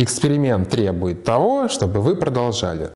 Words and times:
Эксперимент 0.00 0.68
требует 0.68 1.24
того, 1.24 1.66
чтобы 1.66 2.00
вы 2.00 2.14
продолжали. 2.14 2.92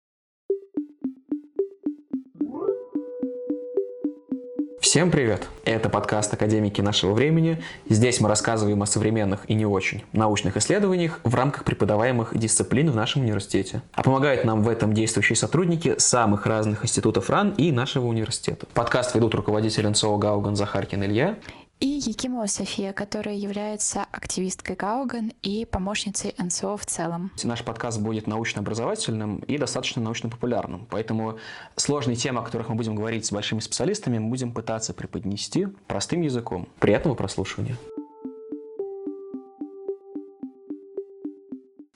Всем 4.81 5.11
привет! 5.11 5.49
Это 5.65 5.89
подкаст 5.89 6.33
«Академики 6.35 6.81
нашего 6.81 7.13
времени». 7.13 7.61
Здесь 7.89 8.21
мы 8.21 8.29
рассказываем 8.29 8.83
о 8.83 8.87
современных 8.87 9.51
и 9.51 9.55
не 9.55 9.67
очень 9.67 10.05
научных 10.13 10.57
исследованиях 10.57 11.19
в 11.25 11.35
рамках 11.35 11.65
преподаваемых 11.65 12.39
дисциплин 12.39 12.89
в 12.91 12.95
нашем 12.95 13.23
университете. 13.23 13.83
А 13.95 14.05
помогают 14.05 14.45
нам 14.45 14.63
в 14.63 14.69
этом 14.69 14.93
действующие 14.93 15.35
сотрудники 15.35 15.97
самых 15.99 16.47
разных 16.47 16.85
институтов 16.85 17.31
РАН 17.31 17.55
и 17.57 17.73
нашего 17.73 18.07
университета. 18.07 18.67
Подкаст 18.75 19.15
ведут 19.17 19.35
руководитель 19.35 19.89
НСО 19.89 20.17
Гауган 20.19 20.55
Захаркин 20.55 21.03
Илья 21.03 21.37
и 21.83 22.01
Якимова 22.07 22.47
София, 22.47 22.93
которая 22.93 23.35
является 23.35 24.07
активисткой 24.13 24.77
Гауган 24.77 25.33
и 25.43 25.65
помощницей 25.65 26.33
НСО 26.39 26.77
в 26.77 26.87
целом. 26.87 27.33
Наш 27.43 27.65
подкаст 27.65 28.01
будет 28.01 28.29
научно-образовательным 28.29 29.39
и 29.39 29.59
достаточно 29.59 30.01
научно-популярным, 30.01 30.87
поэтому 30.89 31.39
сложные 31.75 32.15
темы, 32.15 32.39
о 32.41 32.45
которых 32.45 32.69
мы 32.69 32.77
будем 32.77 32.95
говорить 32.95 33.27
с 33.27 33.33
большими 33.33 33.59
специалистами, 33.59 34.19
мы 34.19 34.31
будем 34.31 34.53
пытаться 34.53 34.95
преподнести 34.95 35.67
простым 35.89 36.21
языком. 36.21 36.69
Приятного 36.79 37.17
прослушивания! 37.17 37.77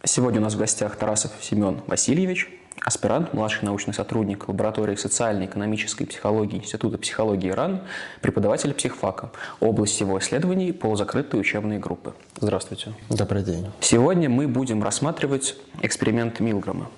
Сегодня 0.03 0.41
у 0.41 0.45
нас 0.45 0.55
в 0.55 0.59
гостях 0.59 0.97
Тарасов 0.97 1.31
Семен 1.41 1.83
Васильевич, 1.87 2.49
аспирант, 2.83 3.33
младший 3.35 3.65
научный 3.65 3.95
сотрудник 3.95 4.49
лаборатории 4.49 4.97
социальной, 4.97 5.47
экономической 5.47 6.05
психологии 6.05 6.59
Института 6.59 6.99
психологии 6.99 7.51
РАН, 7.51 7.83
преподаватель 8.21 8.73
психфака. 8.75 9.31
Область 9.61 10.01
его 10.01 10.19
исследований– 10.19 10.73
полузакрытые 10.73 11.41
учебные 11.41 11.79
группы. 11.79 12.15
Здравствуйте. 12.41 12.93
Добрый 13.09 13.43
день. 13.43 13.67
Сегодня 13.81 14.29
мы 14.29 14.47
будем 14.47 14.83
рассматривать 14.83 15.57
эксперимент 15.83 16.41
Милгрома. 16.41 16.89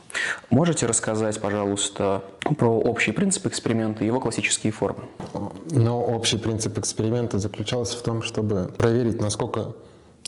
Можете 0.51 0.87
рассказать, 0.87 1.41
пожалуйста, 1.41 2.23
про 2.59 2.68
общий 2.68 3.13
принцип 3.13 3.46
эксперимента 3.46 4.04
и 4.04 4.07
его 4.07 4.20
классические 4.20 4.73
формы? 4.73 5.04
Но 5.70 6.02
общий 6.02 6.38
принцип 6.38 6.79
эксперимента 6.79 7.38
заключался 7.38 7.96
в 7.96 8.02
том, 8.02 8.23
чтобы 8.23 8.70
проверить, 8.76 9.20
насколько 9.20 9.74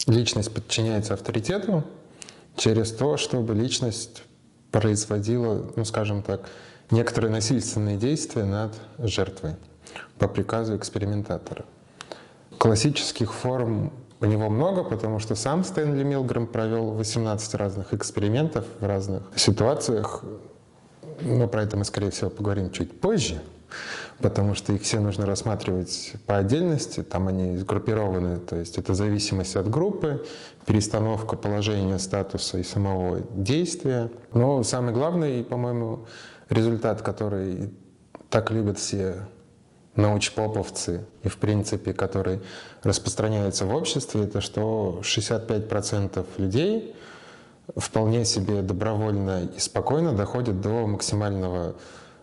личность 0.07 0.53
подчиняется 0.53 1.15
авторитету, 1.15 1.85
через 2.57 2.93
то, 2.93 3.17
чтобы 3.17 3.55
личность 3.55 4.23
производила, 4.71 5.67
ну 5.77 5.85
скажем 5.85 6.23
так, 6.23 6.49
некоторые 6.91 7.31
насильственные 7.31 7.97
действия 7.97 8.45
над 8.45 8.75
жертвой 8.99 9.57
по 10.19 10.29
приказу 10.29 10.77
экспериментатора. 10.77 11.65
Классических 12.59 13.33
форм 13.33 13.93
у 14.21 14.27
него 14.27 14.51
много, 14.51 14.85
потому 14.85 15.19
что 15.19 15.35
сам 15.35 15.65
Стэнли 15.65 16.03
Милгрэм 16.05 16.47
провел 16.47 16.91
18 16.91 17.55
разных 17.55 17.95
экспериментов 17.95 18.67
в 18.79 18.87
разных 18.87 19.23
ситуациях. 19.35 20.23
Но 21.23 21.49
про 21.49 21.63
это 21.63 21.77
мы, 21.77 21.85
скорее 21.85 22.11
всего, 22.11 22.31
поговорим 22.31 22.71
чуть 22.71 23.01
позже 23.01 23.41
потому 24.21 24.55
что 24.55 24.73
их 24.73 24.83
все 24.83 25.01
нужно 25.01 25.27
рассматривать 25.27 26.15
по 26.27 26.37
отдельности, 26.37 27.03
там 27.03 27.29
они 27.29 27.57
сгруппированы, 27.57 28.39
то 28.39 28.57
есть 28.57 28.79
это 28.79 28.95
зависимость 28.95 29.57
от 29.57 29.69
группы, 29.69 30.25
перестановка 30.67 31.37
положения, 31.37 31.99
статуса 31.99 32.59
и 32.59 32.63
самого 32.63 33.21
действия. 33.35 34.11
Но 34.33 34.63
самый 34.63 34.93
главный, 34.93 35.43
по-моему, 35.45 36.07
результат, 36.49 37.03
который 37.03 37.71
так 38.29 38.51
любят 38.51 38.79
все 38.79 39.27
научпоповцы 39.97 41.05
и, 41.23 41.29
в 41.29 41.37
принципе, 41.39 41.93
который 41.93 42.41
распространяется 42.83 43.67
в 43.67 43.75
обществе, 43.75 44.25
это 44.25 44.41
что 44.41 45.01
65% 45.03 46.25
людей 46.39 46.95
вполне 47.77 48.25
себе 48.25 48.63
добровольно 48.63 49.45
и 49.57 49.59
спокойно 49.59 50.13
доходят 50.13 50.61
до 50.61 50.87
максимального 50.87 51.75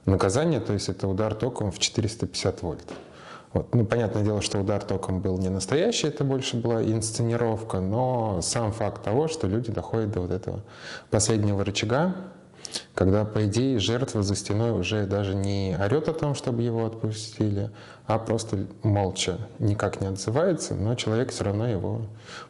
наказание, 0.08 0.60
то 0.60 0.74
есть 0.74 0.90
это 0.90 1.08
удар 1.08 1.36
током 1.36 1.72
в 1.72 1.80
450 1.80 2.62
вольт. 2.64 2.90
Вот. 3.54 3.74
Ну, 3.74 3.86
понятное 3.86 4.24
дело, 4.24 4.42
что 4.42 4.60
удар 4.60 4.84
током 4.84 5.22
был 5.22 5.38
не 5.38 5.50
настоящий, 5.50 6.08
это 6.08 6.24
больше 6.24 6.58
была 6.58 6.84
инсценировка, 6.84 7.80
но 7.80 8.42
сам 8.42 8.72
факт 8.72 9.04
того, 9.04 9.28
что 9.28 9.48
люди 9.48 9.72
доходят 9.72 10.12
до 10.12 10.22
вот 10.22 10.32
этого 10.32 10.64
последнего 11.10 11.64
рычага, 11.64 12.16
когда, 12.94 13.24
по 13.24 13.46
идее, 13.46 13.80
жертва 13.80 14.24
за 14.24 14.36
стеной 14.36 14.72
уже 14.72 15.06
даже 15.06 15.36
не 15.36 15.78
орет 15.80 16.10
о 16.10 16.14
том, 16.14 16.36
чтобы 16.36 16.62
его 16.62 16.86
отпустили, 16.86 17.72
а 18.06 18.20
просто 18.20 18.68
молча 18.84 19.38
никак 19.60 20.02
не 20.02 20.08
отзывается, 20.08 20.76
но 20.76 20.96
человек 20.96 21.32
все 21.32 21.46
равно 21.46 21.68
его 21.68 22.02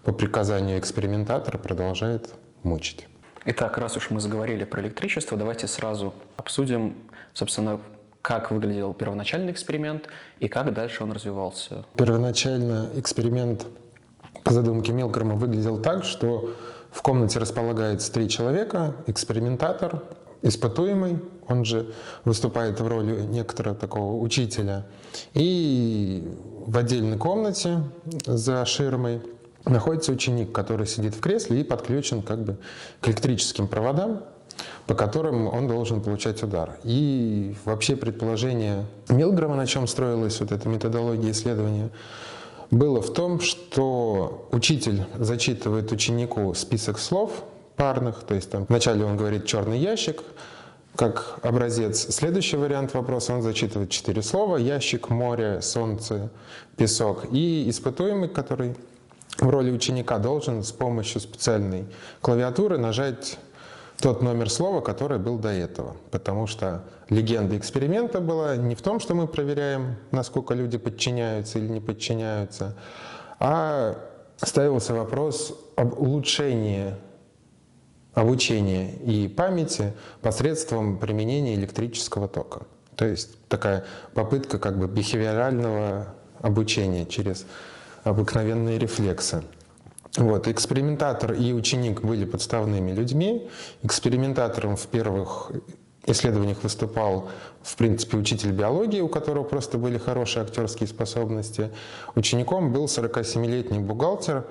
по 0.04 0.12
приказанию 0.12 0.80
экспериментатора 0.80 1.58
продолжает 1.58 2.30
мучить. 2.64 3.08
Итак, 3.50 3.78
раз 3.78 3.96
уж 3.96 4.10
мы 4.10 4.20
заговорили 4.20 4.66
про 4.66 4.82
электричество, 4.82 5.38
давайте 5.38 5.68
сразу 5.68 6.14
обсудим 6.36 6.96
собственно, 7.34 7.80
как 8.22 8.52
выглядел 8.52 8.94
первоначальный 8.94 9.52
эксперимент 9.52 10.08
и 10.40 10.48
как 10.48 10.74
дальше 10.74 11.04
он 11.04 11.12
развивался? 11.12 11.86
Первоначально 11.96 12.90
эксперимент 12.96 13.68
по 14.44 14.52
задумке 14.52 14.92
Милгрома 14.92 15.36
выглядел 15.36 15.80
так, 15.80 16.04
что 16.04 16.54
в 16.92 17.02
комнате 17.02 17.40
располагается 17.40 18.12
три 18.12 18.28
человека, 18.28 18.96
экспериментатор, 19.06 20.04
испытуемый, 20.42 21.20
он 21.48 21.64
же 21.64 21.94
выступает 22.26 22.80
в 22.80 22.88
роли 22.88 23.22
некоторого 23.22 23.76
такого 23.76 24.22
учителя, 24.22 24.86
и 25.34 26.24
в 26.66 26.78
отдельной 26.78 27.18
комнате 27.18 27.84
за 28.26 28.66
ширмой 28.66 29.22
находится 29.70 30.12
ученик, 30.12 30.52
который 30.52 30.88
сидит 30.88 31.16
в 31.16 31.20
кресле 31.20 31.62
и 31.62 31.64
подключен 31.64 32.22
как 32.22 32.44
бы 32.44 32.58
к 33.02 33.08
электрическим 33.08 33.68
проводам, 33.68 34.24
по 34.86 34.96
которым 34.96 35.48
он 35.48 35.68
должен 35.68 36.02
получать 36.02 36.42
удар. 36.44 36.78
И 36.84 37.56
вообще 37.66 37.96
предположение 37.96 38.86
Милгрома, 39.10 39.56
на 39.56 39.68
чем 39.68 39.88
строилась 39.88 40.40
вот 40.40 40.52
эта 40.52 40.68
методология 40.68 41.32
исследования, 41.32 41.90
было 42.72 43.02
в 43.02 43.14
том, 43.14 43.40
что 43.40 44.50
учитель 44.52 45.06
зачитывает 45.18 45.92
ученику 45.92 46.54
список 46.54 47.00
слов 47.00 47.44
парных, 47.76 48.24
то 48.24 48.34
есть 48.34 48.50
там 48.50 48.66
вначале 48.68 49.06
он 49.06 49.16
говорит 49.16 49.46
«черный 49.46 49.78
ящик», 49.78 50.24
как 50.98 51.40
образец. 51.44 52.14
Следующий 52.14 52.58
вариант 52.58 52.96
вопроса, 52.96 53.34
он 53.34 53.44
зачитывает 53.44 53.92
четыре 53.92 54.24
слова, 54.24 54.58
ящик, 54.58 55.10
море, 55.10 55.62
солнце, 55.62 56.32
песок. 56.76 57.28
И 57.32 57.70
испытуемый, 57.70 58.30
который 58.30 58.76
в 59.40 59.50
роли 59.50 59.72
ученика 59.72 60.18
должен 60.18 60.64
с 60.64 60.72
помощью 60.72 61.22
специальной 61.22 61.86
клавиатуры 62.22 62.78
нажать 62.78 63.38
тот 64.00 64.22
номер 64.22 64.50
слова, 64.50 64.82
который 64.82 65.20
был 65.20 65.38
до 65.38 65.50
этого. 65.50 65.96
Потому 66.12 66.48
что 66.48 66.84
легенда 67.10 67.58
эксперимента 67.58 68.20
была 68.20 68.56
не 68.56 68.76
в 68.76 68.82
том, 68.82 69.00
что 69.00 69.16
мы 69.16 69.28
проверяем, 69.28 69.98
насколько 70.12 70.54
люди 70.54 70.78
подчиняются 70.78 71.60
или 71.60 71.68
не 71.68 71.80
подчиняются, 71.80 72.76
а 73.40 73.98
ставился 74.38 74.94
вопрос 74.94 75.54
об 75.76 76.00
улучшении 76.00 76.96
обучения 78.14 78.94
и 78.96 79.28
памяти 79.28 79.94
посредством 80.22 80.98
применения 80.98 81.56
электрического 81.56 82.28
тока. 82.28 82.62
То 82.96 83.06
есть 83.06 83.38
такая 83.48 83.86
попытка 84.14 84.58
как 84.58 84.78
бы 84.80 84.88
бихевиорального 84.88 86.16
обучения 86.42 87.06
через 87.06 87.46
обыкновенные 88.10 88.80
рефлексы. 88.80 89.44
Вот, 90.18 90.48
экспериментатор 90.48 91.34
и 91.34 91.54
ученик 91.54 92.02
были 92.02 92.26
подставными 92.26 92.92
людьми. 92.92 93.48
Экспериментатором 93.84 94.76
в 94.76 94.88
первых 94.88 95.52
исследованиях 96.08 96.64
выступал, 96.64 97.30
в 97.62 97.76
принципе, 97.76 98.18
учитель 98.18 98.52
биологии, 98.52 99.02
у 99.02 99.10
которого 99.10 99.44
просто 99.44 99.78
были 99.78 99.98
хорошие 99.98 100.44
актерские 100.44 100.88
способности. 100.88 101.70
Учеником 102.16 102.72
был 102.72 102.86
47-летний 102.86 103.80
бухгалтер, 103.80 104.46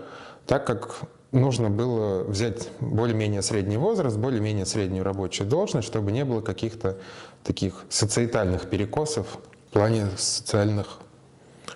так 0.47 0.67
как 0.67 1.01
нужно 1.33 1.71
было 1.71 2.23
взять 2.23 2.69
более-менее 2.81 3.43
средний 3.43 3.79
возраст, 3.79 4.17
более-менее 4.17 4.67
среднюю 4.67 5.03
рабочую 5.03 5.49
должность, 5.49 5.89
чтобы 5.89 6.13
не 6.13 6.25
было 6.25 6.43
каких-то 6.43 6.99
таких 7.43 7.85
социетальных 7.89 8.69
перекосов 8.69 9.39
в 9.69 9.73
плане 9.73 10.07
социальных 10.17 11.01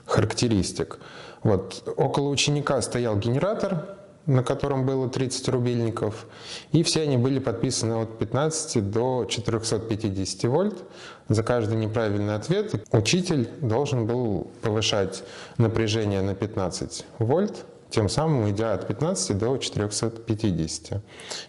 характеристик. 0.05 0.99
Вот. 1.43 1.93
Около 1.97 2.29
ученика 2.29 2.81
стоял 2.83 3.17
генератор, 3.17 3.97
на 4.27 4.43
котором 4.43 4.87
было 4.87 5.09
30 5.09 5.49
рубильников, 5.49 6.27
и 6.73 6.83
все 6.83 7.03
они 7.03 7.17
были 7.17 7.39
подписаны 7.39 8.03
от 8.03 8.19
15 8.19 8.91
до 8.91 9.25
450 9.29 10.45
вольт. 10.45 10.83
За 11.29 11.43
каждый 11.43 11.79
неправильный 11.79 12.35
ответ 12.35 12.87
учитель 12.93 13.49
должен 13.61 14.07
был 14.07 14.51
повышать 14.63 15.25
напряжение 15.59 16.23
на 16.23 16.35
15 16.35 17.07
вольт, 17.19 17.65
тем 17.89 18.09
самым 18.09 18.49
идя 18.51 18.75
от 18.75 18.87
15 18.87 19.37
до 19.39 19.57
450. 19.57 21.03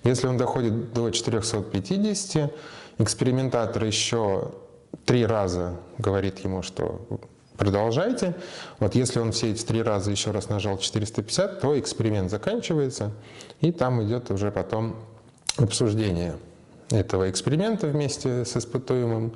Если 0.03 0.27
он 0.27 0.37
доходит 0.37 0.93
до 0.93 1.09
450, 1.09 2.51
экспериментатор 2.97 3.83
еще 3.83 4.51
три 5.05 5.25
раза 5.25 5.75
говорит 5.97 6.39
ему, 6.39 6.61
что 6.61 7.01
продолжайте. 7.61 8.33
Вот 8.79 8.95
если 8.95 9.19
он 9.19 9.31
все 9.31 9.51
эти 9.51 9.63
три 9.63 9.83
раза 9.83 10.09
еще 10.09 10.31
раз 10.31 10.49
нажал 10.49 10.79
450, 10.79 11.61
то 11.61 11.79
эксперимент 11.79 12.31
заканчивается, 12.31 13.11
и 13.59 13.71
там 13.71 14.01
идет 14.03 14.31
уже 14.31 14.49
потом 14.49 14.95
обсуждение 15.57 16.37
этого 16.89 17.29
эксперимента 17.29 17.85
вместе 17.85 18.45
с 18.45 18.57
испытуемым, 18.57 19.35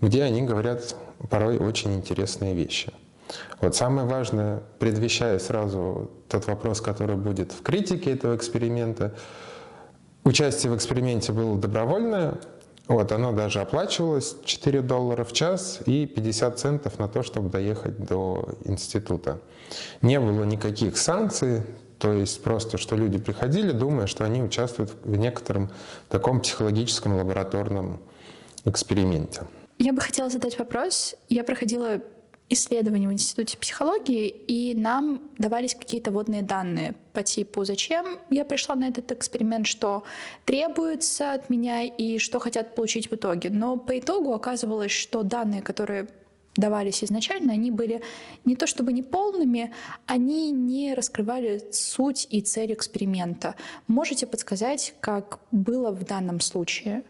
где 0.00 0.22
они 0.22 0.40
говорят 0.40 0.96
порой 1.28 1.58
очень 1.58 1.94
интересные 1.94 2.54
вещи. 2.54 2.90
Вот 3.60 3.76
самое 3.76 4.08
важное, 4.08 4.62
предвещая 4.78 5.38
сразу 5.38 6.10
тот 6.30 6.46
вопрос, 6.46 6.80
который 6.80 7.16
будет 7.16 7.52
в 7.52 7.60
критике 7.62 8.12
этого 8.12 8.34
эксперимента, 8.34 9.14
участие 10.24 10.72
в 10.72 10.76
эксперименте 10.76 11.32
было 11.32 11.58
добровольное, 11.58 12.38
вот, 12.88 13.12
оно 13.12 13.32
даже 13.32 13.60
оплачивалось 13.60 14.36
4 14.44 14.82
доллара 14.82 15.24
в 15.24 15.32
час 15.32 15.80
и 15.86 16.06
50 16.06 16.58
центов 16.58 16.98
на 16.98 17.08
то, 17.08 17.22
чтобы 17.22 17.48
доехать 17.48 18.04
до 18.04 18.56
института. 18.64 19.38
Не 20.02 20.18
было 20.20 20.44
никаких 20.44 20.98
санкций, 20.98 21.62
то 21.98 22.12
есть 22.12 22.42
просто, 22.42 22.78
что 22.78 22.96
люди 22.96 23.18
приходили, 23.18 23.70
думая, 23.70 24.06
что 24.06 24.24
они 24.24 24.42
участвуют 24.42 24.92
в 25.04 25.16
некотором 25.16 25.70
таком 26.08 26.40
психологическом 26.40 27.16
лабораторном 27.16 28.00
эксперименте. 28.64 29.42
Я 29.78 29.92
бы 29.92 30.00
хотела 30.00 30.28
задать 30.28 30.58
вопрос. 30.58 31.14
Я 31.28 31.44
проходила 31.44 32.00
исследование 32.52 33.08
в 33.08 33.12
Институте 33.12 33.56
психологии, 33.56 34.28
и 34.28 34.74
нам 34.74 35.22
давались 35.38 35.74
какие-то 35.74 36.10
водные 36.10 36.42
данные 36.42 36.94
по 37.12 37.22
типу, 37.22 37.64
зачем 37.64 38.18
я 38.30 38.44
пришла 38.44 38.74
на 38.74 38.88
этот 38.88 39.12
эксперимент, 39.12 39.66
что 39.66 40.04
требуется 40.44 41.32
от 41.32 41.50
меня 41.50 41.82
и 41.84 42.18
что 42.18 42.38
хотят 42.38 42.74
получить 42.74 43.10
в 43.10 43.14
итоге. 43.14 43.50
Но 43.50 43.76
по 43.76 43.98
итогу 43.98 44.32
оказывалось, 44.32 44.92
что 44.92 45.22
данные, 45.22 45.62
которые 45.62 46.08
давались 46.56 47.02
изначально, 47.02 47.54
они 47.54 47.70
были 47.70 48.02
не 48.44 48.56
то 48.56 48.66
чтобы 48.66 48.92
неполными, 48.92 49.72
они 50.06 50.50
не 50.50 50.94
раскрывали 50.94 51.62
суть 51.72 52.26
и 52.30 52.42
цель 52.42 52.72
эксперимента. 52.72 53.54
Можете 53.86 54.26
подсказать, 54.26 54.94
как 55.00 55.40
было 55.50 55.90
в 55.90 56.04
данном 56.04 56.40
случае? 56.40 57.04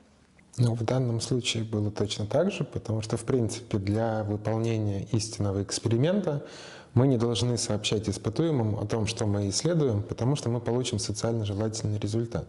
Ну, 0.58 0.74
в 0.74 0.84
данном 0.84 1.20
случае 1.20 1.64
было 1.64 1.90
точно 1.90 2.26
так 2.26 2.52
же, 2.52 2.64
потому 2.64 3.00
что, 3.00 3.16
в 3.16 3.24
принципе, 3.24 3.78
для 3.78 4.22
выполнения 4.24 5.06
истинного 5.12 5.62
эксперимента 5.62 6.44
мы 6.92 7.06
не 7.06 7.16
должны 7.16 7.56
сообщать 7.56 8.08
испытуемым 8.08 8.78
о 8.78 8.84
том, 8.84 9.06
что 9.06 9.26
мы 9.26 9.48
исследуем, 9.48 10.02
потому 10.02 10.36
что 10.36 10.50
мы 10.50 10.60
получим 10.60 10.98
социально 10.98 11.46
желательный 11.46 11.98
результат. 11.98 12.46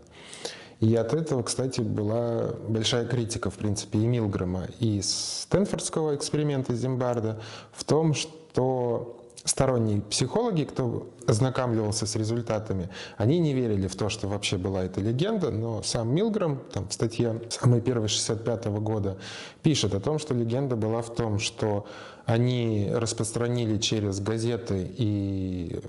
И 0.82 0.94
от 0.96 1.14
этого, 1.14 1.44
кстати, 1.44 1.80
была 1.80 2.50
большая 2.68 3.06
критика, 3.06 3.50
в 3.50 3.56
принципе, 3.56 4.00
и 4.00 4.06
Милгрома, 4.06 4.68
и 4.82 5.02
Стэнфордского 5.02 6.16
эксперимента 6.16 6.76
Зимбарда 6.76 7.40
в 7.72 7.86
том, 7.86 8.14
что 8.14 9.23
сторонние 9.46 10.02
психологи, 10.02 10.64
кто 10.64 11.10
ознакомливался 11.28 12.06
с 12.06 12.16
результатами, 12.16 12.90
они 13.18 13.40
не 13.40 13.54
верили 13.54 13.88
в 13.88 13.96
то, 13.96 14.10
что 14.10 14.28
вообще 14.28 14.58
была 14.58 14.84
эта 14.84 15.02
легенда, 15.02 15.52
но 15.52 15.84
сам 15.84 16.14
Милграм 16.14 16.62
там, 16.72 16.88
в 16.88 16.94
статье 16.94 17.42
самой 17.50 17.82
первой 17.82 18.08
65 18.08 18.66
-го 18.68 18.80
года 18.80 19.18
пишет 19.62 19.94
о 19.94 20.00
том, 20.00 20.20
что 20.20 20.34
легенда 20.34 20.76
была 20.76 21.02
в 21.02 21.14
том, 21.14 21.40
что 21.40 21.86
они 22.26 22.90
распространили 22.94 23.78
через 23.78 24.20
газеты 24.22 24.90
и 24.98 25.80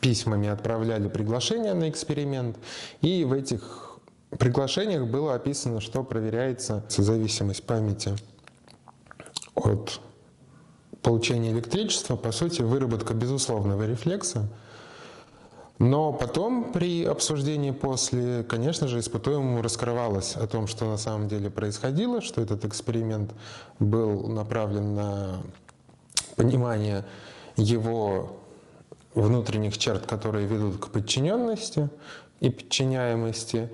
письмами 0.00 0.48
отправляли 0.48 1.08
приглашения 1.08 1.74
на 1.74 1.88
эксперимент, 1.88 2.56
и 3.00 3.24
в 3.24 3.32
этих 3.32 3.98
приглашениях 4.38 5.06
было 5.06 5.34
описано, 5.34 5.80
что 5.80 6.02
проверяется 6.02 6.84
зависимость 6.88 7.64
памяти 7.64 8.16
от 9.54 10.00
получения 11.02 11.52
электричества, 11.52 12.16
по 12.16 12.32
сути, 12.32 12.62
выработка 12.62 13.14
безусловного 13.14 13.86
рефлекса. 13.86 14.48
Но 15.78 16.12
потом 16.12 16.72
при 16.72 17.04
обсуждении 17.04 17.70
после, 17.70 18.42
конечно 18.42 18.88
же, 18.88 18.98
испытуемому 18.98 19.62
раскрывалось 19.62 20.34
о 20.34 20.46
том, 20.48 20.66
что 20.66 20.86
на 20.86 20.96
самом 20.96 21.28
деле 21.28 21.50
происходило, 21.50 22.20
что 22.20 22.40
этот 22.40 22.64
эксперимент 22.64 23.32
был 23.78 24.26
направлен 24.26 24.96
на 24.96 25.40
понимание 26.34 27.04
его 27.56 28.38
внутренних 29.14 29.78
черт, 29.78 30.06
которые 30.06 30.46
ведут 30.46 30.78
к 30.78 30.88
подчиненности 30.88 31.88
и 32.40 32.50
подчиняемости, 32.50 33.70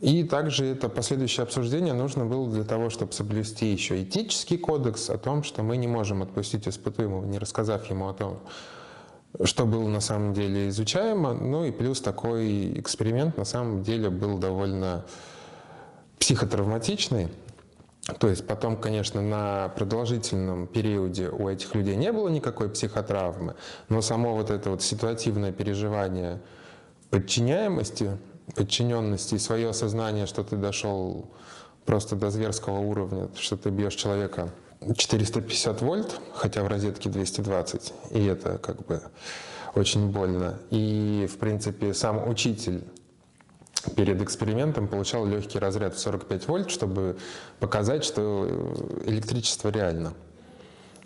и 0.00 0.24
также 0.24 0.66
это 0.66 0.88
последующее 0.88 1.44
обсуждение 1.44 1.94
нужно 1.94 2.26
было 2.26 2.50
для 2.50 2.64
того, 2.64 2.90
чтобы 2.90 3.12
соблюсти 3.12 3.72
еще 3.72 4.02
этический 4.02 4.58
кодекс 4.58 5.08
о 5.08 5.18
том, 5.18 5.42
что 5.42 5.62
мы 5.62 5.76
не 5.76 5.86
можем 5.86 6.22
отпустить 6.22 6.68
испытуемого, 6.68 7.24
не 7.24 7.38
рассказав 7.38 7.88
ему 7.90 8.08
о 8.08 8.14
том, 8.14 8.40
что 9.42 9.66
было 9.66 9.88
на 9.88 10.00
самом 10.00 10.34
деле 10.34 10.68
изучаемо. 10.68 11.32
Ну 11.32 11.64
и 11.64 11.70
плюс 11.70 12.00
такой 12.00 12.78
эксперимент 12.78 13.36
на 13.36 13.44
самом 13.44 13.82
деле 13.82 14.10
был 14.10 14.38
довольно 14.38 15.04
психотравматичный. 16.18 17.28
То 18.18 18.28
есть 18.28 18.46
потом, 18.46 18.76
конечно, 18.76 19.22
на 19.22 19.68
продолжительном 19.70 20.66
периоде 20.66 21.30
у 21.30 21.48
этих 21.48 21.74
людей 21.74 21.96
не 21.96 22.12
было 22.12 22.28
никакой 22.28 22.68
психотравмы, 22.68 23.54
но 23.88 24.02
само 24.02 24.34
вот 24.34 24.50
это 24.50 24.70
вот 24.70 24.82
ситуативное 24.82 25.52
переживание 25.52 26.40
подчиняемости 27.08 28.18
подчиненности 28.54 29.36
и 29.36 29.38
свое 29.38 29.70
осознание, 29.70 30.26
что 30.26 30.44
ты 30.44 30.56
дошел 30.56 31.30
просто 31.84 32.16
до 32.16 32.30
зверского 32.30 32.78
уровня, 32.78 33.28
что 33.38 33.56
ты 33.56 33.70
бьешь 33.70 33.94
человека 33.94 34.50
450 34.96 35.82
вольт, 35.82 36.20
хотя 36.34 36.62
в 36.62 36.68
розетке 36.68 37.08
220, 37.08 37.92
и 38.10 38.24
это 38.24 38.58
как 38.58 38.84
бы 38.86 39.02
очень 39.74 40.10
больно. 40.10 40.58
И, 40.70 41.28
в 41.30 41.38
принципе, 41.38 41.94
сам 41.94 42.28
учитель 42.28 42.84
перед 43.96 44.20
экспериментом 44.22 44.88
получал 44.88 45.26
легкий 45.26 45.58
разряд 45.58 45.94
в 45.94 45.98
45 45.98 46.48
вольт, 46.48 46.70
чтобы 46.70 47.16
показать, 47.60 48.04
что 48.04 48.74
электричество 49.04 49.68
реально. 49.68 50.14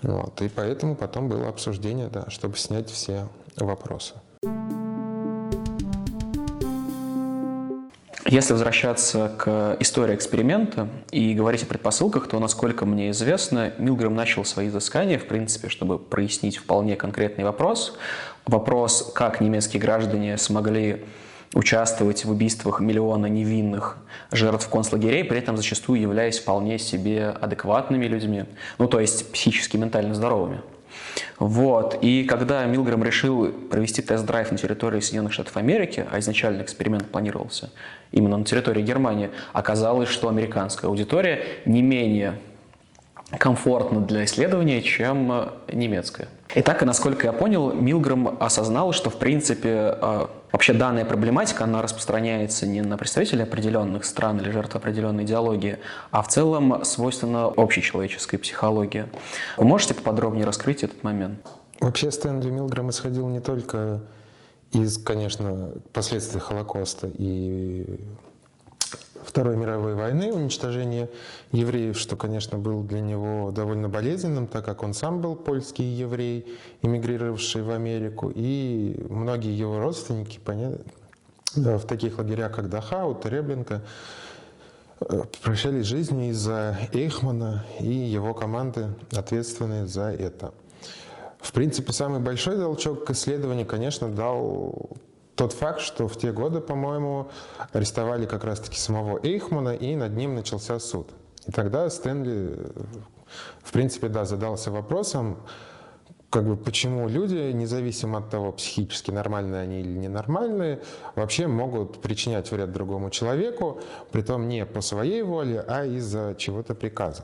Вот. 0.02 0.40
И 0.42 0.48
поэтому 0.48 0.94
потом 0.94 1.28
было 1.28 1.48
обсуждение, 1.48 2.08
да, 2.08 2.30
чтобы 2.30 2.56
снять 2.56 2.90
все 2.90 3.28
вопросы. 3.56 4.14
Если 8.26 8.52
возвращаться 8.52 9.32
к 9.38 9.76
истории 9.80 10.14
эксперимента 10.14 10.88
и 11.12 11.34
говорить 11.34 11.62
о 11.62 11.66
предпосылках, 11.66 12.28
то, 12.28 12.38
насколько 12.40 12.84
мне 12.84 13.10
известно, 13.10 13.72
Милграм 13.78 14.14
начал 14.14 14.44
свои 14.44 14.68
изыскания, 14.68 15.18
в 15.18 15.26
принципе, 15.26 15.68
чтобы 15.68 15.98
прояснить 15.98 16.56
вполне 16.56 16.96
конкретный 16.96 17.44
вопрос. 17.44 17.96
Вопрос, 18.44 19.12
как 19.14 19.40
немецкие 19.40 19.80
граждане 19.80 20.36
смогли 20.36 21.04
участвовать 21.54 22.24
в 22.24 22.30
убийствах 22.30 22.80
миллиона 22.80 23.26
невинных 23.26 23.96
жертв 24.32 24.68
концлагерей, 24.68 25.24
при 25.24 25.38
этом 25.38 25.56
зачастую 25.56 26.00
являясь 26.00 26.38
вполне 26.38 26.78
себе 26.78 27.28
адекватными 27.28 28.06
людьми, 28.06 28.44
ну 28.78 28.88
то 28.88 29.00
есть 29.00 29.32
психически, 29.32 29.76
ментально 29.76 30.14
здоровыми. 30.14 30.60
Вот. 31.38 31.98
И 32.02 32.24
когда 32.24 32.64
Милграм 32.64 33.02
решил 33.02 33.52
провести 33.70 34.02
тест-драйв 34.02 34.50
на 34.50 34.58
территории 34.58 35.00
Соединенных 35.00 35.32
Штатов 35.32 35.56
Америки, 35.56 36.06
а 36.10 36.18
изначально 36.18 36.62
эксперимент 36.62 37.10
планировался 37.10 37.70
именно 38.12 38.36
на 38.36 38.44
территории 38.44 38.82
Германии, 38.82 39.30
оказалось, 39.52 40.08
что 40.08 40.28
американская 40.28 40.90
аудитория 40.90 41.42
не 41.64 41.82
менее 41.82 42.38
комфортна 43.38 44.00
для 44.00 44.24
исследования, 44.24 44.82
чем 44.82 45.50
немецкая. 45.72 46.28
Итак, 46.54 46.82
насколько 46.82 47.26
я 47.26 47.32
понял, 47.32 47.72
Милграм 47.72 48.36
осознал, 48.40 48.92
что 48.92 49.10
в 49.10 49.16
принципе 49.18 49.70
а, 49.70 50.30
вообще 50.50 50.72
данная 50.72 51.04
проблематика, 51.04 51.64
она 51.64 51.82
распространяется 51.82 52.66
не 52.66 52.80
на 52.80 52.96
представителей 52.96 53.42
определенных 53.42 54.04
стран 54.06 54.40
или 54.40 54.50
жертв 54.50 54.74
определенной 54.74 55.24
идеологии, 55.24 55.78
а 56.10 56.22
в 56.22 56.28
целом 56.28 56.84
свойственно 56.84 57.46
общечеловеческой 57.46 58.38
психологии. 58.38 59.06
Вы 59.58 59.64
можете 59.64 59.92
поподробнее 59.92 60.46
раскрыть 60.46 60.82
этот 60.82 61.02
момент? 61.02 61.46
Вообще 61.80 62.10
Стэнли 62.10 62.50
Милграм 62.50 62.88
исходил 62.88 63.28
не 63.28 63.40
только 63.40 64.00
из, 64.72 64.96
конечно, 64.98 65.72
последствий 65.92 66.40
Холокоста 66.40 67.10
и 67.18 68.00
Второй 69.28 69.58
мировой 69.58 69.94
войны, 69.94 70.32
уничтожение 70.32 71.10
евреев, 71.52 71.98
что, 71.98 72.16
конечно, 72.16 72.56
было 72.56 72.82
для 72.82 73.02
него 73.02 73.50
довольно 73.50 73.86
болезненным, 73.86 74.46
так 74.46 74.64
как 74.64 74.82
он 74.82 74.94
сам 74.94 75.20
был 75.20 75.36
польский 75.36 75.84
еврей, 75.84 76.46
эмигрировавший 76.80 77.60
в 77.60 77.70
Америку, 77.70 78.32
и 78.34 78.96
многие 79.10 79.54
его 79.54 79.80
родственники 79.80 80.40
в 81.54 81.80
таких 81.80 82.16
лагерях, 82.16 82.52
как 82.56 82.70
Дахау, 82.70 83.14
Теребленко, 83.22 83.82
э, 85.00 85.22
прощались 85.42 85.84
жизнью 85.84 86.30
из-за 86.30 86.78
Эйхмана 86.94 87.66
и 87.80 87.92
его 87.92 88.32
команды, 88.32 88.94
ответственные 89.12 89.86
за 89.86 90.10
это. 90.10 90.54
В 91.38 91.52
принципе, 91.52 91.92
самый 91.92 92.20
большой 92.20 92.56
толчок 92.56 93.04
к 93.04 93.10
исследованию, 93.10 93.66
конечно, 93.66 94.08
дал 94.08 94.88
тот 95.38 95.52
факт, 95.52 95.80
что 95.80 96.08
в 96.08 96.18
те 96.18 96.32
годы, 96.32 96.60
по-моему, 96.60 97.28
арестовали 97.72 98.26
как 98.26 98.42
раз-таки 98.42 98.76
самого 98.76 99.20
Эйхмана, 99.22 99.76
и 99.76 99.94
над 99.94 100.16
ним 100.16 100.34
начался 100.34 100.80
суд. 100.80 101.10
И 101.46 101.52
тогда 101.52 101.88
Стэнли, 101.88 102.58
в 103.62 103.72
принципе, 103.72 104.08
да, 104.08 104.24
задался 104.24 104.72
вопросом, 104.72 105.36
как 106.28 106.44
бы 106.44 106.56
почему 106.56 107.08
люди, 107.08 107.52
независимо 107.52 108.18
от 108.18 108.30
того, 108.30 108.50
психически 108.50 109.12
нормальные 109.12 109.62
они 109.62 109.80
или 109.80 109.96
ненормальные, 109.96 110.80
вообще 111.14 111.46
могут 111.46 112.02
причинять 112.02 112.50
вред 112.50 112.72
другому 112.72 113.10
человеку, 113.10 113.80
притом 114.10 114.48
не 114.48 114.66
по 114.66 114.80
своей 114.80 115.22
воле, 115.22 115.64
а 115.68 115.84
из-за 115.86 116.34
чего-то 116.36 116.74
приказа. 116.74 117.22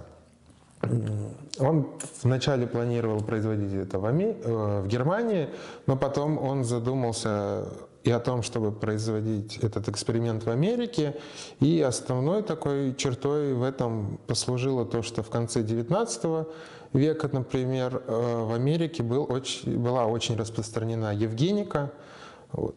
Он 1.59 1.89
вначале 2.23 2.69
планировал 2.69 3.23
производить 3.23 3.73
это 3.75 3.99
в, 3.99 4.07
Ами... 4.07 4.37
Э, 4.45 4.83
в 4.83 4.87
Германии, 4.87 5.49
но 5.87 5.97
потом 5.97 6.39
он 6.39 6.63
задумался 6.63 7.65
и 8.05 8.11
о 8.11 8.21
том, 8.21 8.43
чтобы 8.43 8.71
производить 8.71 9.57
этот 9.59 9.89
эксперимент 9.89 10.45
в 10.45 10.51
Америке. 10.51 11.17
И 11.61 11.81
основной 11.81 12.43
такой 12.43 12.95
чертой 12.95 13.55
в 13.55 13.63
этом 13.63 14.21
послужило 14.27 14.85
то, 14.85 15.03
что 15.03 15.23
в 15.23 15.31
конце 15.31 15.63
XIX 15.63 16.47
века, 16.93 17.31
например, 17.33 18.03
э, 18.07 18.45
в 18.45 18.53
Америке 18.53 19.03
был 19.03 19.27
очень, 19.29 19.79
была 19.79 20.05
очень 20.05 20.37
распространена 20.37 21.15
евгеника, 21.15 21.93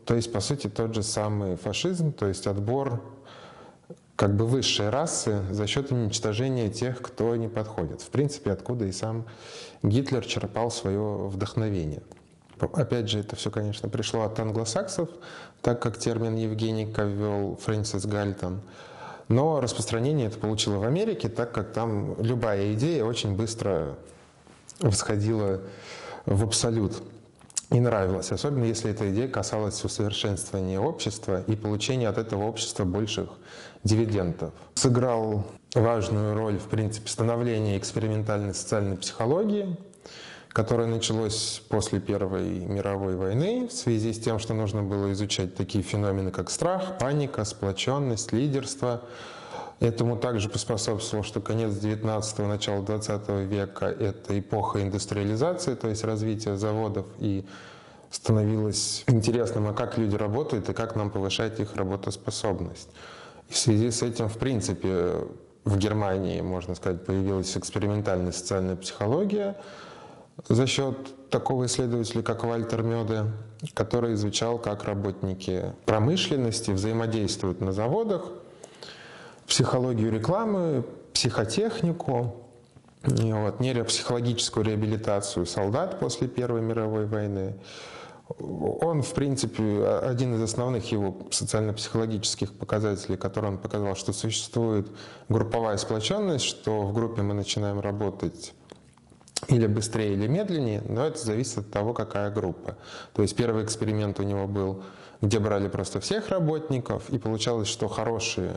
то 0.06 0.16
есть, 0.16 0.32
по 0.32 0.40
сути, 0.40 0.68
тот 0.68 0.96
же 0.96 1.04
самый 1.04 1.56
фашизм, 1.56 2.12
то 2.12 2.26
есть 2.26 2.48
отбор 2.48 3.04
как 4.16 4.36
бы 4.36 4.48
высшей 4.48 4.90
расы 4.90 5.44
за 5.52 5.68
счет 5.68 5.92
уничтожения 5.92 6.70
тех, 6.70 7.00
кто 7.00 7.36
не 7.36 7.48
подходит. 7.48 8.02
В 8.02 8.10
принципе, 8.10 8.52
откуда 8.52 8.86
и 8.86 8.92
сам 8.92 9.28
Гитлер 9.84 10.26
черпал 10.26 10.72
свое 10.72 11.28
вдохновение. 11.28 12.02
Опять 12.60 13.10
же, 13.10 13.20
это 13.20 13.36
все, 13.36 13.52
конечно, 13.52 13.90
пришло 13.90 14.24
от 14.24 14.40
англосаксов, 14.40 15.10
так 15.62 15.82
как 15.82 15.98
термин 15.98 16.36
Евгеника 16.36 17.04
ввел 17.04 17.58
Фрэнсис 17.64 18.06
Гальтон. 18.06 18.62
Но 19.28 19.60
распространение 19.60 20.28
это 20.28 20.38
получило 20.38 20.78
в 20.78 20.84
Америке, 20.84 21.30
так 21.30 21.52
как 21.52 21.74
там 21.74 22.16
любая 22.22 22.74
идея 22.74 23.04
очень 23.04 23.36
быстро 23.36 23.96
восходила 24.80 25.62
в 26.26 26.44
абсолют 26.44 27.02
и 27.70 27.80
нравилась, 27.80 28.32
особенно 28.32 28.64
если 28.64 28.92
эта 28.92 29.12
идея 29.12 29.28
касалась 29.28 29.84
усовершенствования 29.84 30.80
общества 30.80 31.44
и 31.48 31.56
получения 31.56 32.08
от 32.08 32.18
этого 32.18 32.46
общества 32.46 32.86
больших 32.86 33.30
дивидендов. 33.84 34.54
Сыграл 34.76 35.46
важную 35.74 36.34
роль, 36.34 36.58
в 36.58 36.68
принципе, 36.68 37.10
становления 37.10 37.78
экспериментальной 37.78 38.54
социальной 38.54 38.96
психологии, 38.96 39.76
которое 40.58 40.88
началось 40.88 41.62
после 41.70 42.00
Первой 42.00 42.62
мировой 42.66 43.16
войны 43.16 43.68
в 43.68 43.72
связи 43.72 44.12
с 44.12 44.18
тем, 44.18 44.40
что 44.40 44.56
нужно 44.56 44.82
было 44.82 45.12
изучать 45.12 45.54
такие 45.54 45.84
феномены, 45.84 46.32
как 46.32 46.50
страх, 46.50 46.98
паника, 46.98 47.46
сплоченность, 47.46 48.34
лидерство. 48.34 49.04
Этому 49.80 50.18
также 50.18 50.50
поспособствовало, 50.50 51.24
что 51.24 51.42
конец 51.42 51.74
19-го, 51.74 52.48
начало 52.48 52.82
20 52.84 53.30
века– 53.48 53.86
это 54.00 54.40
эпоха 54.40 54.82
индустриализации, 54.82 55.76
то 55.76 55.90
есть 55.90 56.04
развития 56.04 56.56
заводов 56.56 57.06
и 57.20 57.46
становилось 58.10 59.04
интересным, 59.06 59.68
а 59.68 59.74
как 59.74 60.00
люди 60.00 60.16
работают 60.16 60.70
и 60.70 60.74
как 60.74 60.96
нам 60.96 61.12
повышать 61.12 61.60
их 61.60 61.76
работоспособность. 61.76 62.90
И 63.48 63.54
в 63.54 63.58
связи 63.58 63.92
с 63.92 64.02
этим, 64.02 64.28
в 64.28 64.40
принципе, 64.40 65.18
в 65.66 65.78
Германии, 65.78 66.42
можно 66.42 66.74
сказать, 66.74 67.06
появилась 67.06 67.56
экспериментальная 67.56 68.32
социальная 68.32 68.76
психология– 68.76 69.56
за 70.48 70.68
счет 70.68 71.30
такого 71.30 71.66
исследователя, 71.66 72.22
как 72.22 72.44
Вальтер 72.44 72.84
Мёде, 72.84 73.26
который 73.74 74.14
изучал, 74.14 74.60
как 74.60 74.84
работники 74.84 75.74
промышленности 75.86 76.72
взаимодействуют 76.72 77.62
на 77.62 77.72
заводах, 77.72 78.32
психологию 79.48 80.12
рекламы, 80.12 80.84
психотехнику, 81.14 82.36
вот, 83.04 83.60
нейропсихологическую 83.60 84.66
реабилитацию 84.66 85.46
солдат 85.46 86.00
после 86.00 86.28
Первой 86.28 86.62
мировой 86.62 87.06
войны. 87.06 87.56
Он, 88.40 89.02
в 89.02 89.14
принципе, 89.14 89.88
один 90.04 90.36
из 90.36 90.42
основных 90.42 90.92
его 90.92 91.16
социально-психологических 91.32 92.54
показателей, 92.54 93.16
который 93.16 93.52
он 93.52 93.58
показал, 93.58 93.96
что 93.96 94.12
существует 94.12 94.90
групповая 95.30 95.78
сплоченность, 95.78 96.44
что 96.44 96.82
в 96.82 96.94
группе 96.94 97.22
мы 97.22 97.34
начинаем 97.34 97.80
работать 97.80 98.54
или 99.48 99.68
быстрее, 99.68 100.14
или 100.14 100.28
медленнее, 100.28 100.82
но 100.88 101.06
это 101.06 101.20
зависит 101.20 101.60
от 101.60 101.72
того, 101.72 101.94
какая 101.94 102.32
группа. 102.32 102.78
То 103.14 103.22
есть 103.22 103.36
первый 103.36 103.64
эксперимент 103.64 104.20
у 104.20 104.24
него 104.24 104.48
был, 104.48 104.84
где 105.22 105.40
брали 105.40 105.68
просто 105.68 106.00
всех 106.00 106.30
работников, 106.30 107.10
и 107.10 107.18
получалось, 107.18 107.68
что 107.68 107.88
хорошие 107.88 108.56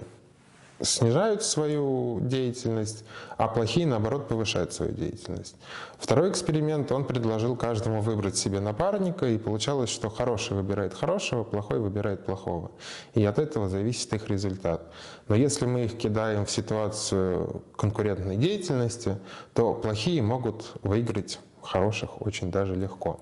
снижают 0.83 1.43
свою 1.43 2.21
деятельность, 2.21 3.05
а 3.37 3.49
плохие, 3.49 3.87
наоборот, 3.87 4.29
повышают 4.29 4.73
свою 4.73 4.93
деятельность. 4.93 5.57
Второй 5.99 6.31
эксперимент, 6.31 6.91
он 6.93 7.05
предложил 7.05 7.57
каждому 7.57 8.01
выбрать 8.01 8.37
себе 8.37 8.61
напарника, 8.61 9.27
и 9.27 9.39
получалось, 9.39 9.91
что 9.91 10.09
хороший 10.09 10.57
выбирает 10.57 10.95
хорошего, 10.95 11.45
плохой 11.45 11.79
выбирает 11.79 12.25
плохого. 12.25 12.71
И 13.15 13.25
от 13.25 13.39
этого 13.39 13.69
зависит 13.69 14.13
их 14.15 14.29
результат. 14.29 14.91
Но 15.29 15.35
если 15.35 15.67
мы 15.67 15.85
их 15.85 15.99
кидаем 15.99 16.47
в 16.47 16.51
ситуацию 16.51 17.63
конкурентной 17.77 18.37
деятельности, 18.37 19.19
то 19.55 19.75
плохие 19.75 20.23
могут 20.23 20.73
выиграть 20.83 21.41
хороших 21.63 22.23
очень 22.23 22.51
даже 22.51 22.75
легко. 22.75 23.21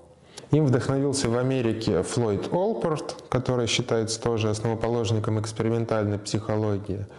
Им 0.51 0.65
вдохновился 0.65 1.29
в 1.29 1.37
Америке 1.37 2.01
Флойд 2.01 2.51
Олпорт, 2.51 3.23
который 3.29 3.67
считается 3.67 4.19
тоже 4.19 4.49
основоположником 4.49 5.39
экспериментальной 5.39 6.17
психологии– 6.17 7.05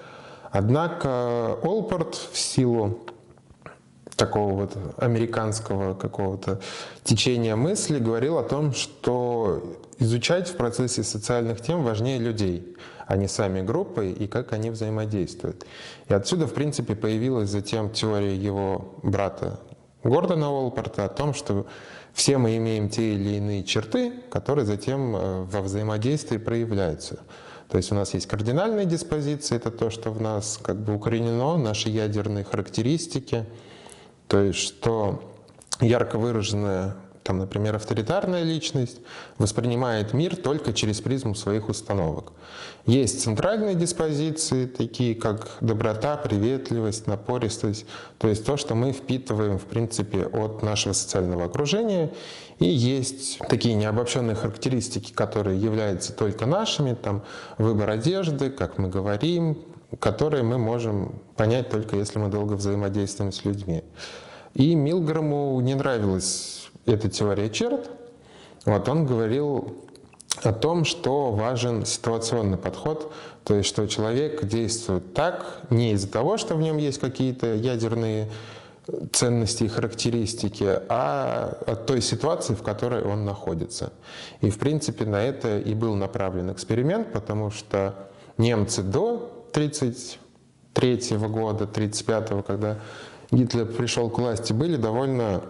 Однако 0.50 1.58
Олпорт 1.62 2.14
в 2.14 2.36
силу 2.36 2.98
такого 4.16 4.52
вот 4.52 4.76
американского 4.98 5.94
какого-то 5.94 6.60
течения 7.04 7.56
мысли 7.56 7.98
говорил 7.98 8.38
о 8.38 8.42
том, 8.42 8.74
что 8.74 9.78
изучать 9.98 10.48
в 10.48 10.56
процессе 10.56 11.02
социальных 11.02 11.60
тем 11.60 11.84
важнее 11.84 12.18
людей, 12.18 12.76
а 13.06 13.16
не 13.16 13.28
сами 13.28 13.62
группы 13.62 14.10
и 14.10 14.26
как 14.26 14.52
они 14.52 14.70
взаимодействуют. 14.70 15.64
И 16.08 16.14
отсюда, 16.14 16.46
в 16.46 16.52
принципе, 16.52 16.94
появилась 16.94 17.48
затем 17.48 17.90
теория 17.90 18.36
его 18.36 18.94
брата 19.02 19.58
Гордона 20.02 20.48
Олпорта 20.48 21.04
о 21.04 21.08
том, 21.08 21.34
что 21.34 21.66
все 22.12 22.38
мы 22.38 22.56
имеем 22.56 22.88
те 22.88 23.14
или 23.14 23.36
иные 23.36 23.64
черты, 23.64 24.12
которые 24.30 24.64
затем 24.64 25.14
э, 25.14 25.42
во 25.44 25.60
взаимодействии 25.60 26.38
проявляются. 26.38 27.20
То 27.70 27.76
есть 27.76 27.92
у 27.92 27.94
нас 27.94 28.14
есть 28.14 28.26
кардинальные 28.26 28.84
диспозиции, 28.84 29.56
это 29.56 29.70
то, 29.70 29.90
что 29.90 30.10
в 30.10 30.20
нас 30.20 30.58
как 30.60 30.76
бы 30.76 30.94
укоренено, 30.94 31.56
наши 31.56 31.88
ядерные 31.88 32.42
характеристики, 32.42 33.46
то 34.26 34.40
есть 34.40 34.58
что 34.58 35.22
ярко 35.80 36.18
выраженная 36.18 36.96
там, 37.22 37.38
например, 37.38 37.76
авторитарная 37.76 38.42
личность 38.42 38.98
воспринимает 39.36 40.14
мир 40.14 40.36
только 40.36 40.72
через 40.72 41.00
призму 41.00 41.34
своих 41.34 41.68
установок. 41.68 42.32
Есть 42.86 43.22
центральные 43.22 43.74
диспозиции, 43.74 44.66
такие 44.66 45.14
как 45.14 45.48
доброта, 45.60 46.16
приветливость, 46.16 47.06
напористость, 47.06 47.84
то 48.18 48.28
есть 48.28 48.44
то, 48.44 48.56
что 48.56 48.74
мы 48.74 48.92
впитываем, 48.92 49.58
в 49.58 49.64
принципе, 49.64 50.24
от 50.24 50.62
нашего 50.62 50.94
социального 50.94 51.44
окружения. 51.44 52.10
И 52.58 52.66
есть 52.66 53.38
такие 53.48 53.74
необобщенные 53.74 54.34
характеристики, 54.34 55.12
которые 55.12 55.60
являются 55.60 56.12
только 56.12 56.46
нашими, 56.46 56.94
там 56.94 57.22
выбор 57.58 57.90
одежды, 57.90 58.50
как 58.50 58.78
мы 58.78 58.88
говорим, 58.88 59.58
которые 59.98 60.42
мы 60.42 60.58
можем 60.58 61.20
понять 61.36 61.68
только 61.68 61.96
если 61.96 62.18
мы 62.18 62.28
долго 62.28 62.54
взаимодействуем 62.54 63.32
с 63.32 63.44
людьми. 63.44 63.82
И 64.54 64.74
Милграму 64.74 65.60
не 65.60 65.74
нравилось 65.74 66.69
эта 66.86 67.08
теория 67.08 67.50
черт, 67.50 67.90
вот 68.64 68.88
он 68.88 69.06
говорил 69.06 69.74
о 70.42 70.52
том, 70.52 70.84
что 70.84 71.32
важен 71.32 71.84
ситуационный 71.84 72.56
подход, 72.56 73.12
то 73.44 73.54
есть 73.54 73.68
что 73.68 73.86
человек 73.86 74.44
действует 74.44 75.12
так 75.14 75.62
не 75.70 75.92
из-за 75.92 76.10
того, 76.10 76.36
что 76.36 76.54
в 76.54 76.60
нем 76.60 76.78
есть 76.78 76.98
какие-то 76.98 77.54
ядерные 77.54 78.28
ценности 79.12 79.64
и 79.64 79.68
характеристики, 79.68 80.80
а 80.88 81.58
от 81.66 81.86
той 81.86 82.00
ситуации, 82.00 82.54
в 82.54 82.62
которой 82.62 83.02
он 83.02 83.24
находится. 83.24 83.92
И, 84.40 84.50
в 84.50 84.58
принципе, 84.58 85.04
на 85.04 85.22
это 85.22 85.58
и 85.58 85.74
был 85.74 85.94
направлен 85.94 86.50
эксперимент, 86.50 87.12
потому 87.12 87.50
что 87.50 87.94
немцы 88.38 88.82
до 88.82 89.30
1933 89.52 91.16
года, 91.18 91.64
1935, 91.64 92.44
когда 92.44 92.78
Гитлер 93.30 93.66
пришел 93.66 94.10
к 94.10 94.18
власти, 94.18 94.52
были 94.52 94.76
довольно 94.76 95.42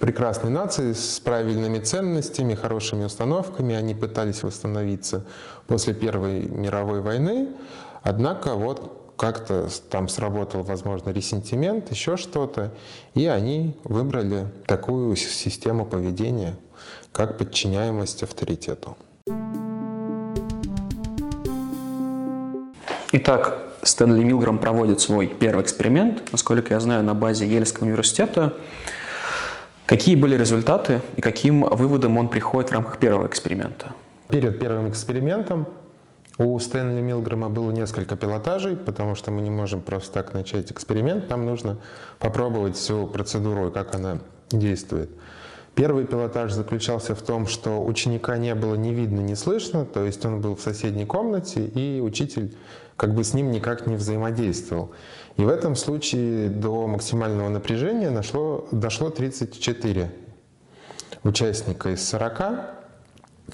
прекрасной 0.00 0.50
нации 0.50 0.92
с 0.92 1.20
правильными 1.20 1.78
ценностями, 1.78 2.54
хорошими 2.54 3.04
установками. 3.04 3.74
Они 3.74 3.94
пытались 3.94 4.42
восстановиться 4.42 5.24
после 5.66 5.94
Первой 5.94 6.46
мировой 6.46 7.00
войны. 7.00 7.48
Однако 8.02 8.54
вот 8.54 9.12
как-то 9.16 9.68
там 9.90 10.08
сработал, 10.08 10.62
возможно, 10.62 11.10
ресентимент, 11.10 11.90
еще 11.90 12.16
что-то, 12.16 12.72
и 13.14 13.26
они 13.26 13.76
выбрали 13.84 14.46
такую 14.66 15.16
систему 15.16 15.86
поведения, 15.86 16.56
как 17.12 17.38
подчиняемость 17.38 18.22
авторитету. 18.22 18.96
Итак, 23.12 23.58
Стэнли 23.82 24.22
Милграм 24.22 24.58
проводит 24.58 25.00
свой 25.00 25.28
первый 25.28 25.62
эксперимент, 25.62 26.30
насколько 26.32 26.74
я 26.74 26.80
знаю, 26.80 27.02
на 27.02 27.14
базе 27.14 27.48
Ельского 27.48 27.84
университета. 27.84 28.54
Какие 29.86 30.16
были 30.16 30.36
результаты 30.36 31.00
и 31.14 31.20
каким 31.20 31.60
выводом 31.60 32.18
он 32.18 32.28
приходит 32.28 32.70
в 32.70 32.72
рамках 32.72 32.98
первого 32.98 33.28
эксперимента? 33.28 33.92
Перед 34.28 34.58
первым 34.58 34.88
экспериментом 34.90 35.68
у 36.38 36.58
Стэнли 36.58 37.00
Милгрэма 37.00 37.48
было 37.48 37.70
несколько 37.70 38.16
пилотажей, 38.16 38.76
потому 38.76 39.14
что 39.14 39.30
мы 39.30 39.42
не 39.42 39.50
можем 39.50 39.80
просто 39.80 40.12
так 40.12 40.34
начать 40.34 40.72
эксперимент. 40.72 41.30
Нам 41.30 41.46
нужно 41.46 41.78
попробовать 42.18 42.74
всю 42.74 43.06
процедуру, 43.06 43.70
как 43.70 43.94
она 43.94 44.18
действует. 44.50 45.08
Первый 45.76 46.04
пилотаж 46.04 46.52
заключался 46.52 47.14
в 47.14 47.22
том, 47.22 47.46
что 47.46 47.84
ученика 47.84 48.38
не 48.38 48.56
было 48.56 48.74
ни 48.74 48.88
видно, 48.88 49.20
ни 49.20 49.34
слышно, 49.34 49.84
то 49.84 50.04
есть 50.04 50.24
он 50.24 50.40
был 50.40 50.56
в 50.56 50.60
соседней 50.60 51.06
комнате, 51.06 51.64
и 51.64 52.00
учитель 52.00 52.56
как 52.96 53.14
бы 53.14 53.24
с 53.24 53.34
ним 53.34 53.50
никак 53.50 53.86
не 53.86 53.96
взаимодействовал. 53.96 54.90
И 55.36 55.42
в 55.42 55.48
этом 55.48 55.76
случае 55.76 56.48
до 56.48 56.86
максимального 56.86 57.48
напряжения 57.48 58.10
нашло, 58.10 58.66
дошло 58.72 59.10
34 59.10 60.10
участника 61.22 61.90
из 61.90 62.08
40. 62.08 62.40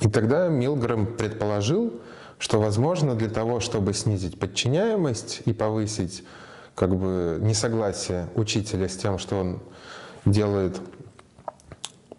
И 0.00 0.08
тогда 0.08 0.48
Милгрэм 0.48 1.16
предположил, 1.16 1.92
что, 2.38 2.60
возможно, 2.60 3.14
для 3.14 3.28
того, 3.28 3.60
чтобы 3.60 3.94
снизить 3.94 4.38
подчиняемость 4.38 5.42
и 5.44 5.52
повысить 5.52 6.24
как 6.74 6.96
бы 6.96 7.38
несогласие 7.40 8.28
учителя 8.34 8.88
с 8.88 8.96
тем, 8.96 9.18
что 9.18 9.36
он 9.38 9.60
делает 10.24 10.80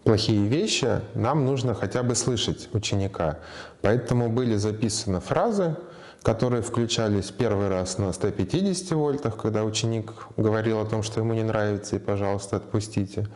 плохие 0.04 0.46
вещи, 0.46 1.00
нам 1.14 1.44
нужно 1.46 1.74
хотя 1.74 2.02
бы 2.02 2.14
слышать 2.14 2.68
ученика. 2.72 3.38
Поэтому 3.80 4.28
были 4.28 4.56
записаны 4.56 5.20
фразы, 5.20 5.76
которые 6.24 6.62
включались 6.62 7.30
первый 7.30 7.68
раз 7.68 7.98
на 7.98 8.10
150 8.10 8.92
вольтах, 8.92 9.36
когда 9.36 9.62
ученик 9.62 10.10
говорил 10.38 10.80
о 10.80 10.86
том, 10.86 11.02
что 11.02 11.20
ему 11.20 11.34
не 11.34 11.42
нравится, 11.42 11.96
и, 11.96 11.98
пожалуйста, 11.98 12.56
отпустите. 12.56 13.28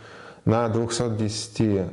На 0.46 0.66
210 0.70 1.90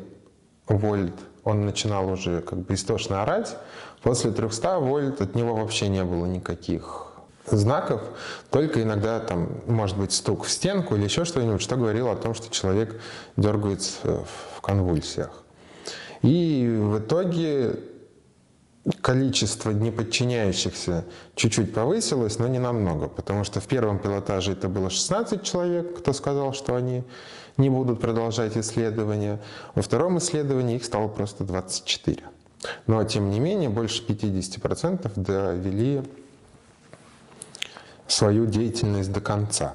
вольт 0.69 1.13
он 1.43 1.65
начинал 1.65 2.09
уже 2.09 2.41
как 2.41 2.59
бы 2.59 2.73
истошно 2.73 3.21
орать. 3.21 3.57
После 4.03 4.31
300 4.31 4.79
вольт 4.79 5.19
от 5.19 5.35
него 5.35 5.55
вообще 5.55 5.89
не 5.89 6.03
было 6.03 6.25
никаких 6.27 7.07
знаков, 7.45 8.01
только 8.49 8.81
иногда 8.81 9.19
там 9.19 9.49
может 9.67 9.97
быть 9.97 10.13
стук 10.13 10.45
в 10.45 10.49
стенку 10.49 10.95
или 10.95 11.03
еще 11.03 11.25
что-нибудь, 11.25 11.61
что 11.61 11.75
говорило 11.75 12.13
о 12.13 12.15
том, 12.15 12.33
что 12.33 12.49
человек 12.49 12.99
дергается 13.35 14.23
в 14.55 14.61
конвульсиях. 14.61 15.43
И 16.21 16.73
в 16.81 16.99
итоге 16.99 17.79
количество 19.01 19.71
неподчиняющихся 19.71 21.05
чуть-чуть 21.35 21.73
повысилось, 21.73 22.37
но 22.39 22.47
не 22.47 22.59
намного, 22.59 23.07
потому 23.07 23.43
что 23.43 23.59
в 23.59 23.67
первом 23.67 23.99
пилотаже 23.99 24.51
это 24.51 24.69
было 24.69 24.89
16 24.89 25.43
человек, 25.43 25.99
кто 25.99 26.13
сказал, 26.13 26.53
что 26.53 26.75
они 26.75 27.03
не 27.57 27.69
будут 27.69 27.99
продолжать 27.99 28.57
исследования. 28.57 29.39
Во 29.73 29.81
втором 29.81 30.17
исследовании 30.19 30.75
их 30.75 30.85
стало 30.85 31.07
просто 31.07 31.43
24. 31.43 32.23
Но, 32.87 33.03
тем 33.03 33.29
не 33.29 33.39
менее, 33.39 33.69
больше 33.69 34.03
50% 34.05 35.11
довели 35.15 36.03
свою 38.07 38.45
деятельность 38.45 39.11
до 39.11 39.21
конца. 39.21 39.73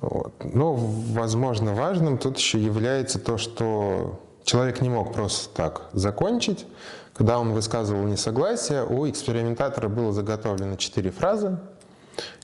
Вот. 0.00 0.32
Но, 0.42 0.74
возможно, 0.74 1.74
важным 1.74 2.18
тут 2.18 2.38
еще 2.38 2.58
является 2.58 3.18
то, 3.18 3.38
что 3.38 4.20
человек 4.44 4.80
не 4.80 4.88
мог 4.88 5.12
просто 5.12 5.54
так 5.54 5.88
закончить, 5.92 6.66
когда 7.14 7.38
он 7.38 7.52
высказывал 7.52 8.02
несогласие, 8.04 8.84
у 8.84 9.08
экспериментатора 9.08 9.88
было 9.88 10.12
заготовлено 10.12 10.76
четыре 10.76 11.10
фразы, 11.10 11.58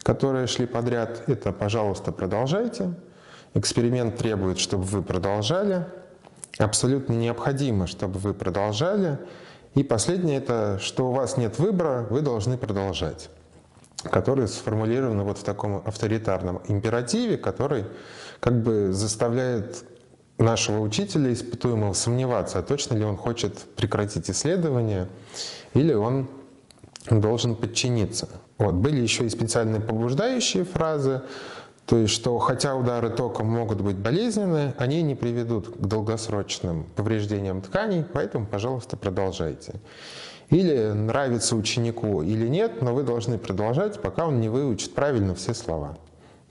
которые 0.03 0.47
шли 0.47 0.67
подряд. 0.67 1.25
Это 1.27 1.53
«пожалуйста, 1.53 2.13
продолжайте», 2.13 2.95
«эксперимент 3.55 4.17
требует, 4.17 4.59
чтобы 4.59 4.85
вы 4.85 5.03
продолжали», 5.03 5.87
«абсолютно 6.59 7.15
необходимо, 7.15 7.89
чтобы 7.89 8.21
вы 8.21 8.33
продолжали», 8.33 9.19
и 9.75 9.83
последнее– 9.83 10.39
это 10.39 10.79
«что 10.81 11.09
у 11.09 11.13
вас 11.13 11.37
нет 11.37 11.59
выбора, 11.59 12.07
вы 12.09 12.21
должны 12.21 12.57
продолжать», 12.57 13.29
которые 14.05 14.47
сформулированы 14.47 15.25
вот 15.25 15.39
в 15.39 15.43
таком 15.45 15.83
авторитарном 15.85 16.63
императиве, 16.69 17.37
который 17.37 17.87
как 18.39 18.63
бы 18.63 18.93
заставляет 18.93 19.85
нашего 20.41 20.81
учителя 20.81 21.33
испытуемого 21.33 21.93
сомневаться, 21.93 22.59
а 22.59 22.63
точно 22.63 22.95
ли 22.95 23.05
он 23.05 23.17
хочет 23.17 23.59
прекратить 23.77 24.31
исследование 24.31 25.07
или 25.75 25.93
он 25.93 26.29
должен 27.09 27.55
подчиниться. 27.55 28.29
Вот. 28.59 28.75
Были 28.75 29.01
еще 29.01 29.25
и 29.25 29.29
специальные 29.29 29.81
побуждающие 29.81 30.65
фразы, 30.65 31.23
то 31.87 31.97
есть, 31.97 32.15
что 32.15 32.39
хотя 32.39 32.77
удары 32.77 33.11
током 33.11 33.49
могут 33.49 33.81
быть 33.81 33.97
болезненны, 33.97 34.75
они 34.79 35.03
не 35.03 35.15
приведут 35.15 35.77
к 35.77 35.81
долгосрочным 35.81 36.85
повреждениям 36.95 37.63
тканей, 37.63 38.05
поэтому, 38.05 38.47
пожалуйста, 38.47 38.97
продолжайте. 38.97 39.75
Или 40.51 40.93
нравится 40.93 41.57
ученику 41.57 42.23
или 42.23 42.47
нет, 42.49 42.83
но 42.83 42.95
вы 42.95 43.03
должны 43.03 43.39
продолжать, 43.39 44.01
пока 44.01 44.27
он 44.27 44.41
не 44.41 44.49
выучит 44.49 44.95
правильно 44.95 45.35
все 45.35 45.55
слова. 45.55 45.97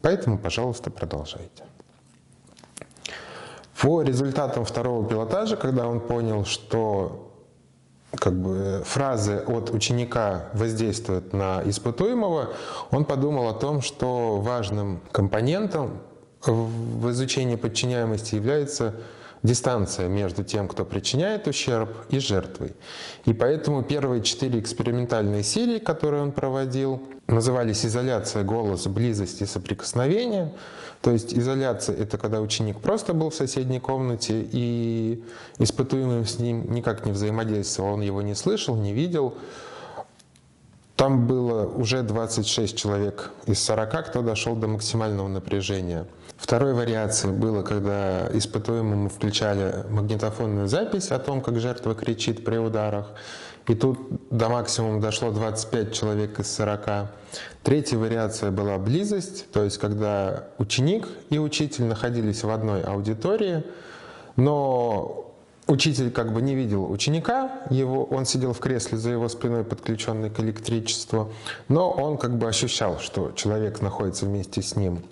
Поэтому, 0.01 0.37
пожалуйста, 0.37 0.89
продолжайте. 0.89 1.63
По 3.81 4.01
результатам 4.01 4.65
второго 4.65 5.07
пилотажа, 5.07 5.55
когда 5.55 5.87
он 5.87 6.01
понял, 6.01 6.43
что 6.43 7.31
как 8.15 8.33
бы, 8.33 8.81
фразы 8.85 9.37
от 9.47 9.69
ученика 9.69 10.49
воздействуют 10.53 11.31
на 11.31 11.61
испытуемого, 11.63 12.49
он 12.91 13.05
подумал 13.05 13.47
о 13.47 13.53
том, 13.53 13.81
что 13.81 14.37
важным 14.37 14.99
компонентом 15.11 16.01
в 16.41 17.09
изучении 17.11 17.55
подчиняемости 17.55 18.35
является 18.35 18.95
дистанция 19.43 20.07
между 20.07 20.43
тем, 20.43 20.67
кто 20.67 20.85
причиняет 20.85 21.47
ущерб, 21.47 21.89
и 22.09 22.19
жертвой. 22.19 22.73
И 23.25 23.33
поэтому 23.33 23.83
первые 23.83 24.21
четыре 24.23 24.59
экспериментальные 24.59 25.43
серии, 25.43 25.79
которые 25.79 26.23
он 26.23 26.31
проводил, 26.31 27.01
назывались 27.27 27.85
изоляция, 27.85 28.43
голос, 28.43 28.87
близость 28.87 29.41
и 29.41 29.45
соприкосновение. 29.45 30.53
То 31.01 31.11
есть 31.11 31.33
изоляция— 31.33 31.95
это 31.99 32.17
когда 32.17 32.41
ученик 32.41 32.79
просто 32.81 33.13
был 33.13 33.29
в 33.29 33.35
соседней 33.35 33.79
комнате, 33.79 34.45
и 34.51 35.23
испытуемый 35.57 36.25
с 36.25 36.39
ним 36.39 36.73
никак 36.73 37.05
не 37.05 37.13
взаимодействовал, 37.13 37.93
он 37.93 38.01
его 38.01 38.21
не 38.21 38.35
слышал, 38.35 38.75
не 38.75 38.93
видел. 38.93 39.35
Там 40.97 41.27
было 41.27 41.65
уже 41.65 42.03
26 42.03 42.77
человек 42.77 43.31
из 43.45 43.63
40, 43.63 44.07
кто 44.07 44.21
дошел 44.21 44.55
до 44.57 44.67
максимального 44.67 45.29
напряжения. 45.29 46.05
Второй 46.39 46.73
вариацией 46.73 47.33
было, 47.33 47.63
когда 47.63 48.29
испытуемому 48.31 49.09
включали 49.09 49.83
магнитофонную 49.89 50.69
запись 50.69 51.11
о 51.11 51.19
том, 51.19 51.41
как 51.41 51.59
жертва 51.59 51.93
кричит 51.95 52.45
при 52.45 52.55
ударах. 52.55 53.07
И 53.67 53.75
тут 53.75 53.99
до 54.31 54.47
максимума 54.47 55.01
дошло 55.01 55.31
25 55.31 55.93
человек 55.93 56.39
из 56.39 56.49
40. 56.55 57.11
Третья 57.61 57.97
вариация 57.97 58.51
была 58.51 58.77
близость, 58.77 59.51
то 59.51 59.63
есть 59.63 59.77
когда 59.79 60.45
ученик 60.57 61.09
и 61.29 61.37
учитель 61.37 61.83
находились 61.83 62.43
в 62.43 62.49
одной 62.49 62.83
аудитории, 62.83 63.65
но 64.37 65.29
учитель 65.67 66.09
как 66.09 66.33
бы 66.33 66.41
не 66.41 66.55
видел 66.55 66.89
ученика, 66.89 67.51
его, 67.69 68.05
он 68.05 68.25
сидел 68.25 68.53
в 68.53 68.59
кресле 68.59 68.97
за 68.97 69.11
его 69.11 69.27
спиной, 69.27 69.65
подключенный 69.65 70.29
к 70.29 70.39
электричеству, 70.39 71.33
но 71.67 71.91
он 71.91 72.17
как 72.17 72.37
бы 72.37 72.47
ощущал, 72.47 72.97
что 72.97 73.33
человек 73.35 73.81
находится 73.81 74.25
вместе 74.25 74.61
с 74.61 74.77
ним 74.77 75.03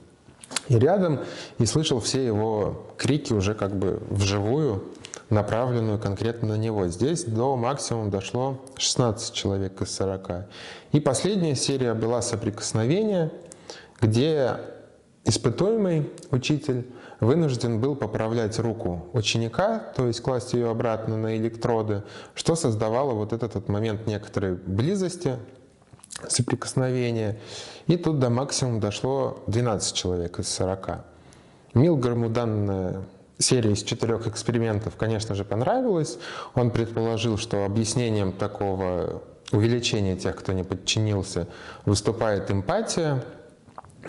и 0.67 0.77
рядом, 0.77 1.19
и 1.59 1.65
слышал 1.65 1.99
все 1.99 2.25
его 2.25 2.87
крики 2.97 3.33
уже 3.33 3.53
как 3.53 3.75
бы 3.75 4.01
вживую, 4.09 4.83
направленную 5.29 5.99
конкретно 5.99 6.49
на 6.49 6.57
него. 6.57 6.87
Здесь 6.87 7.23
до 7.23 7.55
максимума 7.55 8.09
дошло 8.09 8.61
16 8.77 9.33
человек 9.33 9.81
из 9.81 9.93
40. 9.95 10.47
И 10.93 10.99
последняя 10.99 11.55
серия 11.55 11.93
была 11.93 12.21
соприкосновение, 12.21 13.31
где 13.99 14.57
испытуемый 15.25 16.09
учитель 16.31 16.87
вынужден 17.19 17.81
был 17.81 17.95
поправлять 17.95 18.57
руку 18.59 19.07
ученика, 19.13 19.79
то 19.95 20.07
есть 20.07 20.21
класть 20.21 20.53
ее 20.53 20.69
обратно 20.69 21.17
на 21.17 21.35
электроды, 21.37 22.03
что 22.35 22.55
создавало 22.55 23.13
вот 23.13 23.33
этот 23.33 23.55
вот 23.55 23.67
момент 23.67 24.07
некоторой 24.07 24.53
близости, 24.53 25.37
соприкосновения. 26.27 27.39
И 27.87 27.97
тут 27.97 28.19
до 28.19 28.29
максимума 28.29 28.79
дошло 28.79 29.43
12 29.47 29.95
человек 29.95 30.39
из 30.39 30.49
40. 30.49 31.05
Милграму 31.73 32.29
данная 32.29 33.03
серия 33.37 33.71
из 33.71 33.83
четырех 33.83 34.27
экспериментов, 34.27 34.95
конечно 34.95 35.35
же, 35.35 35.45
понравилась. 35.45 36.17
Он 36.55 36.71
предположил, 36.71 37.37
что 37.37 37.65
объяснением 37.65 38.31
такого 38.31 39.21
увеличения 39.51 40.15
тех, 40.15 40.35
кто 40.35 40.53
не 40.53 40.63
подчинился, 40.63 41.47
выступает 41.85 42.51
эмпатия. 42.51 43.23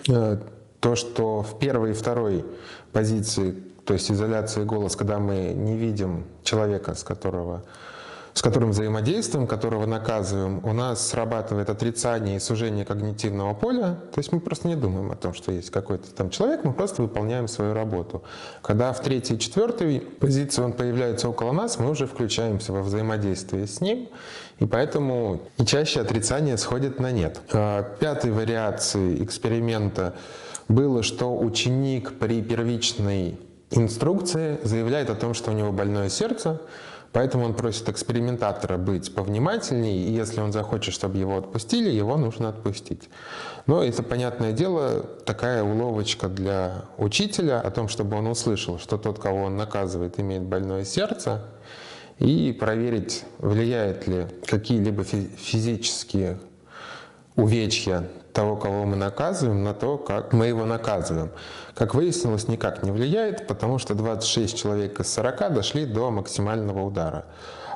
Э, 0.07 0.37
то, 0.79 0.95
что 0.95 1.43
в 1.43 1.59
первой 1.59 1.91
и 1.91 1.93
второй 1.93 2.45
позиции, 2.91 3.51
то 3.85 3.93
есть 3.93 4.11
изоляция 4.11 4.63
и 4.63 4.65
голос, 4.65 4.95
когда 4.95 5.19
мы 5.19 5.53
не 5.53 5.77
видим 5.77 6.25
человека, 6.43 6.95
с 6.95 7.03
которого 7.03 7.63
с 8.39 8.41
которым 8.41 8.69
взаимодействуем, 8.69 9.47
которого 9.47 9.85
наказываем, 9.85 10.61
у 10.63 10.71
нас 10.71 11.05
срабатывает 11.05 11.69
отрицание 11.69 12.37
и 12.37 12.39
сужение 12.39 12.85
когнитивного 12.85 13.53
поля. 13.53 13.97
То 14.13 14.19
есть 14.19 14.31
мы 14.31 14.39
просто 14.39 14.69
не 14.69 14.77
думаем 14.77 15.11
о 15.11 15.17
том, 15.17 15.33
что 15.33 15.51
есть 15.51 15.71
какой-то 15.71 16.09
там 16.15 16.29
человек, 16.29 16.63
мы 16.63 16.71
просто 16.71 17.01
выполняем 17.01 17.49
свою 17.49 17.73
работу. 17.73 18.23
Когда 18.61 18.93
в 18.93 19.01
третьей 19.01 19.35
и 19.35 19.39
четвертой 19.39 19.99
позиции 19.99 20.61
он 20.61 20.71
появляется 20.71 21.27
около 21.27 21.51
нас, 21.51 21.79
мы 21.79 21.89
уже 21.89 22.07
включаемся 22.07 22.71
во 22.71 22.81
взаимодействие 22.81 23.67
с 23.67 23.81
ним, 23.81 24.07
и 24.59 24.65
поэтому 24.65 25.41
и 25.57 25.65
чаще 25.65 25.99
отрицание 25.99 26.57
сходит 26.57 26.97
на 26.97 27.11
нет. 27.11 27.41
А, 27.51 27.83
пятой 27.99 28.31
вариацией 28.31 29.21
эксперимента 29.21 30.13
было, 30.69 31.03
что 31.03 31.37
ученик 31.37 32.17
при 32.17 32.41
первичной 32.41 33.37
инструкции 33.71 34.59
заявляет 34.63 35.09
о 35.09 35.15
том, 35.15 35.33
что 35.33 35.51
у 35.51 35.53
него 35.53 35.73
больное 35.73 36.07
сердце, 36.07 36.61
Поэтому 37.11 37.45
он 37.45 37.53
просит 37.55 37.89
экспериментатора 37.89 38.77
быть 38.77 39.13
повнимательнее, 39.13 39.97
и 39.97 40.11
если 40.11 40.41
он 40.41 40.51
захочет, 40.51 40.93
чтобы 40.93 41.17
его 41.17 41.37
отпустили, 41.37 41.89
его 41.89 42.17
нужно 42.17 42.49
отпустить. 42.49 43.09
Но 43.65 43.83
это, 43.83 44.03
понятное 44.03 44.51
дело, 44.51 45.01
такая 45.25 45.63
уловочка 45.63 46.27
для 46.27 46.85
учителя 46.97 47.61
о 47.61 47.71
том, 47.71 47.87
чтобы 47.87 48.17
он 48.17 48.27
услышал, 48.27 48.77
что 48.77 48.97
тот, 48.97 49.17
кого 49.17 49.43
он 49.43 49.57
наказывает, 49.57 50.19
имеет 50.19 50.43
больное 50.43 50.85
сердце, 50.85 51.41
и 52.19 52.55
проверить, 52.57 53.23
влияет 53.39 54.07
ли 54.07 54.27
какие-либо 54.45 55.03
физические 55.03 56.37
увечья 57.35 58.07
того, 58.39 58.55
кого 58.55 58.85
мы 58.85 58.95
наказываем, 58.95 59.63
на 59.65 59.73
то, 59.73 59.97
как 59.97 60.31
мы 60.31 60.47
его 60.47 60.65
наказываем. 60.65 61.29
Как 61.75 61.93
выяснилось, 61.93 62.47
никак 62.47 62.83
не 62.83 62.91
влияет, 62.91 63.47
потому 63.47 63.79
что 63.79 63.95
26 63.95 64.57
человек 64.57 64.97
из 65.01 65.11
40 65.13 65.53
дошли 65.53 65.85
до 65.85 66.09
максимального 66.09 66.81
удара. 66.85 67.25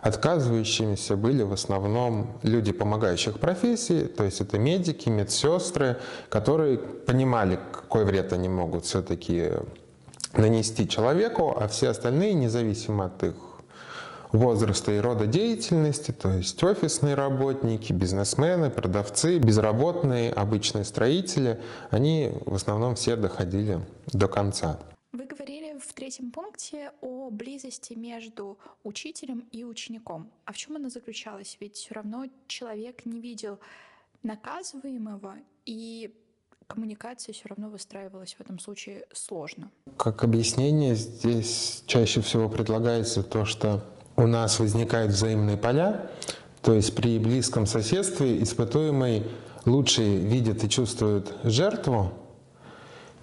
Отказывающимися 0.02 1.18
были 1.18 1.44
в 1.44 1.52
основном 1.52 2.40
люди 2.44 2.72
помогающих 2.72 3.40
профессий, 3.40 4.06
то 4.06 4.24
есть 4.24 4.40
это 4.40 4.58
медики, 4.58 5.10
медсестры, 5.10 5.98
которые 6.30 6.78
понимали, 6.78 7.60
какой 7.74 8.06
вред 8.06 8.32
они 8.32 8.48
могут 8.48 8.86
все-таки 8.86 9.52
нанести 10.38 10.88
человеку, 10.88 11.58
а 11.60 11.68
все 11.68 11.90
остальные, 11.90 12.36
независимо 12.36 13.06
от 13.08 13.24
их 13.24 13.34
возраста 14.34 14.92
и 14.92 14.98
рода 14.98 15.28
деятельности, 15.28 16.12
то 16.12 16.34
есть 16.34 16.62
офисные 16.64 17.16
работники, 17.16 17.94
бизнесмены, 17.94 18.70
продавцы, 18.70 19.38
безработные, 19.38 20.34
обычные 20.34 20.84
строители, 20.84 21.62
они 21.92 22.32
в 22.46 22.56
основном 22.56 22.96
все 22.96 23.16
доходили 23.16 23.80
до 24.08 24.28
конца. 24.28 24.80
Вы 25.12 25.26
говорили 25.26 25.78
в 25.78 25.94
третьем 25.94 26.32
пункте 26.32 26.92
о 27.02 27.30
близости 27.30 27.94
между 27.94 28.58
учителем 28.84 29.46
и 29.52 29.64
учеником. 29.64 30.32
А 30.46 30.54
в 30.54 30.58
чем 30.58 30.76
она 30.76 30.90
заключалась? 30.90 31.56
Ведь 31.60 31.76
все 31.76 31.94
равно 31.94 32.26
человек 32.48 33.06
не 33.06 33.20
видел 33.20 33.60
наказываемого, 34.24 35.36
и 35.66 36.12
коммуникация 36.66 37.34
все 37.34 37.48
равно 37.48 37.70
выстраивалась 37.70 38.34
в 38.34 38.42
этом 38.42 38.58
случае 38.58 39.06
сложно. 39.14 39.70
Как 39.98 40.24
объяснение 40.24 40.96
здесь 40.96 41.84
чаще 41.86 42.22
всего 42.22 42.50
предлагается 42.50 43.22
то, 43.22 43.46
что 43.46 43.84
у 44.16 44.28
нас 44.28 44.60
возникают 44.60 45.12
взаимные 45.12 45.58
поля, 45.58 46.10
то 46.62 46.74
есть 46.74 46.96
при 46.96 47.20
близком 47.20 47.66
соседстве 47.66 48.42
испытуемый 48.42 49.24
лучше 49.66 50.04
видит 50.04 50.64
и 50.64 50.70
чувствует 50.70 51.34
жертву, 51.44 52.14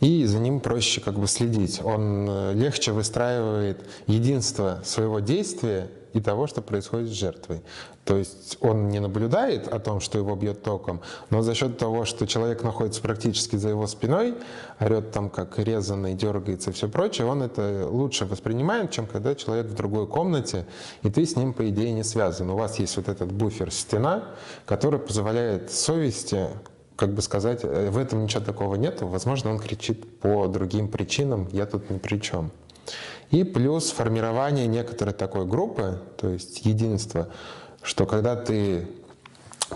и 0.01 0.25
за 0.25 0.39
ним 0.39 0.61
проще 0.61 1.01
как 1.01 1.19
бы 1.19 1.27
следить. 1.27 1.81
Он 1.85 2.27
э, 2.29 2.53
легче 2.55 2.93
выстраивает 2.93 3.85
единство 4.07 4.81
своего 4.85 5.21
действия 5.21 5.91
и 6.13 6.21
того, 6.21 6.47
что 6.47 6.63
происходит 6.63 7.09
с 7.09 7.13
жертвой. 7.13 7.63
То 8.05 8.17
есть 8.17 8.59
он 8.61 8.89
не 8.89 8.99
наблюдает 8.99 9.69
о 9.69 9.79
том, 9.79 10.01
что 10.01 10.19
его 10.19 10.35
бьет 10.35 10.63
током, 10.63 11.01
но 11.31 11.43
за 11.43 11.55
счет 11.55 11.79
того, 11.79 12.05
что 12.05 12.27
человек 12.27 12.63
находится 12.63 13.01
практически 13.03 13.57
за 13.57 13.69
его 13.69 13.87
спиной, 13.87 14.35
орет 14.81 15.13
там 15.13 15.31
как 15.31 15.59
резанный, 15.59 16.15
дергается 16.15 16.71
и 16.71 16.73
все 16.73 16.89
прочее, 16.89 17.27
он 17.27 17.43
это 17.43 17.87
лучше 17.89 18.25
воспринимает, 18.25 18.91
чем 18.91 19.07
когда 19.07 19.35
человек 19.35 19.67
в 19.67 19.75
другой 19.75 20.07
комнате, 20.07 20.67
и 21.03 21.11
ты 21.11 21.25
с 21.25 21.37
ним, 21.37 21.53
по 21.53 21.69
идее, 21.69 21.93
не 21.93 22.05
связан. 22.05 22.51
У 22.51 22.57
вас 22.57 22.79
есть 22.79 22.97
вот 22.97 23.09
этот 23.09 23.31
буфер, 23.31 23.71
стена, 23.71 24.25
который 24.67 24.99
позволяет 24.99 25.71
совести 25.71 26.49
как 27.01 27.15
бы 27.15 27.23
сказать, 27.23 27.61
«Э, 27.63 27.89
в 27.89 27.97
этом 27.97 28.25
ничего 28.25 28.45
такого 28.45 28.75
нет, 28.75 29.01
возможно, 29.01 29.51
он 29.51 29.59
кричит 29.59 30.21
по 30.21 30.47
другим 30.49 30.89
причинам, 30.89 31.49
я 31.51 31.65
тут 31.65 31.89
ни 31.89 31.97
при 31.97 32.19
чем. 32.19 32.51
И 33.31 33.45
плюс 33.45 33.91
формирование 33.91 34.67
некоторой 34.67 35.15
такой 35.15 35.47
группы, 35.47 36.01
то 36.17 36.29
есть 36.29 36.67
единства, 36.67 37.29
что 37.83 38.05
когда 38.07 38.35
ты 38.35 38.89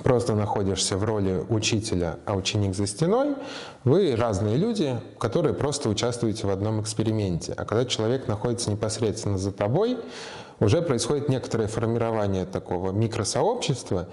просто 0.02 0.34
находишься 0.34 0.96
в 0.96 1.04
роли 1.04 1.44
учителя, 1.48 2.18
а 2.26 2.34
ученик 2.34 2.74
за 2.74 2.86
стеной, 2.86 3.36
вы 3.84 4.16
разные 4.16 4.56
люди, 4.56 4.98
которые 5.18 5.54
просто 5.54 5.88
участвуете 5.88 6.46
в 6.46 6.50
одном 6.50 6.80
эксперименте. 6.80 7.52
А 7.56 7.64
когда 7.64 7.84
человек 7.84 8.26
находится 8.26 8.70
непосредственно 8.70 9.38
за 9.38 9.52
тобой, 9.52 9.98
уже 10.58 10.82
происходит 10.82 11.28
некоторое 11.28 11.68
формирование 11.68 12.46
такого 12.46 12.90
микросообщества, 12.90 14.08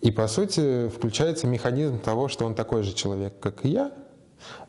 и 0.00 0.10
по 0.10 0.26
сути 0.26 0.88
включается 0.88 1.46
механизм 1.46 2.00
того, 2.00 2.26
что 2.26 2.44
он 2.44 2.56
такой 2.56 2.82
же 2.82 2.92
человек, 2.92 3.34
как 3.38 3.64
и 3.64 3.68
я, 3.68 3.92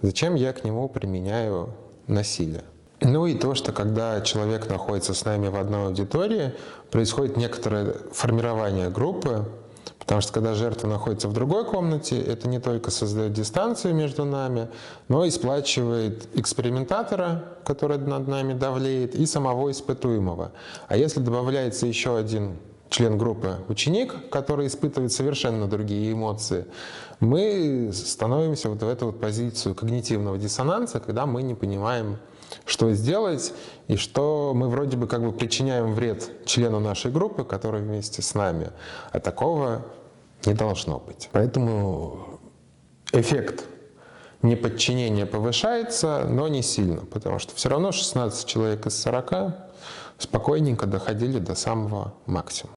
зачем 0.02 0.36
я 0.36 0.54
к 0.54 0.63
нему 0.63 0.88
применяю 0.88 1.73
насилие. 2.06 2.63
Ну 3.03 3.25
и 3.25 3.35
то, 3.35 3.53
что 3.53 3.73
когда 3.73 4.21
человек 4.21 4.69
находится 4.69 5.13
с 5.13 5.25
нами 5.25 5.49
в 5.49 5.57
одной 5.57 5.87
аудитории, 5.87 6.53
происходит 6.89 7.35
некоторое 7.35 7.95
формирование 8.13 8.89
группы, 8.89 9.45
потому 9.99 10.21
что 10.21 10.31
когда 10.31 10.53
жертва 10.53 10.87
находится 10.87 11.27
в 11.27 11.33
другой 11.33 11.65
комнате, 11.65 12.21
это 12.21 12.47
не 12.47 12.59
только 12.59 12.91
создает 12.91 13.33
дистанцию 13.33 13.93
между 13.93 14.23
нами, 14.23 14.69
но 15.09 15.25
и 15.25 15.31
сплачивает 15.31 16.29
экспериментатора, 16.33 17.43
который 17.65 17.97
над 17.97 18.29
нами 18.29 18.53
давлеет, 18.53 19.15
и 19.15 19.25
самого 19.25 19.69
испытуемого. 19.69 20.53
А 20.87 20.95
если 20.95 21.19
добавляется 21.19 21.85
еще 21.85 22.17
один 22.17 22.57
член 22.89 23.17
группы 23.17 23.57
ученик, 23.67 24.29
который 24.29 24.67
испытывает 24.67 25.11
совершенно 25.11 25.67
другие 25.67 26.13
эмоции, 26.13 26.67
мы 27.19 27.91
становимся 27.93 28.69
вот 28.69 28.81
в 28.81 28.87
эту 28.87 29.07
вот 29.07 29.19
позицию 29.19 29.75
когнитивного 29.75 30.37
диссонанса, 30.37 31.01
когда 31.01 31.25
мы 31.25 31.43
не 31.43 31.55
понимаем, 31.55 32.17
что 32.65 32.91
сделать, 32.93 33.54
и 33.88 33.97
что 33.97 34.54
мы 34.56 34.69
вроде 34.69 34.97
бы 34.97 35.08
как 35.08 35.21
бы 35.23 35.32
причиняем 35.32 35.93
вред 35.93 36.45
члену 36.45 36.80
нашей 36.80 37.12
группы, 37.12 37.43
который 37.43 37.82
вместе 37.82 38.21
с 38.21 38.34
нами. 38.34 38.71
А 39.12 39.19
такого 39.19 39.86
не 40.45 40.54
должно 40.54 40.99
быть. 40.99 41.30
Поэтому 41.32 42.39
эффект 43.12 43.65
неподчинения 44.41 45.26
повышается, 45.26 46.26
но 46.30 46.47
не 46.47 46.62
сильно, 46.62 47.02
потому 47.06 47.39
что 47.39 47.56
все 47.56 47.69
равно 47.69 47.91
16 47.91 48.45
человек 48.45 48.86
из 48.86 49.02
40 49.02 49.56
спокойненько 50.17 50.86
доходили 50.86 51.39
до 51.39 51.56
самого 51.56 52.13
максимума. 52.26 52.76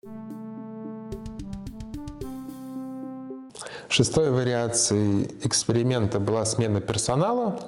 Шестой 3.89 4.31
вариацией 4.31 5.31
эксперимента 5.45 6.19
была 6.19 6.45
смена 6.45 6.81
персонала. 6.81 7.61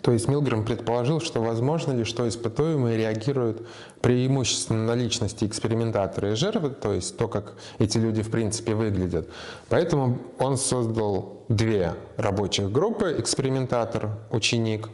То 0.00 0.12
есть 0.12 0.28
Милграм 0.28 0.64
предположил, 0.64 1.20
что 1.20 1.40
возможно 1.40 1.92
ли, 1.92 2.04
что 2.04 2.28
испытуемые 2.28 2.96
реагируют 2.96 3.66
преимущественно 4.00 4.84
на 4.84 4.94
личности 4.94 5.44
экспериментатора 5.44 6.32
и 6.32 6.34
жертвы, 6.34 6.70
то 6.70 6.92
есть 6.92 7.16
то, 7.16 7.28
как 7.28 7.54
эти 7.78 7.98
люди 7.98 8.22
в 8.22 8.30
принципе 8.30 8.74
выглядят. 8.74 9.28
Поэтому 9.68 10.18
он 10.38 10.56
создал 10.56 11.44
две 11.48 11.94
рабочих 12.16 12.72
группы, 12.72 13.14
экспериментатор, 13.18 14.10
ученик, 14.30 14.88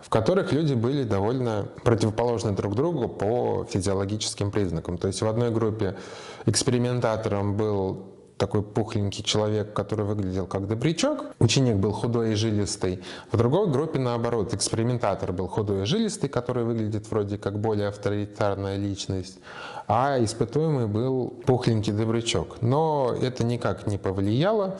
в 0.00 0.08
которых 0.08 0.52
люди 0.52 0.74
были 0.74 1.04
довольно 1.04 1.68
противоположны 1.84 2.52
друг 2.52 2.74
другу 2.74 3.08
по 3.08 3.66
физиологическим 3.68 4.50
признакам. 4.50 4.96
То 4.96 5.08
есть 5.08 5.20
в 5.20 5.26
одной 5.26 5.50
группе 5.50 5.96
экспериментатором 6.46 7.56
был 7.56 8.06
такой 8.38 8.62
пухленький 8.62 9.22
человек, 9.22 9.74
который 9.74 10.04
выглядел 10.04 10.46
как 10.46 10.66
добрячок. 10.66 11.26
Ученик 11.38 11.76
был 11.76 11.92
худой 11.92 12.32
и 12.32 12.34
жилистый. 12.34 13.02
В 13.32 13.36
другой 13.36 13.70
группе, 13.70 13.98
наоборот, 13.98 14.54
экспериментатор 14.54 15.32
был 15.32 15.48
худой 15.48 15.82
и 15.82 15.84
жилистый, 15.84 16.28
который 16.28 16.64
выглядит 16.64 17.10
вроде 17.10 17.36
как 17.36 17.58
более 17.60 17.88
авторитарная 17.88 18.76
личность. 18.76 19.38
А 19.86 20.22
испытуемый 20.22 20.86
был 20.86 21.28
пухленький 21.46 21.92
добрячок. 21.92 22.62
Но 22.62 23.14
это 23.20 23.44
никак 23.44 23.86
не 23.86 23.98
повлияло 23.98 24.78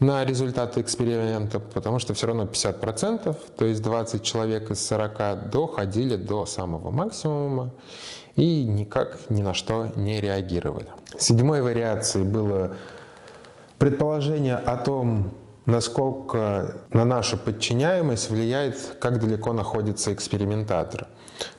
на 0.00 0.24
результаты 0.24 0.80
эксперимента, 0.80 1.58
потому 1.58 1.98
что 1.98 2.14
все 2.14 2.28
равно 2.28 2.44
50%, 2.44 3.36
то 3.56 3.64
есть 3.64 3.82
20 3.82 4.22
человек 4.22 4.70
из 4.70 4.86
40 4.86 5.50
доходили 5.50 6.16
до 6.16 6.46
самого 6.46 6.90
максимума 6.90 7.70
и 8.38 8.62
никак 8.62 9.18
ни 9.30 9.42
на 9.42 9.52
что 9.52 9.88
не 9.96 10.20
реагировали. 10.20 10.86
Седьмой 11.18 11.60
вариацией 11.60 12.24
было 12.24 12.76
предположение 13.78 14.54
о 14.54 14.76
том, 14.76 15.32
насколько 15.66 16.76
на 16.92 17.04
нашу 17.04 17.36
подчиняемость 17.36 18.30
влияет, 18.30 18.96
как 19.00 19.18
далеко 19.20 19.52
находится 19.52 20.14
экспериментатор. 20.14 21.08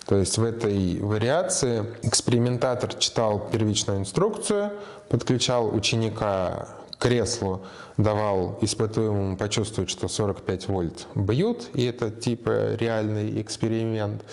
То 0.06 0.15
есть 0.15 0.38
в 0.38 0.44
этой 0.44 1.02
вариации 1.02 1.86
экспериментатор 2.02 2.94
читал 2.94 3.50
первичную 3.52 4.00
инструкцию, 4.00 4.72
подключал 5.10 5.76
ученика 5.76 6.70
к 6.92 7.02
креслу, 7.02 7.62
давал 7.98 8.58
испытуемому 8.62 9.36
почувствовать, 9.36 9.89
что 9.89 10.08
45 10.08 10.70
вольт 10.70 11.08
бьют, 11.13 11.68
и 11.74 11.84
это 11.84 12.10
типа 12.10 12.76
реальный 12.76 13.42
эксперимент, 13.42 14.24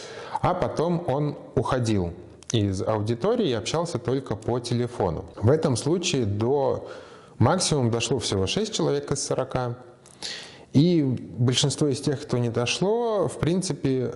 а 0.43 0.55
потом 0.55 1.03
он 1.09 1.37
уходил 1.57 2.13
из 2.53 2.83
аудитории 2.83 3.53
общался 3.53 3.99
только 3.99 4.37
по 4.37 4.61
телефону. 4.61 5.25
В 5.37 5.51
этом 5.51 5.77
случае 5.77 6.27
до 6.27 6.89
максимум 7.39 7.91
дошло 7.91 8.19
всего 8.19 8.47
6 8.47 8.73
человек 8.73 9.11
из 9.11 9.25
40. 9.25 9.79
И 10.73 11.03
большинство 11.03 11.89
из 11.89 12.01
тех, 12.01 12.23
кто 12.23 12.39
не 12.39 12.51
дошло, 12.51 13.29
в 13.29 13.39
принципе, 13.39 14.15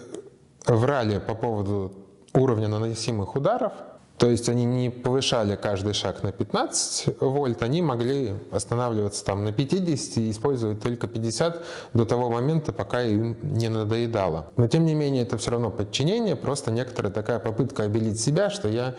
врали 0.66 1.18
по 1.18 1.34
поводу 1.34 1.92
уровня 2.34 2.68
наносимых 2.68 3.34
ударов, 3.34 3.72
то 4.20 4.28
есть 4.28 4.50
они 4.50 4.66
не 4.66 4.90
повышали 4.90 5.56
каждый 5.56 5.94
шаг 5.94 6.22
на 6.22 6.30
15 6.30 7.20
вольт, 7.20 7.62
они 7.62 7.80
могли 7.80 8.34
останавливаться 8.52 9.24
там 9.24 9.44
на 9.44 9.52
50 9.52 10.18
и 10.18 10.30
использовать 10.30 10.82
только 10.82 11.08
50 11.08 11.64
до 11.94 12.04
того 12.04 12.28
момента, 12.28 12.70
пока 12.70 13.00
им 13.00 13.38
не 13.40 13.70
надоедало. 13.70 14.50
Но 14.58 14.68
тем 14.68 14.84
не 14.84 14.94
менее 14.94 15.22
это 15.22 15.38
все 15.38 15.52
равно 15.52 15.70
подчинение, 15.70 16.36
просто 16.36 16.70
некоторая 16.70 17.10
такая 17.10 17.38
попытка 17.38 17.84
обелить 17.84 18.20
себя, 18.20 18.50
что 18.50 18.68
я 18.68 18.94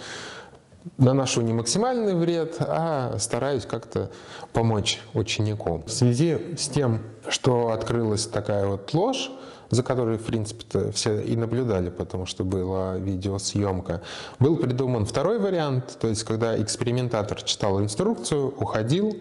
наношу 0.98 1.42
не 1.42 1.54
максимальный 1.54 2.16
вред, 2.16 2.56
а 2.60 3.16
стараюсь 3.20 3.68
как-то 3.68 4.10
помочь 4.54 5.00
ученику. 5.14 5.84
В 5.86 5.92
связи 5.92 6.56
с 6.58 6.68
тем, 6.68 7.00
что 7.30 7.70
открылась 7.70 8.26
такая 8.26 8.66
вот 8.66 8.92
ложь, 8.96 9.30
за 9.72 9.84
которой, 9.84 10.18
в 10.18 10.24
принципе-то, 10.24 10.92
все 10.92 11.20
и 11.22 11.36
наблюдали, 11.36 11.90
потому 11.90 12.26
что 12.26 12.44
была 12.44 12.98
видеосъемка. 12.98 14.02
Был 14.40 14.58
придуман 14.58 15.06
второй 15.06 15.40
вариант, 15.40 15.98
то 16.00 16.08
есть 16.08 16.24
когда 16.24 16.62
экспериментатор 16.62 17.42
читал 17.42 17.82
инструкцию, 17.82 18.54
уходил, 18.60 19.18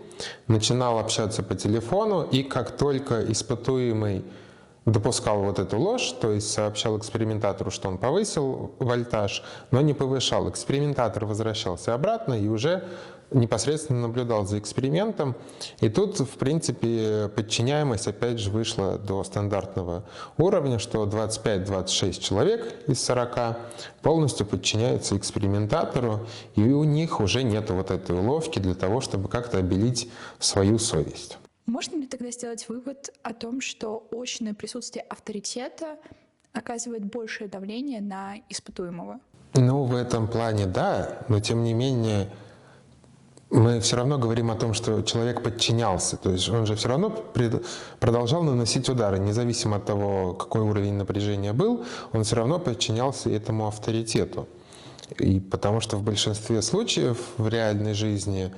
начинал 0.49 0.99
общаться 0.99 1.43
по 1.43 1.55
телефону, 1.55 2.23
и 2.23 2.43
как 2.43 2.77
только 2.77 3.25
испытуемый 3.33 4.25
допускал 4.87 5.43
вот 5.43 5.59
эту 5.59 5.79
ложь, 5.79 6.15
то 6.21 6.33
есть 6.33 6.51
сообщал 6.51 6.99
экспериментатору, 6.99 7.71
что 7.71 7.89
он 7.89 7.99
повысил 7.99 8.73
вольтаж, 8.79 9.43
но 9.71 9.81
не 9.81 9.95
повышал. 9.95 10.49
Экспериментатор 10.49 11.27
возвращался 11.27 11.95
обратно 11.95 12.35
и 12.35 12.49
уже 12.49 12.85
непосредственно 13.31 14.03
наблюдал 14.03 14.47
за 14.47 14.59
экспериментом. 14.59 15.35
И 15.81 15.89
тут, 15.89 16.19
в 16.21 16.37
принципе, 16.39 17.31
подчиняемость 17.35 18.07
опять 18.07 18.39
же 18.39 18.51
вышла 18.51 18.99
до 18.99 19.23
стандартного 19.25 20.05
уровня, 20.39 20.79
что 20.79 21.05
25-26 21.05 22.21
человек 22.21 22.75
из 22.87 23.03
40 23.03 23.57
полностью 24.03 24.47
подчиняются 24.47 25.17
экспериментатору, 25.17 26.27
и 26.57 26.63
у 26.63 26.85
них 26.85 27.21
уже 27.21 27.43
нет 27.43 27.71
вот 27.71 27.91
этой 27.91 28.17
уловки 28.17 28.59
для 28.59 28.75
того, 28.75 29.01
чтобы 29.01 29.29
как-то 29.29 29.59
обелить 29.59 30.09
свою 30.39 30.79
совесть. 30.79 31.39
Можно 31.67 31.97
ли 31.97 32.07
тогда 32.07 32.31
сделать 32.33 32.69
вывод 32.69 33.11
о 33.23 33.33
том, 33.33 33.61
что 33.61 34.09
очное 34.11 34.55
присутствие 34.55 35.05
авторитета 35.09 35.99
оказывает 36.53 37.05
большее 37.05 37.49
давление 37.49 38.01
на 38.01 38.37
испытуемого? 38.49 39.21
Ну, 39.55 39.85
в 39.85 39.95
этом 39.95 40.29
плане 40.29 40.67
да, 40.67 41.25
но 41.29 41.41
тем 41.41 41.63
не 41.63 41.75
менее 41.75 42.29
мы 43.51 43.81
все 43.81 43.97
равно 43.97 44.17
говорим 44.17 44.51
о 44.51 44.55
том, 44.55 44.75
что 44.75 45.03
человек 45.03 45.43
подчинялся, 45.43 46.17
то 46.17 46.31
есть 46.31 46.49
он 46.49 46.67
же 46.67 46.77
все 46.77 46.89
равно 46.89 47.11
продолжал 47.99 48.43
наносить 48.43 48.89
удары, 48.89 49.19
независимо 49.19 49.77
от 49.77 49.85
того, 49.85 50.35
какой 50.35 50.63
уровень 50.63 50.95
напряжения 50.95 51.53
был, 51.53 51.85
он 52.13 52.23
все 52.23 52.37
равно 52.37 52.59
подчинялся 52.59 53.29
этому 53.29 53.67
авторитету. 53.67 54.47
И 55.19 55.41
потому 55.41 55.81
что 55.81 55.97
в 55.97 56.03
большинстве 56.03 56.63
случаев 56.63 57.19
в 57.37 57.49
реальной 57.49 57.95
жизни 57.95 58.53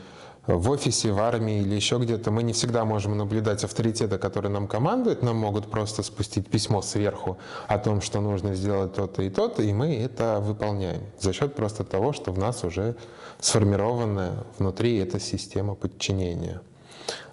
в 0.47 0.71
офисе, 0.71 1.13
в 1.13 1.21
армии 1.21 1.61
или 1.61 1.75
еще 1.75 1.99
где-то, 1.99 2.31
мы 2.31 2.43
не 2.43 2.53
всегда 2.53 2.85
можем 2.85 3.17
наблюдать 3.17 3.63
авторитета, 3.63 4.19
который 4.19 4.51
нам 4.51 4.67
командует. 4.67 5.23
Нам 5.23 5.37
могут 5.37 5.71
просто 5.71 6.03
спустить 6.03 6.49
письмо 6.49 6.83
сверху 6.83 7.39
о 7.69 7.79
том, 7.79 8.01
что 8.01 8.21
нужно 8.21 8.55
сделать 8.55 8.95
то-то 8.95 9.23
и 9.23 9.31
то-то, 9.31 9.63
и 9.63 9.73
мы 9.73 9.95
это 9.97 10.41
выполняем 10.41 11.03
за 11.21 11.33
счет 11.33 11.55
просто 11.55 11.85
того, 11.85 12.13
что 12.13 12.33
в 12.33 12.39
нас 12.39 12.65
уже 12.65 12.97
сформированная 13.41 14.45
внутри 14.59 14.97
эта 14.97 15.21
система 15.21 15.75
подчинения. 15.75 16.61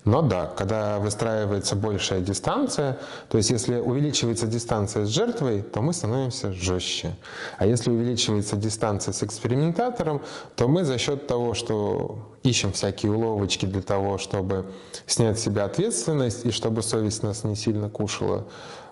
Но 0.10 0.24
да, 0.24 0.52
когда 0.58 0.98
выстраивается 0.98 1.76
большая 1.76 2.22
дистанция, 2.22 2.98
то 3.30 3.38
есть 3.38 3.52
если 3.52 3.76
увеличивается 3.76 4.48
дистанция 4.48 5.06
с 5.06 5.10
жертвой, 5.10 5.62
то 5.62 5.84
мы 5.84 5.94
становимся 5.94 6.52
жестче. 6.52 7.16
А 7.60 7.68
если 7.68 7.92
увеличивается 7.92 8.56
дистанция 8.56 9.14
с 9.14 9.22
экспериментатором, 9.22 10.24
то 10.56 10.68
мы 10.68 10.84
за 10.84 10.98
счет 10.98 11.28
того, 11.28 11.54
что 11.54 12.28
ищем 12.42 12.72
всякие 12.72 13.12
уловочки 13.12 13.68
для 13.68 13.84
того, 13.84 14.18
чтобы 14.18 14.66
снять 15.06 15.38
с 15.38 15.44
себя 15.44 15.66
ответственность 15.66 16.44
и 16.44 16.50
чтобы 16.50 16.82
совесть 16.82 17.22
нас 17.22 17.44
не 17.44 17.56
сильно 17.56 17.88
кушала, 17.88 18.48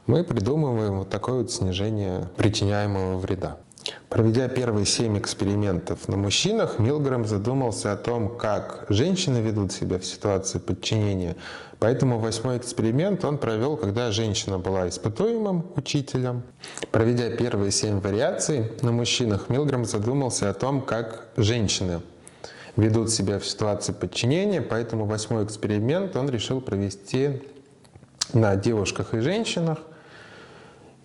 мы 0.05 0.23
придумываем 0.23 0.99
вот 0.99 1.09
такое 1.09 1.41
вот 1.41 1.51
снижение 1.51 2.29
причиняемого 2.37 3.17
вреда. 3.17 3.57
Проведя 4.09 4.47
первые 4.47 4.85
семь 4.85 5.17
экспериментов 5.17 6.07
на 6.07 6.17
мужчинах, 6.17 6.79
Милгрэм 6.79 7.25
задумался 7.25 7.91
о 7.91 7.97
том, 7.97 8.37
как 8.37 8.85
женщины 8.89 9.37
ведут 9.37 9.71
себя 9.71 9.99
в 9.99 10.05
ситуации 10.05 10.59
подчинения. 10.59 11.35
Поэтому 11.79 12.17
восьмой 12.19 12.57
эксперимент 12.57 13.23
он 13.23 13.37
провел, 13.37 13.77
когда 13.77 14.11
женщина 14.11 14.57
была 14.57 14.89
испытуемым 14.89 15.65
учителем. 15.75 16.43
Проведя 16.91 17.29
первые 17.29 17.71
семь 17.71 17.99
вариаций 17.99 18.71
на 18.81 18.91
мужчинах, 18.91 19.49
Милгрэм 19.49 19.85
задумался 19.85 20.49
о 20.49 20.53
том, 20.53 20.81
как 20.81 21.27
женщины 21.37 22.01
ведут 22.75 23.11
себя 23.11 23.39
в 23.39 23.45
ситуации 23.45 23.91
подчинения. 23.91 24.61
Поэтому 24.61 25.05
восьмой 25.05 25.43
эксперимент 25.43 26.15
он 26.15 26.29
решил 26.29 26.61
провести 26.61 27.41
на 28.33 28.55
девушках 28.55 29.13
и 29.13 29.19
женщинах– 29.19 29.79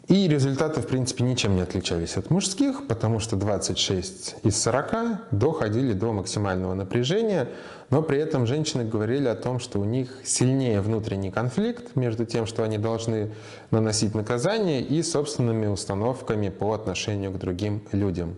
и 0.08 0.26
результаты, 0.26 0.80
в 0.80 0.86
принципе, 0.88 1.22
ничем 1.22 1.54
не 1.54 1.62
отличались 1.62 2.16
от 2.16 2.28
мужских, 2.30 2.86
потому 2.88 3.20
что 3.20 3.36
26 3.36 4.36
из 4.42 4.60
40 4.60 5.30
доходили 5.30 5.92
до 5.92 6.12
максимального 6.12 6.74
напряжения, 6.74 7.48
но 7.88 8.02
при 8.02 8.18
этом 8.18 8.46
женщины 8.46 8.84
говорили 8.84 9.28
о 9.28 9.36
том, 9.36 9.60
что 9.60 9.78
у 9.78 9.84
них 9.84 10.10
сильнее 10.24 10.80
внутренний 10.80 11.30
конфликт 11.30 11.94
между 11.94 12.26
тем, 12.26 12.46
что 12.46 12.64
они 12.64 12.78
должны 12.78 13.30
наносить 13.70 14.14
наказание, 14.14 14.82
и 14.82 15.02
собственными 15.02 15.66
установками 15.66 16.48
по 16.48 16.72
отношению 16.72 17.30
к 17.30 17.38
другим 17.38 17.82
людям. 17.92 18.34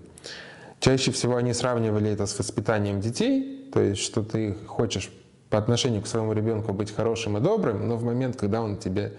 Чаще 0.81 1.13
всего 1.13 1.37
они 1.37 1.55
сравнивали 1.55 2.11
это 2.11 2.27
с 2.27 2.39
воспитанием 2.39 3.01
детей, 3.01 3.71
то 3.73 3.81
есть 3.81 4.03
что 4.03 4.23
ты 4.23 4.55
хочешь 4.67 5.11
по 5.49 5.59
отношению 5.59 6.03
к 6.03 6.07
своему 6.07 6.33
ребенку 6.33 6.73
быть 6.73 6.95
хорошим 6.95 7.39
и 7.39 7.41
добрым, 7.41 7.89
но 7.89 7.97
в 7.97 8.05
момент, 8.05 8.37
когда 8.37 8.61
он 8.61 8.77
тебе 8.77 9.13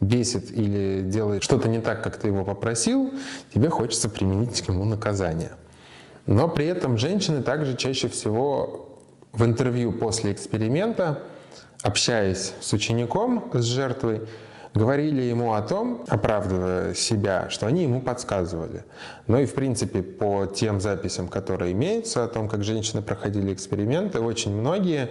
бесит 0.00 0.50
или 0.50 1.02
делает 1.02 1.42
что-то 1.42 1.68
не 1.68 1.80
так, 1.80 2.02
как 2.02 2.16
ты 2.16 2.28
его 2.28 2.44
попросил, 2.44 3.12
тебе 3.52 3.68
хочется 3.68 4.08
применить 4.08 4.62
к 4.62 4.68
нему 4.68 4.84
наказание. 4.84 5.52
Но 6.26 6.48
при 6.48 6.66
этом 6.66 6.98
женщины 6.98 7.42
также 7.42 7.76
чаще 7.76 8.08
всего 8.08 9.00
в 9.32 9.44
интервью 9.44 9.92
после 9.92 10.32
эксперимента, 10.32 11.22
общаясь 11.82 12.52
с 12.60 12.72
учеником, 12.72 13.50
с 13.54 13.64
жертвой, 13.64 14.22
говорили 14.74 15.22
ему 15.22 15.54
о 15.54 15.62
том, 15.62 16.04
оправдывая 16.08 16.94
себя, 16.94 17.48
что 17.50 17.66
они 17.66 17.84
ему 17.84 18.00
подсказывали. 18.00 18.84
Но 19.26 19.38
и, 19.40 19.46
в 19.46 19.54
принципе, 19.54 20.02
по 20.02 20.46
тем 20.46 20.80
записям, 20.80 21.28
которые 21.28 21.72
имеются 21.72 22.24
о 22.24 22.28
том, 22.28 22.48
как 22.48 22.64
женщины 22.64 23.02
проходили 23.02 23.52
эксперименты, 23.52 24.20
очень 24.20 24.54
многие 24.54 25.10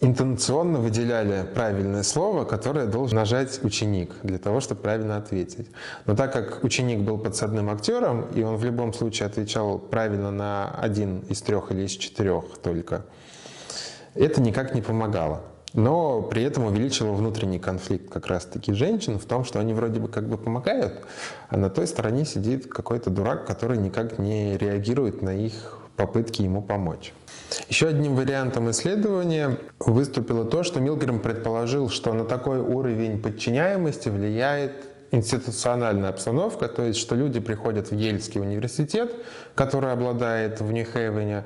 интонационно 0.00 0.80
выделяли 0.80 1.46
правильное 1.54 2.02
слово, 2.02 2.44
которое 2.44 2.86
должен 2.86 3.16
нажать 3.16 3.62
ученик 3.62 4.12
для 4.22 4.38
того, 4.38 4.60
чтобы 4.60 4.80
правильно 4.80 5.16
ответить. 5.16 5.68
Но 6.06 6.16
так 6.16 6.32
как 6.32 6.64
ученик 6.64 7.00
был 7.00 7.18
подсадным 7.18 7.70
актером, 7.70 8.26
и 8.34 8.42
он 8.42 8.56
в 8.56 8.64
любом 8.64 8.92
случае 8.92 9.26
отвечал 9.26 9.78
правильно 9.78 10.30
на 10.30 10.70
один 10.70 11.20
из 11.28 11.40
трех 11.42 11.70
или 11.70 11.82
из 11.82 11.92
четырех 11.92 12.58
только, 12.62 13.04
это 14.14 14.40
никак 14.40 14.74
не 14.74 14.82
помогало. 14.82 15.42
Но 15.72 16.22
при 16.22 16.44
этом 16.44 16.66
увеличило 16.66 17.12
внутренний 17.12 17.58
конфликт 17.58 18.08
как 18.08 18.28
раз-таки 18.28 18.72
женщин 18.72 19.18
в 19.18 19.24
том, 19.24 19.44
что 19.44 19.58
они 19.58 19.74
вроде 19.74 19.98
бы 19.98 20.08
как 20.08 20.28
бы 20.28 20.38
помогают, 20.38 21.04
а 21.48 21.56
на 21.56 21.68
той 21.68 21.88
стороне 21.88 22.24
сидит 22.24 22.68
какой-то 22.68 23.10
дурак, 23.10 23.44
который 23.44 23.76
никак 23.78 24.18
не 24.18 24.56
реагирует 24.56 25.20
на 25.22 25.34
их 25.34 25.78
попытки 25.96 26.42
ему 26.42 26.62
помочь. 26.62 27.12
Еще 27.68 27.88
одним 27.88 28.16
вариантом 28.16 28.70
исследования 28.70 29.58
выступило 29.78 30.44
то, 30.44 30.62
что 30.62 30.80
Милгрем 30.80 31.20
предположил, 31.20 31.88
что 31.88 32.12
на 32.12 32.24
такой 32.24 32.58
уровень 32.58 33.20
подчиняемости 33.20 34.08
влияет 34.08 34.72
институциональная 35.10 36.10
обстановка, 36.10 36.68
то 36.68 36.82
есть 36.82 36.98
что 36.98 37.14
люди 37.14 37.40
приходят 37.40 37.90
в 37.90 37.94
Ельский 37.94 38.40
университет, 38.40 39.14
который 39.54 39.92
обладает 39.92 40.60
в 40.60 40.72
Нью-Хейвене 40.72 41.44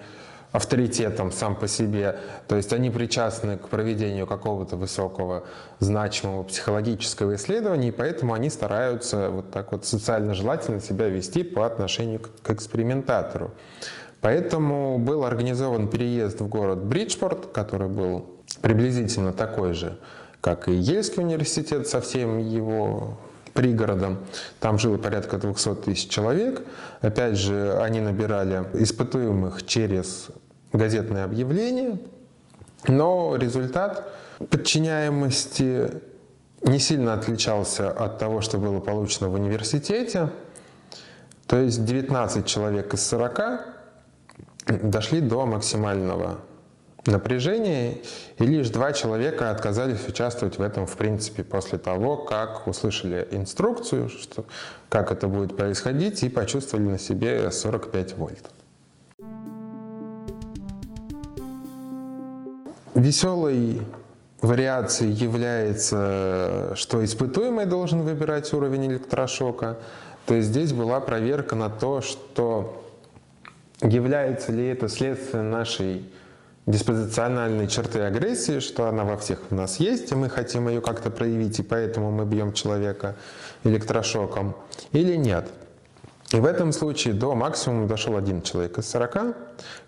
авторитетом 0.50 1.30
сам 1.30 1.54
по 1.54 1.68
себе, 1.68 2.20
то 2.46 2.56
есть 2.56 2.72
они 2.72 2.90
причастны 2.90 3.58
к 3.58 3.68
проведению 3.68 4.26
какого-то 4.26 4.76
высокого 4.76 5.44
значимого 5.78 6.42
психологического 6.42 7.34
исследования, 7.34 7.88
и 7.88 7.92
поэтому 7.92 8.32
они 8.32 8.48
стараются 8.48 9.28
вот 9.28 9.50
так 9.50 9.72
вот 9.72 9.84
социально 9.84 10.32
желательно 10.32 10.80
себя 10.80 11.08
вести 11.08 11.42
по 11.42 11.66
отношению 11.66 12.20
к 12.42 12.50
экспериментатору. 12.50 13.52
Поэтому 14.20 14.98
был 14.98 15.24
организован 15.24 15.88
переезд 15.88 16.40
в 16.40 16.48
город 16.48 16.84
Бриджпорт, 16.84 17.46
который 17.52 17.88
был 17.88 18.26
приблизительно 18.62 19.32
такой 19.32 19.74
же, 19.74 19.98
как 20.40 20.68
и 20.68 20.74
Ельский 20.74 21.22
университет 21.22 21.86
со 21.86 22.00
всем 22.00 22.38
его 22.38 23.18
пригородом. 23.54 24.18
Там 24.60 24.78
жило 24.78 24.98
порядка 24.98 25.38
200 25.38 25.74
тысяч 25.76 26.08
человек. 26.08 26.62
Опять 27.00 27.36
же, 27.36 27.78
они 27.80 28.00
набирали 28.00 28.64
испытуемых 28.74 29.66
через 29.66 30.28
газетные 30.72 31.24
объявления, 31.24 31.98
но 32.86 33.36
результат 33.36 34.12
подчиняемости 34.50 35.90
не 36.62 36.78
сильно 36.78 37.14
отличался 37.14 37.90
от 37.90 38.18
того, 38.18 38.40
что 38.40 38.58
было 38.58 38.80
получено 38.80 39.28
в 39.28 39.34
университете. 39.34 40.30
То 41.46 41.58
есть 41.58 41.84
19 41.84 42.44
человек 42.46 42.92
из 42.94 43.06
40 43.06 43.77
дошли 44.68 45.20
до 45.20 45.46
максимального 45.46 46.38
напряжения, 47.06 47.98
и 48.38 48.44
лишь 48.44 48.68
два 48.70 48.92
человека 48.92 49.50
отказались 49.50 50.06
участвовать 50.06 50.58
в 50.58 50.62
этом, 50.62 50.86
в 50.86 50.96
принципе, 50.96 51.42
после 51.42 51.78
того, 51.78 52.16
как 52.16 52.66
услышали 52.66 53.26
инструкцию, 53.30 54.08
что, 54.08 54.44
как 54.88 55.10
это 55.10 55.26
будет 55.26 55.56
происходить, 55.56 56.22
и 56.22 56.28
почувствовали 56.28 56.86
на 56.86 56.98
себе 56.98 57.50
45 57.50 58.16
вольт. 58.18 58.50
Веселой 62.94 63.80
вариацией 64.40 65.12
является, 65.12 66.72
что 66.74 67.04
испытуемый 67.04 67.66
должен 67.66 68.02
выбирать 68.02 68.52
уровень 68.52 68.86
электрошока. 68.92 69.78
То 70.26 70.34
есть 70.34 70.48
здесь 70.48 70.72
была 70.72 71.00
проверка 71.00 71.54
на 71.54 71.70
то, 71.70 72.00
что 72.00 72.87
является 73.82 74.52
ли 74.52 74.66
это 74.66 74.88
следствием 74.88 75.50
нашей 75.50 76.10
диспозициональной 76.66 77.66
черты 77.66 78.00
агрессии, 78.00 78.60
что 78.60 78.88
она 78.88 79.04
во 79.04 79.16
всех 79.16 79.40
у 79.50 79.54
нас 79.54 79.80
есть, 79.80 80.12
и 80.12 80.14
мы 80.14 80.28
хотим 80.28 80.68
ее 80.68 80.80
как-то 80.82 81.10
проявить, 81.10 81.58
и 81.58 81.62
поэтому 81.62 82.10
мы 82.10 82.26
бьем 82.26 82.52
человека 82.52 83.16
электрошоком, 83.64 84.54
или 84.92 85.16
нет. 85.16 85.48
И 86.32 86.36
в 86.36 86.44
этом 86.44 86.72
случае 86.72 87.14
до 87.14 87.34
максимума 87.34 87.86
дошел 87.86 88.16
один 88.16 88.42
человек 88.42 88.76
из 88.76 88.90
40, 88.90 89.34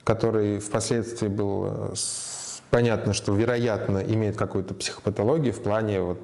который 0.05 0.59
впоследствии 0.59 1.29
был 1.29 1.67
э, 1.67 1.95
понятно, 2.71 3.13
что 3.13 3.35
вероятно 3.35 3.99
имеет 3.99 4.37
какую-то 4.37 4.73
психопатологию 4.73 5.53
в 5.53 5.63
плане 5.63 6.01
вот 6.01 6.21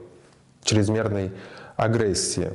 чрезмерной 0.62 1.33
агрессии. 1.76 2.52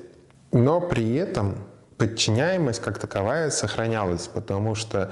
Но 0.52 0.82
при 0.82 1.16
этом 1.16 1.56
подчиняемость 2.02 2.82
как 2.82 2.98
таковая 2.98 3.52
сохранялась, 3.52 4.28
потому 4.28 4.74
что 4.74 5.12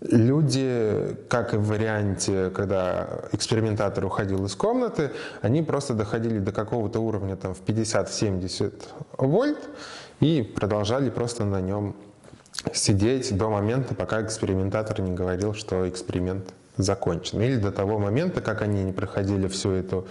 люди, 0.00 1.14
как 1.28 1.52
и 1.52 1.58
в 1.58 1.66
варианте, 1.66 2.48
когда 2.54 3.06
экспериментатор 3.32 4.02
уходил 4.02 4.46
из 4.46 4.54
комнаты, 4.54 5.10
они 5.42 5.62
просто 5.62 5.92
доходили 5.92 6.38
до 6.38 6.52
какого-то 6.52 7.00
уровня 7.00 7.36
там, 7.36 7.52
в 7.52 7.60
50-70 7.60 8.72
вольт 9.18 9.58
и 10.20 10.40
продолжали 10.42 11.10
просто 11.10 11.44
на 11.44 11.60
нем 11.60 11.94
сидеть 12.72 13.36
до 13.36 13.50
момента, 13.50 13.94
пока 13.94 14.22
экспериментатор 14.22 14.98
не 15.02 15.12
говорил, 15.12 15.52
что 15.52 15.86
эксперимент 15.86 16.48
закончен. 16.78 17.42
Или 17.42 17.56
до 17.56 17.72
того 17.72 17.98
момента, 17.98 18.40
как 18.40 18.62
они 18.62 18.84
не 18.84 18.92
проходили 18.92 19.48
всю 19.48 19.72
эту 19.72 20.06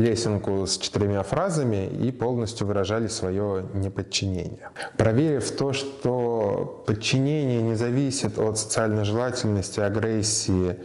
лесенку 0.00 0.66
с 0.66 0.78
четырьмя 0.78 1.22
фразами 1.22 1.86
и 1.86 2.12
полностью 2.12 2.66
выражали 2.66 3.08
свое 3.08 3.66
неподчинение. 3.74 4.70
Проверив 4.96 5.50
то, 5.50 5.72
что 5.72 6.84
подчинение 6.86 7.62
не 7.62 7.74
зависит 7.74 8.38
от 8.38 8.58
социальной 8.58 9.04
желательности, 9.04 9.80
агрессии 9.80 10.76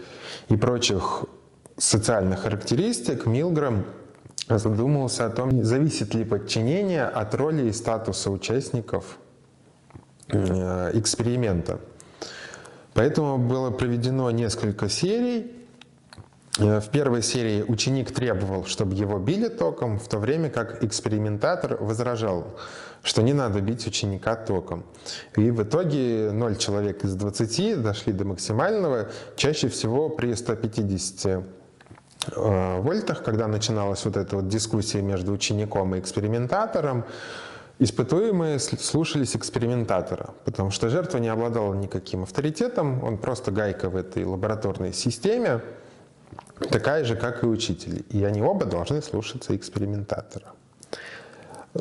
и 0.50 0.56
прочих 0.56 1.26
социальных 1.78 2.42
характеристик, 2.42 3.26
Милграм 3.26 3.86
задумался 4.48 5.26
о 5.26 5.30
том, 5.30 5.64
зависит 5.64 6.14
ли 6.14 6.26
подчинение 6.26 7.06
от 7.06 7.34
роли 7.36 7.70
и 7.70 7.72
статуса 7.72 8.30
участников 8.30 9.18
э, 10.30 10.92
эксперимента. 10.94 11.80
Поэтому 12.94 13.38
было 13.38 13.72
проведено 13.72 14.30
несколько 14.32 14.90
серий, 14.90 15.52
в 16.58 16.90
первой 16.92 17.24
серии 17.24 17.64
ученик 17.64 18.12
требовал, 18.12 18.66
чтобы 18.66 18.94
его 18.94 19.18
били 19.18 19.48
током, 19.48 19.98
в 19.98 20.08
то 20.08 20.20
время 20.20 20.50
как 20.50 20.84
экспериментатор 20.84 21.78
возражал, 21.82 22.46
что 23.02 23.24
не 23.24 23.34
надо 23.34 23.60
бить 23.60 23.88
ученика 23.88 24.36
током. 24.36 24.84
И 25.36 25.50
в 25.50 25.64
итоге 25.64 26.32
0 26.32 26.56
человек 26.58 27.04
из 27.04 27.16
20 27.16 27.82
дошли 27.82 28.14
до 28.14 28.26
максимального, 28.26 29.10
чаще 29.36 29.68
всего 29.68 30.10
при 30.10 30.36
150 30.36 31.44
э, 32.36 32.80
вольтах, 32.82 33.24
когда 33.24 33.48
начиналась 33.48 34.06
вот 34.06 34.16
эта 34.16 34.36
вот 34.36 34.48
дискуссия 34.48 35.02
между 35.02 35.32
учеником 35.34 35.96
и 35.96 36.00
экспериментатором, 36.00 37.06
Испытуемые 37.80 38.60
слушались 38.60 39.36
экспериментатора, 39.36 40.36
потому 40.46 40.70
что 40.70 40.90
жертва 40.90 41.18
не 41.18 41.28
обладала 41.28 41.74
никаким 41.74 42.22
авторитетом, 42.22 43.04
он 43.04 43.18
просто 43.18 43.52
гайка 43.52 43.90
в 43.90 43.96
этой 43.96 44.24
лабораторной 44.24 44.94
системе, 44.94 45.60
такая 46.70 47.04
же, 47.04 47.16
как 47.16 47.44
и 47.44 47.46
учитель. 47.46 48.06
И 48.10 48.24
они 48.24 48.42
оба 48.42 48.66
должны 48.66 49.02
слушаться 49.02 49.56
экспериментатора. 49.56 50.54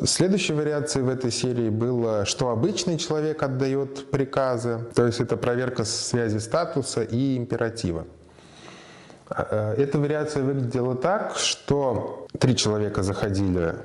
Следующей 0.05 0.53
вариацией 0.53 1.05
в 1.05 1.09
этой 1.09 1.31
серии 1.31 1.69
было, 1.69 2.25
что 2.25 2.49
обычный 2.49 2.97
человек 2.97 3.43
отдает 3.43 4.09
приказы, 4.09 4.79
то 4.95 5.05
есть 5.05 5.19
это 5.19 5.37
проверка 5.37 5.83
связи 5.83 6.39
статуса 6.39 7.03
и 7.03 7.37
императива. 7.37 8.07
Э, 9.29 9.75
эта 9.77 9.99
вариация 9.99 10.43
выглядела 10.43 10.95
так, 10.95 11.35
что 11.37 12.25
три 12.39 12.55
человека 12.55 13.03
заходили 13.03 13.75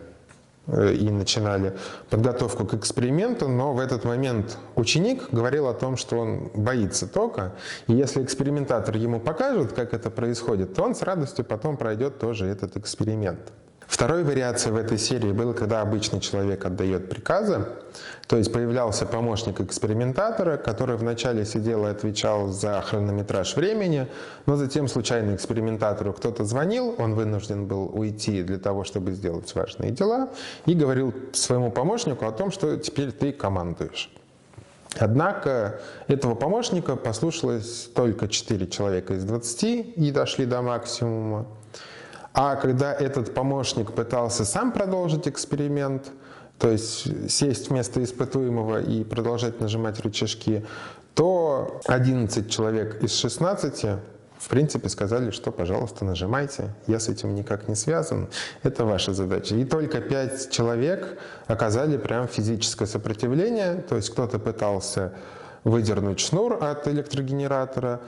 и 0.68 1.10
начинали 1.10 1.74
подготовку 2.10 2.66
к 2.66 2.74
эксперименту, 2.74 3.48
но 3.48 3.72
в 3.72 3.80
этот 3.80 4.04
момент 4.04 4.58
ученик 4.76 5.30
говорил 5.30 5.66
о 5.66 5.74
том, 5.74 5.96
что 5.96 6.18
он 6.18 6.50
боится 6.54 7.06
тока, 7.06 7.54
и 7.86 7.94
если 7.94 8.22
экспериментатор 8.22 8.96
ему 8.96 9.18
покажет, 9.20 9.72
как 9.72 9.94
это 9.94 10.10
происходит, 10.10 10.74
то 10.74 10.82
он 10.82 10.94
с 10.94 11.02
радостью 11.02 11.44
потом 11.44 11.76
пройдет 11.76 12.18
тоже 12.18 12.46
этот 12.46 12.76
эксперимент. 12.76 13.40
Второй 13.88 14.22
вариацией 14.22 14.74
в 14.74 14.76
этой 14.76 14.98
серии 14.98 15.32
было, 15.32 15.54
когда 15.54 15.80
обычный 15.80 16.20
человек 16.20 16.66
отдает 16.66 17.08
приказы, 17.08 17.64
то 18.26 18.36
есть 18.36 18.52
появлялся 18.52 19.06
помощник 19.06 19.62
экспериментатора, 19.62 20.58
который 20.58 20.98
вначале 20.98 21.46
сидел 21.46 21.86
и 21.86 21.90
отвечал 21.90 22.48
за 22.48 22.82
хронометраж 22.82 23.56
времени, 23.56 24.06
но 24.44 24.56
затем 24.56 24.88
случайно 24.88 25.34
экспериментатору 25.34 26.12
кто-то 26.12 26.44
звонил, 26.44 26.94
он 26.98 27.14
вынужден 27.14 27.66
был 27.66 27.90
уйти 27.92 28.42
для 28.42 28.58
того, 28.58 28.84
чтобы 28.84 29.12
сделать 29.12 29.52
важные 29.54 29.90
дела, 29.90 30.28
и 30.66 30.74
говорил 30.74 31.14
своему 31.32 31.70
помощнику 31.70 32.26
о 32.26 32.32
том, 32.32 32.50
что 32.50 32.76
теперь 32.76 33.10
ты 33.10 33.32
командуешь. 33.32 34.10
Однако 34.98 35.80
этого 36.08 36.34
помощника 36.34 36.94
послушалось 36.94 37.88
только 37.94 38.28
4 38.28 38.66
человека 38.66 39.14
из 39.14 39.24
20 39.24 39.96
и 39.96 40.10
дошли 40.10 40.44
до 40.44 40.60
максимума. 40.60 41.46
А 42.40 42.54
когда 42.54 42.94
этот 42.94 43.34
помощник 43.34 43.90
пытался 43.90 44.44
сам 44.44 44.70
продолжить 44.70 45.26
эксперимент, 45.26 46.12
то 46.60 46.70
есть 46.70 47.28
сесть 47.28 47.68
вместо 47.68 48.00
испытуемого 48.04 48.80
и 48.80 49.02
продолжать 49.02 49.60
нажимать 49.60 49.98
рычажки, 49.98 50.64
то 51.14 51.80
11 51.86 52.48
человек 52.48 53.02
из 53.02 53.12
16 53.16 53.86
в 54.38 54.48
принципе 54.48 54.88
сказали, 54.88 55.32
что, 55.32 55.50
пожалуйста, 55.50 56.04
нажимайте, 56.04 56.72
я 56.86 57.00
с 57.00 57.08
этим 57.08 57.34
никак 57.34 57.66
не 57.66 57.74
связан, 57.74 58.28
это 58.62 58.84
ваша 58.84 59.14
задача. 59.14 59.56
И 59.56 59.64
только 59.64 60.00
5 60.00 60.52
человек 60.52 61.18
оказали 61.48 61.96
прям 61.96 62.28
физическое 62.28 62.86
сопротивление, 62.86 63.82
то 63.88 63.96
есть 63.96 64.10
кто-то 64.10 64.38
пытался 64.38 65.12
выдернуть 65.64 66.20
шнур 66.20 66.62
от 66.62 66.86
электрогенератора, 66.86 68.00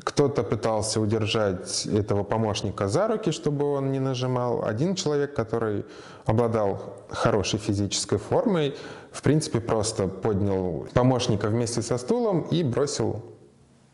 кто-то 0.00 0.42
пытался 0.42 1.00
удержать 1.00 1.86
этого 1.86 2.22
помощника 2.22 2.88
за 2.88 3.08
руки, 3.08 3.30
чтобы 3.30 3.64
он 3.72 3.92
не 3.92 4.00
нажимал. 4.00 4.64
Один 4.64 4.94
человек, 4.94 5.34
который 5.34 5.84
обладал 6.24 7.04
хорошей 7.10 7.58
физической 7.58 8.18
формой, 8.18 8.74
в 9.10 9.22
принципе, 9.22 9.60
просто 9.60 10.08
поднял 10.08 10.86
помощника 10.94 11.48
вместе 11.48 11.82
со 11.82 11.98
стулом 11.98 12.42
и 12.50 12.62
бросил 12.62 13.22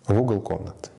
в 0.06 0.20
угол 0.20 0.40
комнаты. 0.40 0.90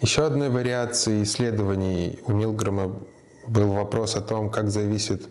Еще 0.00 0.26
одной 0.26 0.50
вариацией 0.50 1.22
исследований 1.22 2.18
у 2.26 2.32
Милгрома 2.32 2.92
был 3.46 3.72
вопрос 3.72 4.16
о 4.16 4.20
том, 4.20 4.50
как 4.50 4.68
зависит 4.68 5.28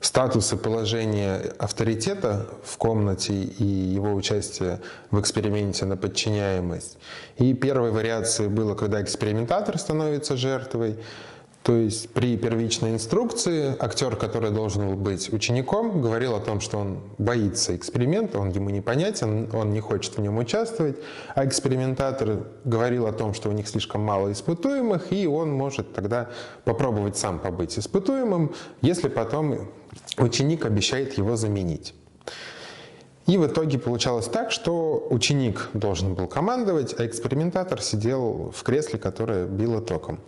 статус 0.00 0.52
и 0.52 0.56
положение 0.56 1.52
авторитета 1.58 2.46
в 2.64 2.76
комнате 2.78 3.34
и 3.34 3.64
его 3.64 4.14
участие 4.14 4.80
в 5.10 5.20
эксперименте 5.20 5.84
на 5.84 5.96
подчиняемость. 5.96 6.98
И 7.36 7.52
первой 7.54 7.90
вариацией 7.90 8.48
было, 8.48 8.74
когда 8.74 9.02
экспериментатор 9.02 9.78
становится 9.78 10.36
жертвой. 10.36 10.96
То 11.62 11.76
есть 11.76 12.08
при 12.14 12.38
первичной 12.38 12.92
инструкции 12.92 13.76
актер, 13.78 14.16
который 14.16 14.50
должен 14.50 14.88
был 14.88 14.96
быть 14.96 15.30
учеником, 15.30 16.00
говорил 16.00 16.34
о 16.34 16.40
том, 16.40 16.60
что 16.60 16.78
он 16.78 17.00
боится 17.18 17.76
эксперимента, 17.76 18.38
он 18.38 18.48
ему 18.48 18.70
непонятен, 18.70 19.50
он 19.52 19.70
не 19.70 19.80
хочет 19.80 20.16
в 20.16 20.20
нем 20.22 20.38
участвовать, 20.38 20.96
а 21.34 21.44
экспериментатор 21.44 22.46
говорил 22.64 23.06
о 23.06 23.12
том, 23.12 23.34
что 23.34 23.50
у 23.50 23.52
них 23.52 23.68
слишком 23.68 24.00
мало 24.00 24.32
испытуемых, 24.32 25.12
и 25.12 25.26
он 25.26 25.52
может 25.52 25.92
тогда 25.92 26.30
попробовать 26.64 27.18
сам 27.18 27.38
побыть 27.38 27.78
испытуемым, 27.78 28.54
если 28.80 29.08
потом 29.08 29.68
ученик 30.16 30.64
обещает 30.64 31.18
его 31.18 31.36
заменить. 31.36 31.94
И 33.26 33.36
в 33.36 33.46
итоге 33.46 33.78
получалось 33.78 34.26
так, 34.26 34.50
что 34.50 35.06
ученик 35.10 35.68
должен 35.74 36.14
был 36.14 36.26
командовать, 36.26 36.98
а 36.98 37.04
экспериментатор 37.04 37.82
сидел 37.82 38.50
в 38.50 38.62
кресле, 38.62 38.98
которое 38.98 39.44
било 39.44 39.82
током. 39.82 40.20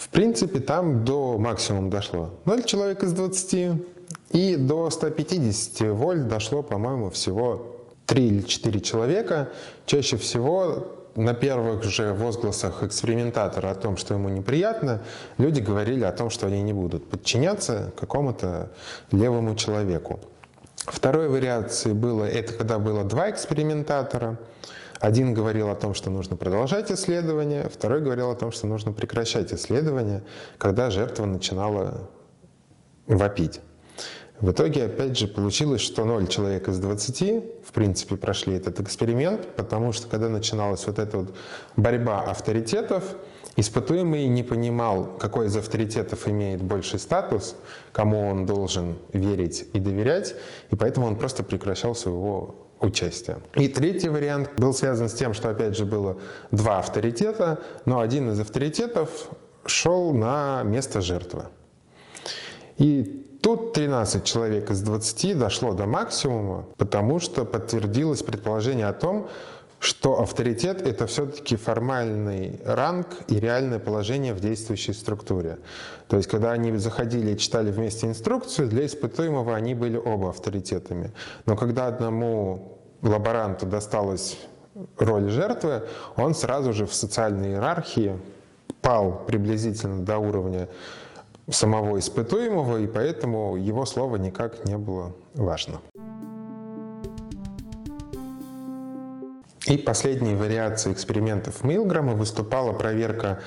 В 0.00 0.08
принципе, 0.08 0.60
там 0.60 1.04
до 1.04 1.36
максимума 1.36 1.90
дошло 1.90 2.30
0 2.46 2.64
человек 2.64 3.02
из 3.02 3.12
20, 3.12 3.82
и 4.30 4.56
до 4.56 4.88
150 4.88 5.90
вольт 5.90 6.26
дошло, 6.26 6.62
по-моему, 6.62 7.10
всего 7.10 7.76
3 8.06 8.26
или 8.26 8.40
4 8.40 8.80
человека. 8.80 9.50
Чаще 9.84 10.16
всего 10.16 10.88
на 11.16 11.34
первых 11.34 11.82
же 11.84 12.14
возгласах 12.14 12.82
экспериментатора 12.82 13.72
о 13.72 13.74
том, 13.74 13.98
что 13.98 14.14
ему 14.14 14.30
неприятно, 14.30 15.02
люди 15.36 15.60
говорили 15.60 16.04
о 16.04 16.12
том, 16.12 16.30
что 16.30 16.46
они 16.46 16.62
не 16.62 16.72
будут 16.72 17.10
подчиняться 17.10 17.92
какому-то 18.00 18.70
левому 19.12 19.54
человеку. 19.54 20.18
Второй 20.76 21.28
вариацией 21.28 21.94
было, 21.94 22.24
это 22.24 22.54
когда 22.54 22.78
было 22.78 23.04
два 23.04 23.28
экспериментатора– 23.28 24.38
один 25.00 25.32
говорил 25.32 25.70
о 25.70 25.74
том, 25.74 25.94
что 25.94 26.10
нужно 26.10 26.36
продолжать 26.36 26.92
исследование, 26.92 27.68
второй 27.72 28.02
говорил 28.02 28.30
о 28.30 28.34
том, 28.34 28.52
что 28.52 28.66
нужно 28.66 28.92
прекращать 28.92 29.52
исследование, 29.52 30.22
когда 30.58 30.90
жертва 30.90 31.24
начинала 31.24 32.10
вопить. 33.06 33.60
В 34.40 34.52
итоге, 34.52 34.84
опять 34.84 35.18
же, 35.18 35.26
получилось, 35.26 35.80
что 35.80 36.04
0 36.04 36.26
человек 36.28 36.68
из 36.68 36.78
20, 36.78 37.44
в 37.64 37.72
принципе, 37.72 38.16
прошли 38.16 38.54
этот 38.54 38.80
эксперимент, 38.80 39.46
потому 39.56 39.92
что 39.92 40.06
когда 40.06 40.28
начиналась 40.28 40.86
вот 40.86 40.98
эта 40.98 41.18
вот 41.18 41.34
борьба 41.76 42.22
авторитетов, 42.22 43.04
испытуемый 43.56 44.26
не 44.28 44.42
понимал, 44.42 45.04
какой 45.18 45.46
из 45.46 45.56
авторитетов 45.56 46.28
имеет 46.28 46.62
больший 46.62 46.98
статус, 46.98 47.54
кому 47.92 48.28
он 48.28 48.46
должен 48.46 48.96
верить 49.12 49.66
и 49.74 49.78
доверять, 49.78 50.34
и 50.70 50.76
поэтому 50.76 51.06
он 51.06 51.16
просто 51.16 51.42
прекращал 51.42 51.94
своего 51.94 52.54
участия. 52.80 53.38
И 53.54 53.68
третий 53.68 54.08
вариант 54.08 54.50
был 54.56 54.72
связан 54.74 55.08
с 55.08 55.14
тем, 55.14 55.34
что 55.34 55.50
опять 55.50 55.76
же 55.76 55.84
было 55.84 56.18
два 56.50 56.78
авторитета, 56.78 57.58
но 57.84 58.00
один 58.00 58.30
из 58.30 58.40
авторитетов 58.40 59.28
шел 59.66 60.12
на 60.12 60.62
место 60.64 61.00
жертвы. 61.00 61.44
И 62.78 63.38
тут 63.42 63.74
13 63.74 64.24
человек 64.24 64.70
из 64.70 64.80
20 64.80 65.38
дошло 65.38 65.74
до 65.74 65.86
максимума, 65.86 66.66
потому 66.78 67.20
что 67.20 67.44
подтвердилось 67.44 68.22
предположение 68.22 68.86
о 68.86 68.92
том, 68.92 69.28
что 69.80 70.20
авторитет— 70.20 70.82
это 70.86 71.06
все-таки 71.06 71.56
формальный 71.56 72.60
ранг 72.64 73.06
и 73.28 73.40
реальное 73.40 73.78
положение 73.78 74.34
в 74.34 74.40
действующей 74.40 74.92
структуре. 74.92 75.58
То 76.06 76.18
есть, 76.18 76.28
когда 76.28 76.52
они 76.52 76.76
заходили 76.76 77.32
и 77.32 77.38
читали 77.38 77.72
вместе 77.72 78.06
инструкцию, 78.06 78.68
для 78.68 78.84
испытуемого 78.84 79.56
они 79.56 79.74
были 79.74 79.96
оба 79.96 80.28
авторитетами. 80.28 81.12
Но 81.46 81.56
когда 81.56 81.86
одному 81.86 82.78
лаборанту 83.00 83.64
досталась 83.64 84.38
роль 84.98 85.30
жертвы, 85.30 85.82
он 86.16 86.34
сразу 86.34 86.74
же 86.74 86.84
в 86.86 86.92
социальной 86.92 87.52
иерархии 87.52 88.18
пал 88.82 89.24
приблизительно 89.26 90.04
до 90.04 90.18
уровня 90.18 90.68
самого 91.48 91.98
испытуемого, 91.98 92.78
и 92.78 92.86
поэтому 92.86 93.56
его 93.56 93.86
слово 93.86 94.16
никак 94.16 94.66
не 94.66 94.76
было 94.76 95.12
важно. 95.34 95.80
И 99.70 99.78
последней 99.78 100.34
вариацией 100.34 100.96
экспериментов 100.96 101.62
Милграма 101.62 102.14
выступала 102.14 102.72
проверка 102.72 103.40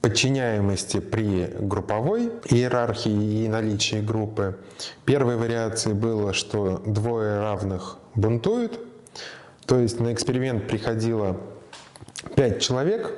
подчиняемости 0.00 1.00
при 1.00 1.46
групповой 1.58 2.30
иерархии 2.44 3.42
и 3.42 3.48
наличии 3.48 3.96
группы. 3.96 4.56
Первой 5.04 5.36
вариацией 5.36 5.96
было, 5.96 6.32
что 6.32 6.80
двое 6.86 7.40
равных 7.40 7.98
бунтуют. 8.14 8.78
То 9.66 9.80
есть 9.80 9.98
на 9.98 10.12
эксперимент 10.12 10.68
приходило 10.68 11.40
пять 12.36 12.62
человек, 12.62 13.12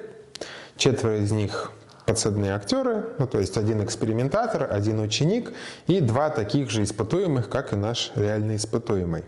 четверо 0.79 1.19
из 1.19 1.31
них 1.31 1.73
подсадные 2.09 2.55
актеры, 2.55 3.05
ну, 3.19 3.27
то 3.27 3.39
есть 3.39 3.59
один 3.59 3.85
экспериментатор, 3.85 4.67
один 4.73 4.99
ученик 4.99 5.53
и 5.87 6.01
два 6.01 6.31
таких 6.31 6.71
же 6.71 6.83
испытуемых, 6.83 7.51
как 7.51 7.75
и 7.75 7.77
наш 7.77 8.13
реальный 8.15 8.57
испытуемый. 8.57 9.25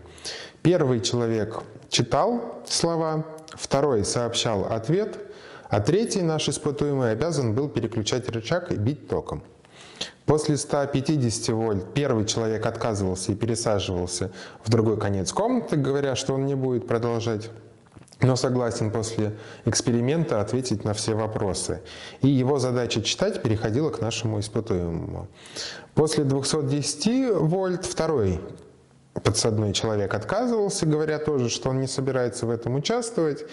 Первый 0.63 0.99
человек 0.99 1.61
читал 1.89 2.63
слова, 2.65 3.23
второй 3.51 4.03
сообщал 4.03 4.65
ответ, 4.65 5.19
а 5.69 5.79
третий 5.79 6.23
наш 6.23 6.49
испытуемый 6.49 7.11
обязан 7.11 7.53
был 7.53 7.69
переключать 7.69 8.27
рычаг 8.29 8.71
и 8.71 8.75
бить 8.77 9.07
током. 9.07 9.43
После 10.25 10.57
150 10.57 11.49
вольт 11.49 11.93
первый 11.93 12.25
человек 12.25 12.65
отказывался 12.65 13.31
и 13.31 13.35
пересаживался 13.35 14.31
в 14.63 14.71
другой 14.71 14.99
конец 14.99 15.31
комнаты, 15.31 15.75
говоря, 15.75 16.15
что 16.15 16.33
он 16.33 16.47
не 16.47 16.55
будет 16.55 16.87
продолжать 16.87 17.51
но 18.21 18.35
согласен 18.35 18.91
после 18.91 19.33
эксперимента 19.65 20.41
ответить 20.41 20.83
на 20.83 20.93
все 20.93 21.15
вопросы. 21.15 21.81
И 22.21 22.27
его 22.27 22.59
задача 22.59 23.01
читать 23.01 23.41
переходила 23.41 23.89
к 23.89 24.01
нашему 24.01 24.39
испытуемому. 24.39 25.27
После 25.95 26.23
210 26.23 27.33
вольт 27.35 27.85
второй 27.85 28.39
подсадной 29.23 29.73
человек 29.73 30.13
отказывался, 30.13 30.85
говоря 30.85 31.19
тоже, 31.19 31.49
что 31.49 31.69
он 31.69 31.81
не 31.81 31.87
собирается 31.87 32.45
в 32.45 32.49
этом 32.49 32.75
участвовать. 32.75 33.45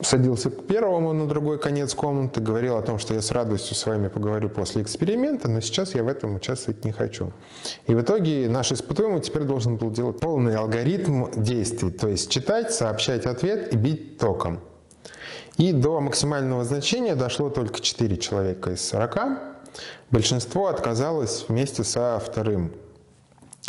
Садился 0.00 0.50
к 0.50 0.64
первому 0.66 1.12
на 1.12 1.26
другой 1.26 1.58
конец 1.58 1.92
комнаты, 1.92 2.40
говорил 2.40 2.76
о 2.76 2.82
том, 2.82 3.00
что 3.00 3.14
я 3.14 3.20
с 3.20 3.32
радостью 3.32 3.74
с 3.74 3.84
вами 3.84 4.06
поговорю 4.06 4.48
после 4.48 4.82
эксперимента, 4.82 5.48
но 5.48 5.60
сейчас 5.60 5.94
я 5.96 6.04
в 6.04 6.08
этом 6.08 6.36
участвовать 6.36 6.84
не 6.84 6.92
хочу. 6.92 7.32
И 7.88 7.94
в 7.94 8.00
итоге 8.00 8.48
наш 8.48 8.70
испытуемый 8.70 9.20
теперь 9.20 9.42
должен 9.42 9.76
был 9.76 9.90
делать 9.90 10.20
полный 10.20 10.54
алгоритм 10.56 11.26
действий, 11.34 11.90
то 11.90 12.06
есть 12.06 12.30
читать, 12.30 12.72
сообщать 12.72 13.26
ответ 13.26 13.74
и 13.74 13.76
бить 13.76 14.18
током. 14.18 14.60
И 15.56 15.72
до 15.72 16.00
максимального 16.00 16.64
значения 16.64 17.16
дошло 17.16 17.50
только 17.50 17.80
4 17.80 18.16
человека 18.18 18.70
из 18.70 18.88
40. 18.88 19.40
Большинство 20.12 20.68
отказалось 20.68 21.46
вместе 21.48 21.82
со 21.82 22.22
вторым 22.24 22.72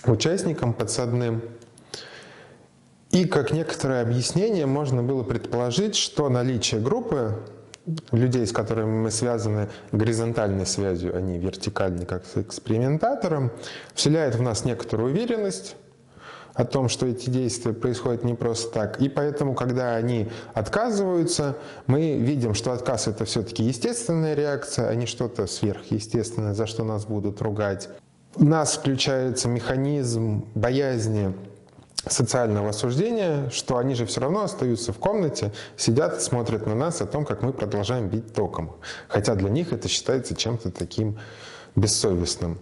участником 0.05 0.73
подсадным. 0.73 1.41
И 3.12 3.26
как 3.26 3.51
некоторое 3.51 4.01
объяснение 4.01 4.66
можно 4.66 5.01
было 5.01 5.24
предположить, 5.24 5.95
что 5.95 6.30
наличие 6.30 6.80
группы 6.80 7.39
людей, 8.12 8.45
с 8.45 8.51
которыми 8.51 9.03
мы 9.03 9.12
связаны 9.12 9.70
горизонтальной 9.91 10.68
связью, 10.68 11.16
а 11.16 11.22
не 11.22 11.39
вертикальной, 11.39 12.05
как 12.05 12.24
с 12.26 12.38
экспериментатором, 12.38 13.51
вселяет 13.95 14.36
в 14.36 14.41
нас 14.41 14.64
некоторую 14.64 15.12
уверенность 15.12 15.76
о 16.53 16.66
том, 16.66 16.88
что 16.88 17.07
эти 17.07 17.30
действия 17.32 17.74
происходят 17.74 18.24
не 18.24 18.36
просто 18.36 18.72
так. 18.72 19.01
И 19.01 19.10
поэтому, 19.10 19.55
когда 19.55 19.95
они 19.95 20.30
отказываются, 20.53 21.55
мы 21.88 22.18
видим, 22.18 22.53
что 22.53 22.74
отказ 22.74 23.07
это 23.07 23.26
все-таки 23.26 23.64
естественная 23.64 24.36
реакция, 24.36 24.88
а 24.88 24.93
не 24.93 25.07
что-то 25.07 25.47
сверхъестественное, 25.47 26.53
за 26.53 26.68
что 26.68 26.84
нас 26.84 27.05
будут 27.05 27.41
ругать 27.41 27.89
у 28.36 28.45
нас 28.45 28.78
включается 28.78 29.47
механизм 29.49 30.45
боязни 30.55 31.34
социального 32.07 32.69
осуждения, 32.69 33.49
что 33.49 33.77
они 33.77 33.95
же 33.95 34.05
все 34.05 34.21
равно 34.21 34.43
остаются 34.43 34.93
в 34.93 34.97
комнате, 34.97 35.51
сидят, 35.75 36.21
смотрят 36.21 36.65
на 36.65 36.75
нас 36.75 37.01
о 37.01 37.05
том, 37.05 37.25
как 37.25 37.41
мы 37.41 37.53
продолжаем 37.53 38.07
бить 38.07 38.33
током. 38.33 38.75
Хотя 39.07 39.35
для 39.35 39.49
них 39.49 39.73
это 39.73 39.87
считается 39.87 40.35
чем-то 40.35 40.71
таким 40.71 41.17
бессовестным. 41.75 42.57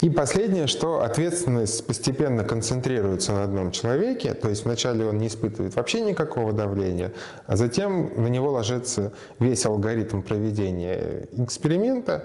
И 0.00 0.10
последнее, 0.10 0.66
что 0.66 1.02
ответственность 1.02 1.86
постепенно 1.86 2.44
концентрируется 2.44 3.32
на 3.32 3.44
одном 3.44 3.72
человеке, 3.72 4.34
то 4.34 4.48
есть 4.48 4.64
вначале 4.64 5.04
он 5.04 5.18
не 5.18 5.26
испытывает 5.28 5.76
вообще 5.76 6.00
никакого 6.00 6.52
давления, 6.52 7.12
а 7.46 7.56
затем 7.56 8.22
на 8.22 8.28
него 8.28 8.50
ложится 8.50 9.12
весь 9.38 9.64
алгоритм 9.66 10.22
проведения 10.22 11.28
эксперимента, 11.36 12.24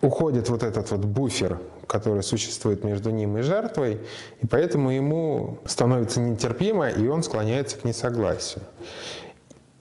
уходит 0.00 0.48
вот 0.48 0.62
этот 0.62 0.90
вот 0.90 1.00
буфер, 1.04 1.58
который 1.92 2.22
существует 2.22 2.84
между 2.84 3.10
ним 3.10 3.36
и 3.36 3.42
жертвой, 3.42 4.00
и 4.40 4.46
поэтому 4.46 4.90
ему 4.90 5.58
становится 5.66 6.20
нетерпимо, 6.20 6.88
и 6.88 7.06
он 7.06 7.22
склоняется 7.22 7.76
к 7.76 7.84
несогласию. 7.84 8.64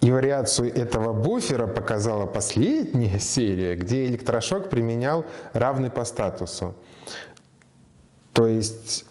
И 0.01 0.11
вариацию 0.11 0.75
этого 0.75 1.13
буфера 1.13 1.67
показала 1.67 2.25
последняя 2.25 3.17
серия, 3.19 3.75
где 3.75 4.05
электрошок 4.07 4.69
применял 4.69 5.25
равный 5.53 5.89
по 5.89 6.03
статусу. 6.03 6.75
То 8.33 8.45
есть 8.45 9.05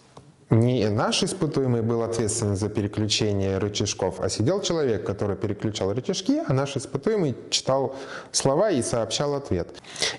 не 0.51 0.89
наш 0.89 1.23
испытуемый 1.23 1.81
был 1.81 2.03
ответственен 2.03 2.55
за 2.55 2.69
переключение 2.69 3.57
рычажков, 3.57 4.19
а 4.19 4.29
сидел 4.29 4.61
человек, 4.61 5.05
который 5.05 5.37
переключал 5.37 5.93
рычажки, 5.93 6.41
а 6.45 6.53
наш 6.53 6.75
испытуемый 6.75 7.35
читал 7.49 7.95
слова 8.31 8.69
и 8.69 8.81
сообщал 8.81 9.33
ответ. 9.33 9.69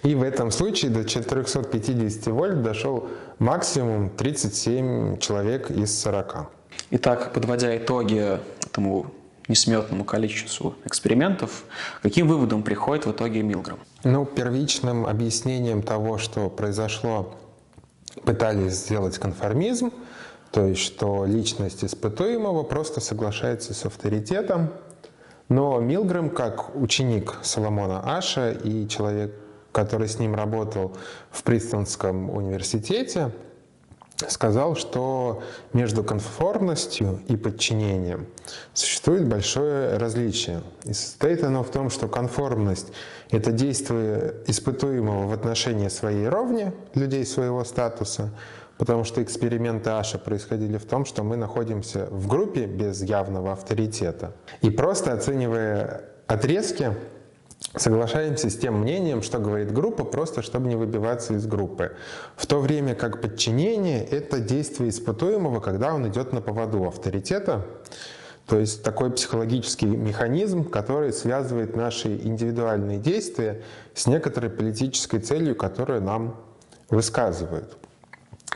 И 0.02 0.14
в 0.14 0.22
этом 0.22 0.50
случае 0.50 0.90
до 0.90 1.04
450 1.04 2.26
вольт 2.28 2.62
дошел 2.62 3.08
максимум 3.38 4.08
37 4.08 5.18
человек 5.18 5.70
из 5.70 6.00
40. 6.00 6.48
Итак, 6.92 7.32
подводя 7.34 7.76
итоги 7.76 8.38
этому 8.64 9.12
несметному 9.48 10.04
количеству 10.04 10.74
экспериментов, 10.84 11.64
каким 12.02 12.26
выводом 12.26 12.62
приходит 12.62 13.04
в 13.04 13.12
итоге 13.12 13.42
Милграм? 13.42 13.78
Ну, 14.04 14.24
первичным 14.24 15.04
объяснением 15.04 15.82
того, 15.82 16.16
что 16.16 16.48
произошло, 16.48 17.34
пытались 18.24 18.74
сделать 18.74 19.18
конформизм, 19.18 19.92
то 20.52 20.66
есть 20.66 20.82
что 20.82 21.24
личность 21.24 21.82
испытуемого 21.82 22.62
просто 22.62 23.00
соглашается 23.00 23.72
с 23.72 23.86
авторитетом, 23.86 24.70
но 25.48 25.80
Милгрэм, 25.80 26.30
как 26.30 26.76
ученик 26.76 27.38
Соломона 27.42 28.16
Аша 28.16 28.52
и 28.52 28.86
человек, 28.86 29.34
который 29.72 30.08
с 30.08 30.18
ним 30.18 30.34
работал 30.34 30.92
в 31.30 31.42
Принстонском 31.42 32.30
университете, 32.30 33.32
сказал, 34.28 34.76
что 34.76 35.42
между 35.72 36.04
конформностью 36.04 37.20
и 37.28 37.36
подчинением 37.36 38.26
существует 38.74 39.26
большое 39.26 39.96
различие. 39.96 40.62
И 40.84 40.92
состоит 40.92 41.42
оно 41.44 41.62
в 41.64 41.70
том, 41.70 41.90
что 41.90 42.08
конформность— 42.08 42.92
это 43.30 43.52
действие 43.52 44.34
испытуемого 44.46 45.28
в 45.28 45.32
отношении 45.32 45.88
своей 45.88 46.28
ровни, 46.28 46.72
людей 46.94 47.24
своего 47.24 47.64
статуса, 47.64 48.30
потому 48.82 49.04
что 49.04 49.22
эксперименты 49.22 49.90
Аша 49.90 50.18
происходили 50.18 50.76
в 50.76 50.84
том, 50.84 51.04
что 51.04 51.22
мы 51.22 51.36
находимся 51.36 52.08
в 52.10 52.26
группе 52.26 52.66
без 52.66 53.00
явного 53.00 53.52
авторитета. 53.52 54.32
И 54.60 54.70
просто 54.70 55.12
оценивая 55.12 56.06
отрезки, 56.26 56.92
соглашаемся 57.76 58.50
с 58.50 58.56
тем 58.56 58.80
мнением, 58.80 59.22
что 59.22 59.38
говорит 59.38 59.72
группа, 59.72 60.02
просто 60.02 60.42
чтобы 60.42 60.66
не 60.66 60.74
выбиваться 60.74 61.34
из 61.34 61.46
группы. 61.46 61.92
В 62.34 62.44
то 62.46 62.58
время 62.58 62.96
как 62.96 63.20
подчинение— 63.20 64.04
это 64.10 64.40
действие 64.40 64.90
испытуемого, 64.90 65.60
когда 65.60 65.94
он 65.94 66.08
идет 66.08 66.32
на 66.32 66.40
поводу 66.40 66.84
авторитета, 66.84 67.64
то 68.48 68.58
есть 68.58 68.82
такой 68.82 69.12
психологический 69.12 69.86
механизм, 69.86 70.64
который 70.64 71.12
связывает 71.12 71.76
наши 71.76 72.16
индивидуальные 72.16 72.98
действия 72.98 73.62
с 73.94 74.08
некоторой 74.08 74.50
политической 74.50 75.20
целью, 75.20 75.54
которую 75.54 76.02
нам 76.02 76.34
высказывают. 76.90 77.78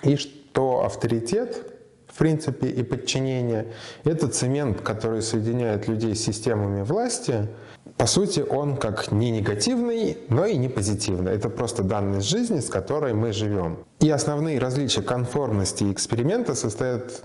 И 0.03 0.16
что 0.16 0.84
авторитет 0.84 1.72
в 2.09 2.18
принципе, 2.18 2.68
и 2.68 2.82
подчинение— 2.82 3.74
это 4.05 4.28
цемент, 4.28 4.80
который 4.80 5.20
соединяет 5.20 5.86
людей 5.86 6.14
с 6.14 6.24
системами 6.24 6.82
власти— 6.82 7.49
по 7.97 8.07
сути, 8.07 8.40
он 8.40 8.76
как 8.76 9.11
не 9.11 9.30
негативный, 9.30 10.18
но 10.28 10.44
и 10.44 10.57
не 10.57 10.68
позитивный. 10.68 11.32
Это 11.32 11.49
просто 11.49 11.82
данность 11.82 12.28
жизни, 12.28 12.61
с 12.61 12.68
которой 12.68 13.14
мы 13.14 13.32
живем. 13.32 13.78
И 14.01 14.11
основные 14.11 14.59
различия 14.59 15.01
конформности 15.01 15.84
и 15.84 15.92
эксперимента 15.92 16.55
состоят 16.55 17.22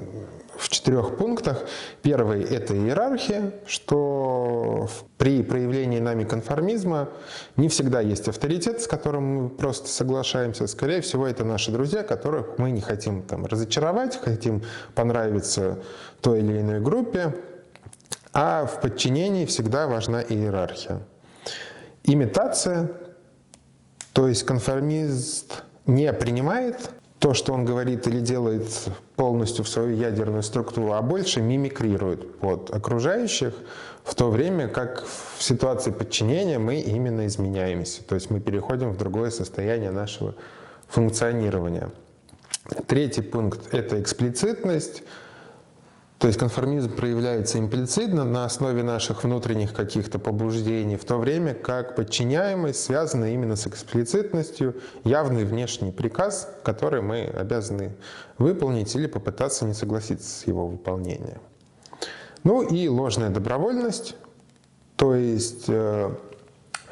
в 0.55 0.69
четырех 0.69 1.17
пунктах. 1.17 1.65
Первый— 2.01 2.43
это 2.49 2.73
иерархия, 2.73 3.51
что 3.65 4.87
при 5.17 5.43
проявлении 5.43 5.99
нами 5.99 6.23
конформизма 6.23 7.09
не 7.57 7.67
всегда 7.67 7.99
есть 7.99 8.29
авторитет, 8.29 8.81
с 8.81 8.87
которым 8.87 9.23
мы 9.23 9.49
просто 9.49 9.89
соглашаемся. 9.89 10.67
Скорее 10.67 11.01
всего, 11.01 11.27
это 11.27 11.43
наши 11.43 11.71
друзья, 11.71 12.03
которых 12.03 12.57
мы 12.57 12.71
не 12.71 12.81
хотим 12.81 13.23
там, 13.23 13.45
разочаровать, 13.45 14.17
хотим 14.23 14.61
понравиться 14.95 15.79
той 16.21 16.39
или 16.39 16.61
иной 16.61 16.79
группе. 16.79 17.35
А 18.33 18.65
в 18.65 18.79
подчинении 18.81 19.45
всегда 19.45 19.87
важна 19.87 20.21
иерархия. 20.21 21.01
Имитация, 22.03 22.91
то 24.13 24.27
есть 24.27 24.43
конформист 24.43 25.63
не 25.85 26.11
принимает 26.13 26.91
то, 27.19 27.35
что 27.35 27.53
он 27.53 27.65
говорит 27.65 28.07
или 28.07 28.19
делает 28.19 28.65
полностью 29.15 29.63
в 29.63 29.69
свою 29.69 29.95
ядерную 29.95 30.41
структуру, 30.41 30.93
а 30.93 31.01
больше 31.03 31.41
мимикрирует 31.41 32.39
под 32.39 32.73
окружающих, 32.73 33.53
в 34.03 34.15
то 34.15 34.31
время 34.31 34.67
как 34.67 35.05
в 35.05 35.43
ситуации 35.43 35.91
подчинения 35.91 36.57
мы 36.57 36.79
именно 36.79 37.27
изменяемся. 37.27 38.03
То 38.03 38.15
есть 38.15 38.31
мы 38.31 38.39
переходим 38.39 38.89
в 38.89 38.97
другое 38.97 39.29
состояние 39.29 39.91
нашего 39.91 40.33
функционирования. 40.87 41.91
Третий 42.87 43.21
пункт— 43.21 43.67
это 43.71 44.01
эксплицитность. 44.01 45.03
То 46.21 46.27
есть 46.27 46.39
конформизм 46.39 46.95
проявляется 46.95 47.57
имплицитно 47.57 48.23
на 48.23 48.45
основе 48.45 48.83
наших 48.83 49.23
внутренних 49.23 49.73
каких-то 49.73 50.19
побуждений, 50.19 50.95
в 50.95 51.03
то 51.03 51.17
время 51.17 51.55
как 51.55 51.95
подчиняемость 51.95 52.83
связана 52.83 53.33
именно 53.33 53.55
с 53.55 53.65
эксплицитностью, 53.65 54.75
явный 55.03 55.45
внешний 55.45 55.91
приказ, 55.91 56.47
который 56.63 57.01
мы 57.01 57.21
обязаны 57.23 57.95
выполнить 58.37 58.95
или 58.95 59.07
попытаться 59.07 59.65
не 59.65 59.73
согласиться 59.73 60.29
с 60.29 60.45
его 60.45 60.67
выполнением. 60.67 61.41
Ну 62.43 62.61
и 62.61 62.87
ложная 62.87 63.31
добровольность, 63.31 64.15
то 64.97 65.15
есть 65.15 65.65
э, 65.69 66.11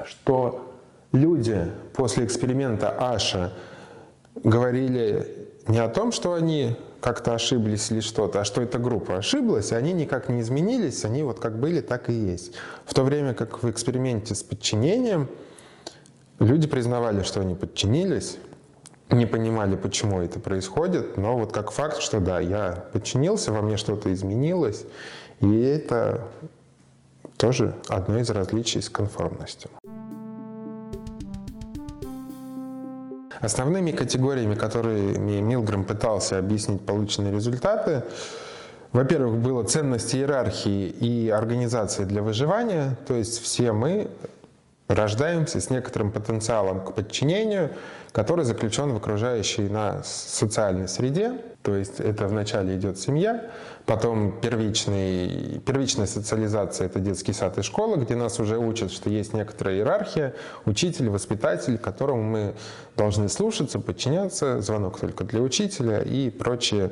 что 0.05 0.73
люди 1.11 1.71
после 1.93 2.25
эксперимента 2.25 2.89
Аша 2.97 3.53
говорили 4.43 5.47
не 5.67 5.77
о 5.77 5.87
том, 5.87 6.11
что 6.11 6.33
они 6.33 6.75
как-то 7.01 7.33
ошиблись 7.33 7.91
или 7.91 8.01
что-то, 8.01 8.41
а 8.41 8.45
что 8.45 8.61
эта 8.61 8.77
группа 8.77 9.17
ошиблась, 9.17 9.71
и 9.71 9.75
они 9.75 9.93
никак 9.93 10.29
не 10.29 10.41
изменились, 10.41 11.05
они 11.05 11.23
вот 11.23 11.39
как 11.39 11.57
были, 11.57 11.81
так 11.81 12.09
и 12.09 12.13
есть. 12.13 12.53
В 12.85 12.93
то 12.93 13.03
время 13.03 13.33
как 13.33 13.63
в 13.63 13.69
эксперименте 13.69 14.35
с 14.35 14.43
подчинением 14.43 15.29
люди 16.39 16.67
признавали, 16.67 17.23
что 17.23 17.41
они 17.41 17.55
подчинились, 17.55 18.37
не 19.09 19.25
понимали, 19.25 19.75
почему 19.75 20.21
это 20.21 20.39
происходит, 20.39 21.17
но 21.17 21.37
вот 21.37 21.51
как 21.51 21.71
факт, 21.71 21.99
что 21.99 22.19
да, 22.19 22.39
я 22.39 22.85
подчинился, 22.93 23.51
во 23.51 23.61
мне 23.61 23.77
что-то 23.77 24.13
изменилось, 24.13 24.85
и 25.39 25.61
это 25.61 26.27
тоже 27.37 27.75
одно 27.87 28.19
из 28.19 28.29
различий 28.29 28.81
с 28.81 28.89
конформностью. 28.89 29.69
Основными 33.41 33.91
категориями, 33.91 34.55
которыми 34.55 35.39
Милгрэм 35.39 35.85
пытался 35.85 36.37
объяснить 36.37 36.85
полученные 36.85 37.31
результаты, 37.31 38.03
во-первых, 38.91 39.37
было 39.37 39.63
ценность 39.63 40.15
иерархии 40.15 40.87
и 40.87 41.29
организации 41.29 42.05
для 42.05 42.21
выживания, 42.21 42.97
то 43.07 43.13
есть 43.13 43.41
все 43.41 43.71
мы 43.71 44.09
рождаемся 44.87 45.61
с 45.61 45.69
некоторым 45.69 46.11
потенциалом 46.11 46.81
к 46.83 46.95
подчинению, 46.95 47.69
который 48.11 48.43
заключен 48.43 48.91
в 48.91 48.97
окружающей 48.97 49.69
нас 49.69 50.11
социальной 50.11 50.87
среде. 50.87 51.33
То 51.69 51.75
есть 51.75 51.99
это 51.99 52.27
вначале 52.27 52.77
идет 52.77 52.97
семья, 52.97 53.51
потом 53.85 54.41
первичный, 54.41 55.61
первичная 55.63 56.07
социализация— 56.07 56.87
это 56.87 56.99
детский 56.99 57.31
сад 57.31 57.59
и 57.59 57.61
школа, 57.61 57.95
где 57.97 58.15
нас 58.15 58.39
уже 58.39 58.57
учат, 58.57 58.91
что 58.91 59.11
есть 59.11 59.33
некоторая 59.33 59.75
иерархия, 59.75 60.33
учитель, 60.65 61.09
воспитатель, 61.09 61.77
которому 61.77 62.23
мы 62.23 62.55
должны 62.97 63.29
слушаться, 63.29 63.77
подчиняться, 63.79 64.61
звонок 64.61 64.99
только 64.99 65.23
для 65.25 65.41
учителя 65.41 66.01
и 66.01 66.31
прочие 66.31 66.89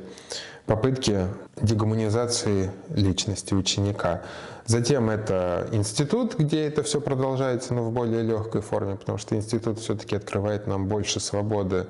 попытки 0.67 1.25
дегуманизации 1.59 2.69
личности 2.89 3.55
ученика. 3.55 4.21
Затем 4.67 5.09
это 5.09 5.69
институт, 5.71 6.35
где 6.37 6.67
это 6.67 6.83
все 6.83 6.99
продолжается, 6.99 7.73
но 7.73 7.83
в 7.83 7.93
более 7.93 8.21
легкой 8.21 8.59
форме, 8.59 8.97
потому 8.97 9.17
что 9.17 9.33
институт 9.33 9.79
все-таки 9.79 10.17
открывает 10.17 10.67
нам 10.67 10.87
больше 10.87 11.21
свободы. 11.21 11.87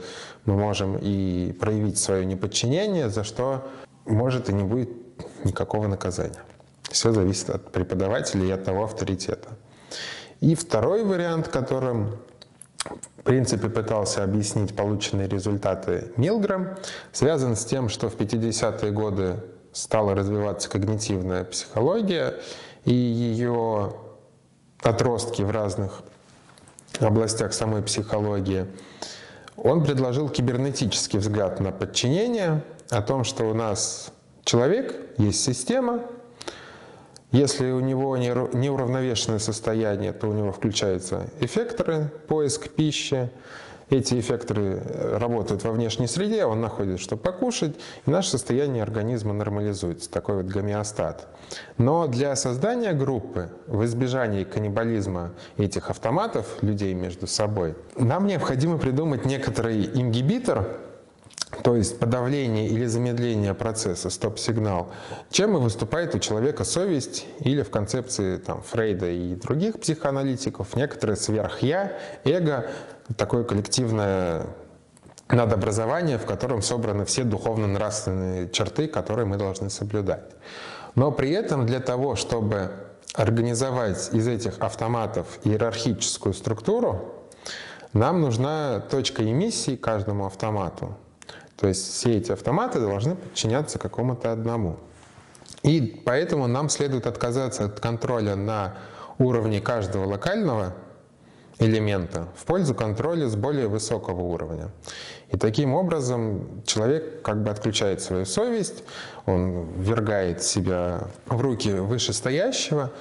Мы 0.47 0.55
можем 0.55 0.97
и 0.97 1.51
проявить 1.51 1.99
свое 1.99 2.25
неподчинение, 2.25 3.09
за 3.09 3.23
что 3.23 3.67
может 4.05 4.49
и 4.49 4.53
не 4.53 4.63
будет 4.63 4.89
никакого 5.43 5.87
наказания. 5.87 6.41
Все 6.83 7.11
зависит 7.11 7.49
от 7.49 7.71
преподавателя 7.71 8.45
и 8.45 8.51
от 8.51 8.63
того 8.63 8.85
авторитета. 8.85 9.49
И 10.39 10.55
второй 10.55 11.03
вариант, 11.03 11.49
которым 11.49 12.17
в 13.17 13.23
принципе 13.23 13.69
пытался 13.69 14.23
объяснить 14.23 14.73
полученные 14.73 15.27
результаты 15.27 16.13
Милграм, 16.15 16.77
связан 17.11 17.57
с 17.57 17.65
тем, 17.65 17.89
что 17.89 18.09
в 18.09 18.15
50-е 18.15 18.91
годы 18.91 19.43
стала 19.73 20.15
развиваться 20.15 20.69
когнитивная 20.69 21.43
психология, 21.43 22.35
и 22.85 22.93
ее 22.93 23.93
отростки 24.81 25.41
в 25.41 25.51
разных 25.51 26.03
областях 27.01 27.51
самой 27.53 27.83
психологии, 27.83 28.65
он 29.67 29.83
предложил 29.83 30.29
кибернетический 30.29 31.19
взгляд 31.19 31.59
на 31.59 31.71
подчинение, 31.71 32.63
о 32.89 33.01
том, 33.01 33.23
что 33.23 33.43
у 33.43 33.53
нас 33.53 34.11
человек, 34.43 34.95
есть 35.17 35.43
система, 35.43 36.01
Если 37.33 37.71
у 37.71 37.81
него 37.81 38.15
неуравновешенное 38.15 39.39
состояние, 39.39 40.13
то 40.13 40.29
у 40.29 40.33
него 40.33 40.53
включаются 40.53 41.27
эффекторы, 41.41 42.09
поиск 42.29 42.69
пищи, 42.69 43.29
эти 43.89 44.19
эффекторы 44.19 44.81
э, 44.83 45.17
работают 45.17 45.63
во 45.63 45.71
внешней 45.71 46.07
среде, 46.07 46.45
он 46.45 46.61
находит, 46.61 46.99
что 46.99 47.15
покушать, 47.15 47.75
и 48.05 48.09
наше 48.11 48.31
состояние 48.31 48.83
организма 48.83 49.33
нормализуется, 49.33 50.09
такой 50.09 50.37
вот 50.37 50.45
гомеостат. 50.45 51.27
Но 51.77 52.07
для 52.07 52.35
создания 52.35 52.93
группы, 52.93 53.49
в 53.67 53.85
избежании 53.85 54.43
каннибализма 54.43 55.31
этих 55.57 55.89
автоматов, 55.89 56.61
людей 56.61 56.93
между 56.93 57.27
собой, 57.27 57.75
нам 57.95 58.27
необходимо 58.27 58.77
придумать 58.77 59.25
некоторый 59.25 59.85
ингибитор, 59.85 60.67
то 61.63 61.75
есть 61.75 61.99
подавление 61.99 62.67
или 62.67 62.85
замедление 62.85 63.53
процесса, 63.53 64.09
стоп-сигнал, 64.09 64.89
чем 65.29 65.55
и 65.55 65.59
выступает 65.59 66.13
у 66.15 66.19
человека 66.19 66.63
совесть 66.63 67.25
или 67.39 67.61
в 67.61 67.69
концепции 67.69 68.37
там, 68.37 68.61
Фрейда 68.61 69.09
и 69.09 69.35
других 69.35 69.79
психоаналитиков 69.79 70.75
некоторое 70.75 71.15
сверхя, 71.15 71.93
эго, 72.23 72.67
такое 73.15 73.43
коллективное 73.43 74.47
надобразование, 75.29 76.17
в 76.17 76.25
котором 76.25 76.61
собраны 76.61 77.05
все 77.05 77.23
духовно-нравственные 77.23 78.49
черты, 78.49 78.87
которые 78.87 79.25
мы 79.25 79.37
должны 79.37 79.69
соблюдать. 79.69 80.31
Но 80.95 81.11
при 81.11 81.31
этом 81.31 81.65
для 81.65 81.79
того, 81.79 82.15
чтобы 82.15 82.71
организовать 83.13 84.09
из 84.13 84.27
этих 84.27 84.59
автоматов 84.59 85.39
иерархическую 85.43 86.33
структуру, 86.33 87.13
нам 87.93 88.21
нужна 88.21 88.79
точка 88.79 89.23
эмиссии 89.23 89.75
каждому 89.75 90.25
автомату. 90.25 90.95
То 91.57 91.67
есть 91.67 91.91
все 91.91 92.17
эти 92.17 92.31
автоматы 92.31 92.79
должны 92.79 93.15
подчиняться 93.15 93.79
какому-то 93.79 94.31
одному. 94.31 94.77
И 95.63 96.01
поэтому 96.05 96.47
нам 96.47 96.69
следует 96.69 97.07
отказаться 97.07 97.65
от 97.65 97.79
контроля 97.79 98.35
на 98.35 98.75
уровне 99.17 99.59
каждого 99.59 100.05
локального 100.05 100.75
элемента 101.59 102.27
в 102.35 102.45
пользу 102.45 102.75
контроля 102.75 103.27
с 103.27 103.35
более 103.35 103.67
высокого 103.67 104.21
уровня. 104.21 104.69
И 105.31 105.37
таким 105.37 105.73
образом 105.73 106.61
человек 106.65 107.21
как 107.23 107.41
бы 107.41 107.49
отключает 107.49 108.01
свою 108.01 108.25
совесть, 108.25 108.83
он 109.25 109.67
ввергает 109.77 110.43
себя 110.43 111.07
в 111.25 111.41
руки 111.41 111.71
вышестоящего, 111.71 112.91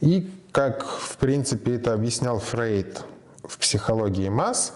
и 0.00 0.30
как 0.52 0.84
в 0.84 1.16
принципе 1.16 1.74
это 1.74 1.92
объяснял 1.92 2.38
Фрейд 2.38 3.02
в 3.42 3.58
психологии 3.58 4.28
масс, 4.28 4.72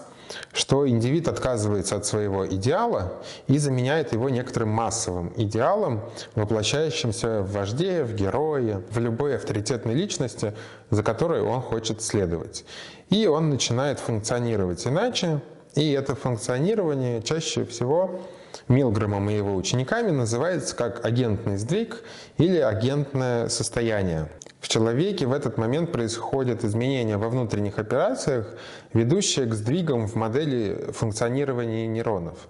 что 0.53 0.87
индивид 0.87 1.27
отказывается 1.27 1.95
от 1.95 2.05
своего 2.05 2.47
идеала 2.47 3.13
и 3.47 3.57
заменяет 3.57 4.13
его 4.13 4.29
некоторым 4.29 4.69
массовым 4.69 5.33
идеалом, 5.37 6.01
воплощающимся 6.35 7.41
в 7.41 7.51
вожде, 7.51 8.03
в 8.03 8.15
герое, 8.15 8.81
в 8.89 8.99
любой 8.99 9.35
авторитетной 9.35 9.93
личности, 9.93 10.53
за 10.89 11.03
которой 11.03 11.41
он 11.41 11.61
хочет 11.61 12.01
следовать. 12.01 12.65
И 13.09 13.27
он 13.27 13.49
начинает 13.49 13.99
функционировать 13.99 14.85
иначе, 14.87 15.41
и 15.75 15.91
это 15.91 16.15
функционирование 16.15 17.21
чаще 17.21 17.65
всего 17.65 18.21
Милгромом 18.67 19.29
и 19.29 19.35
его 19.35 19.55
учениками 19.55 20.11
называется 20.11 20.75
как 20.75 21.05
агентный 21.05 21.57
сдвиг 21.57 22.03
или 22.37 22.57
агентное 22.57 23.49
состояние. 23.49 24.29
В 24.63 24.69
человеке 24.69 25.25
в 25.27 25.33
этот 25.33 25.57
момент 25.57 25.91
происходят 25.91 26.63
изменения 26.63 27.17
во 27.17 27.27
внутренних 27.27 27.79
операциях, 27.79 28.55
ведущие 28.93 29.45
к 29.45 29.53
сдвигам 29.53 30.07
в 30.07 30.15
модели 30.15 30.89
функционирования 30.93 31.85
нейронов. 31.85 32.47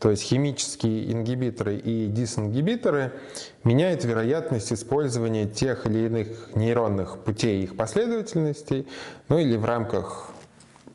То 0.00 0.10
есть 0.10 0.24
химические 0.24 1.12
ингибиторы 1.12 1.76
и 1.76 2.08
дисингибиторы 2.08 3.12
меняют 3.62 4.04
вероятность 4.04 4.72
использования 4.72 5.46
тех 5.46 5.86
или 5.86 6.06
иных 6.06 6.56
нейронных 6.56 7.20
путей 7.20 7.62
их 7.62 7.76
последовательностей, 7.76 8.88
ну 9.28 9.38
или 9.38 9.56
в 9.56 9.64
рамках 9.64 10.30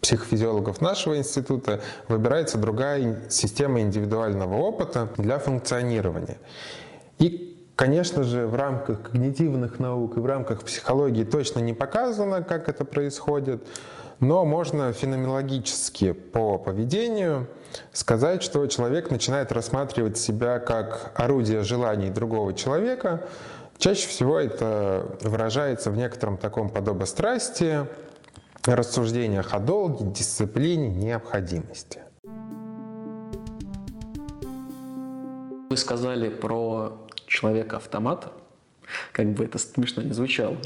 психофизиологов 0.02 0.82
нашего 0.82 1.18
института 1.18 1.80
выбирается 2.10 2.58
другая 2.58 3.22
система 3.30 3.80
индивидуального 3.80 4.58
опыта 4.58 5.08
для 5.16 5.40
функционирования. 5.40 6.40
И 7.20 7.47
Конечно 7.78 8.24
же, 8.24 8.48
в 8.48 8.56
рамках 8.56 9.04
когнитивных 9.04 9.78
наук 9.78 10.18
и 10.18 10.20
в 10.20 10.26
рамках 10.26 10.64
психологии 10.64 11.24
точно 11.24 11.60
не 11.60 11.74
показано, 11.74 12.42
как 12.42 12.70
это 12.70 12.84
происходит, 12.86 13.68
но 14.20 14.46
можно 14.46 14.92
феноменологически 14.92 16.14
по 16.14 16.58
поведению 16.58 17.48
сказать, 17.94 18.42
что 18.42 18.66
человек 18.66 19.12
начинает 19.12 19.52
рассматривать 19.52 20.18
себя 20.18 20.58
как 20.58 21.12
орудие 21.14 21.62
желаний 21.62 22.10
другого 22.10 22.56
человека. 22.56 23.28
Чаще 23.78 24.08
всего 24.08 24.40
это 24.40 25.16
выражается 25.22 25.92
в 25.92 25.98
некотором 25.98 26.38
таком 26.38 26.70
подобострастии, 26.70 27.86
рассуждениях 28.66 29.54
о 29.54 29.60
долге, 29.60 30.04
дисциплине, 30.04 30.90
необходимости. 30.90 32.02
Вы 35.70 35.78
сказали 35.78 36.30
про 36.30 37.07
человека-автомата, 37.28 38.32
как 39.12 39.28
бы 39.34 39.44
это 39.46 39.60
смешно 39.60 40.02
не 40.02 40.14
звучало, 40.14 40.58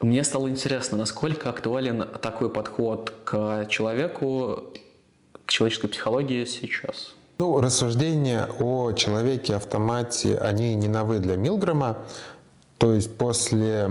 мне 0.00 0.24
стало 0.24 0.48
интересно, 0.48 0.96
насколько 0.96 1.50
актуален 1.50 2.06
такой 2.20 2.50
подход 2.50 3.12
к 3.24 3.66
человеку, 3.68 4.64
к 5.46 5.50
человеческой 5.50 5.88
психологии 5.88 6.44
сейчас. 6.46 7.14
Ну, 7.38 7.60
рассуждения 7.60 8.48
о 8.58 8.92
человеке-автомате, 8.92 10.36
они 10.38 10.74
не 10.74 10.88
новы 10.88 11.18
для 11.20 11.36
Милгрома. 11.36 11.98
То 12.78 12.94
есть 12.94 13.16
после 13.16 13.84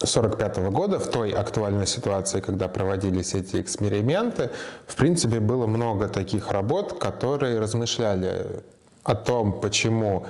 1945 0.00 0.58
года, 0.70 0.98
в 0.98 1.10
той 1.10 1.32
актуальной 1.32 1.86
ситуации, 1.86 2.40
когда 2.40 2.68
проводились 2.68 3.34
эти 3.34 3.60
эксперименты, 3.60 4.50
в 4.86 4.96
принципе, 4.96 5.40
было 5.40 5.66
много 5.66 6.08
таких 6.08 6.50
работ, 6.50 6.98
которые 6.98 7.58
размышляли 7.58 8.62
о 9.02 9.14
том, 9.14 9.58
почему 9.60 10.26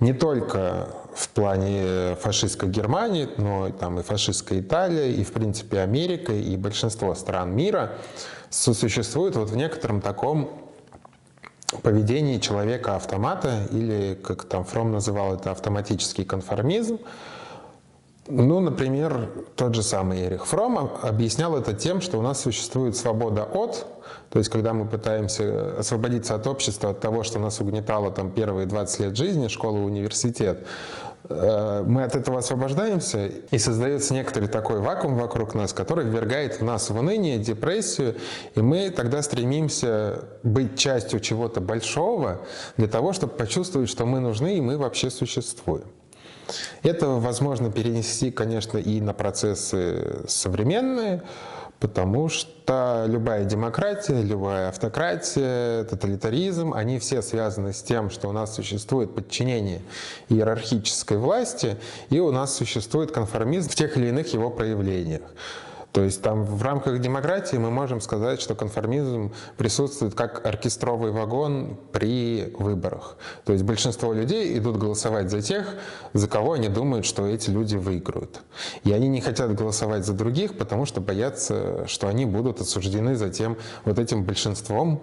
не 0.00 0.12
только 0.12 0.88
в 1.14 1.28
плане 1.30 2.16
фашистской 2.16 2.68
Германии, 2.68 3.28
но 3.38 3.70
там 3.70 3.98
и 3.98 4.02
фашистская 4.02 4.60
Италия, 4.60 5.10
и 5.10 5.24
в 5.24 5.32
принципе 5.32 5.80
Америка, 5.80 6.32
и 6.32 6.56
большинство 6.56 7.14
стран 7.14 7.54
мира 7.54 7.92
сосуществуют 8.50 9.36
вот 9.36 9.50
в 9.50 9.56
некотором 9.56 10.00
таком 10.00 10.50
поведении 11.82 12.38
человека-автомата, 12.38 13.66
или, 13.70 14.14
как 14.14 14.44
там 14.44 14.64
Фром 14.64 14.92
называл 14.92 15.34
это, 15.34 15.50
автоматический 15.50 16.24
конформизм, 16.24 16.98
ну, 18.28 18.60
например, 18.60 19.30
тот 19.54 19.74
же 19.74 19.82
самый 19.82 20.26
Эрих 20.26 20.46
Фром 20.46 20.90
объяснял 21.02 21.56
это 21.56 21.74
тем, 21.74 22.00
что 22.00 22.18
у 22.18 22.22
нас 22.22 22.40
существует 22.40 22.96
свобода 22.96 23.44
от, 23.44 23.86
то 24.30 24.38
есть 24.38 24.50
когда 24.50 24.72
мы 24.72 24.86
пытаемся 24.86 25.78
освободиться 25.78 26.34
от 26.34 26.46
общества, 26.46 26.90
от 26.90 27.00
того, 27.00 27.22
что 27.22 27.38
нас 27.38 27.60
угнетало 27.60 28.10
там 28.10 28.30
первые 28.30 28.66
20 28.66 29.00
лет 29.00 29.16
жизни, 29.16 29.48
школа, 29.48 29.78
университет, 29.78 30.66
э, 31.28 31.84
мы 31.86 32.02
от 32.02 32.16
этого 32.16 32.38
освобождаемся, 32.38 33.26
и 33.26 33.58
создается 33.58 34.12
некоторый 34.12 34.48
такой 34.48 34.80
вакуум 34.80 35.16
вокруг 35.16 35.54
нас, 35.54 35.72
который 35.72 36.04
ввергает 36.04 36.60
в 36.60 36.64
нас 36.64 36.90
в 36.90 36.96
уныние, 36.96 37.38
депрессию, 37.38 38.16
и 38.56 38.60
мы 38.60 38.90
тогда 38.90 39.22
стремимся 39.22 40.24
быть 40.42 40.76
частью 40.76 41.20
чего-то 41.20 41.60
большого 41.60 42.40
для 42.76 42.88
того, 42.88 43.12
чтобы 43.12 43.34
почувствовать, 43.34 43.88
что 43.88 44.04
мы 44.04 44.18
нужны 44.18 44.58
и 44.58 44.60
мы 44.60 44.78
вообще 44.78 45.10
существуем. 45.10 45.86
Это 46.82 47.08
возможно 47.08 47.70
перенести, 47.70 48.30
конечно, 48.30 48.78
и 48.78 49.00
на 49.00 49.12
процессы 49.12 50.24
современные, 50.28 51.22
потому 51.80 52.28
что 52.28 53.04
любая 53.06 53.44
демократия, 53.44 54.22
любая 54.22 54.68
автократия, 54.68 55.84
тоталитаризм, 55.84 56.72
они 56.72 56.98
все 56.98 57.22
связаны 57.22 57.72
с 57.72 57.82
тем, 57.82 58.10
что 58.10 58.28
у 58.28 58.32
нас 58.32 58.54
существует 58.54 59.14
подчинение 59.14 59.82
иерархической 60.28 61.18
власти, 61.18 61.76
и 62.10 62.18
у 62.18 62.32
нас 62.32 62.54
существует 62.54 63.12
конформизм 63.12 63.70
в 63.70 63.74
тех 63.74 63.96
или 63.96 64.08
иных 64.08 64.32
его 64.32 64.50
проявлениях. 64.50 65.22
То 65.96 66.04
есть 66.04 66.20
там 66.20 66.44
в 66.44 66.62
рамках 66.62 67.00
демократии 67.00 67.56
мы 67.56 67.70
можем 67.70 68.02
сказать, 68.02 68.38
что 68.42 68.54
конформизм 68.54 69.32
присутствует 69.56 70.14
как 70.14 70.44
оркестровый 70.44 71.10
вагон 71.10 71.78
при 71.90 72.52
выборах. 72.58 73.16
То 73.46 73.54
есть 73.54 73.64
большинство 73.64 74.12
людей 74.12 74.58
идут 74.58 74.76
голосовать 74.76 75.30
за 75.30 75.40
тех, 75.40 75.74
за 76.12 76.28
кого 76.28 76.52
они 76.52 76.68
думают, 76.68 77.06
что 77.06 77.26
эти 77.26 77.48
люди 77.48 77.76
выиграют. 77.76 78.42
И 78.84 78.92
они 78.92 79.08
не 79.08 79.22
хотят 79.22 79.54
голосовать 79.54 80.04
за 80.04 80.12
других, 80.12 80.58
потому 80.58 80.84
что 80.84 81.00
боятся, 81.00 81.86
что 81.86 82.08
они 82.08 82.26
будут 82.26 82.60
осуждены 82.60 83.16
затем 83.16 83.56
вот 83.86 83.98
этим 83.98 84.22
большинством 84.22 85.00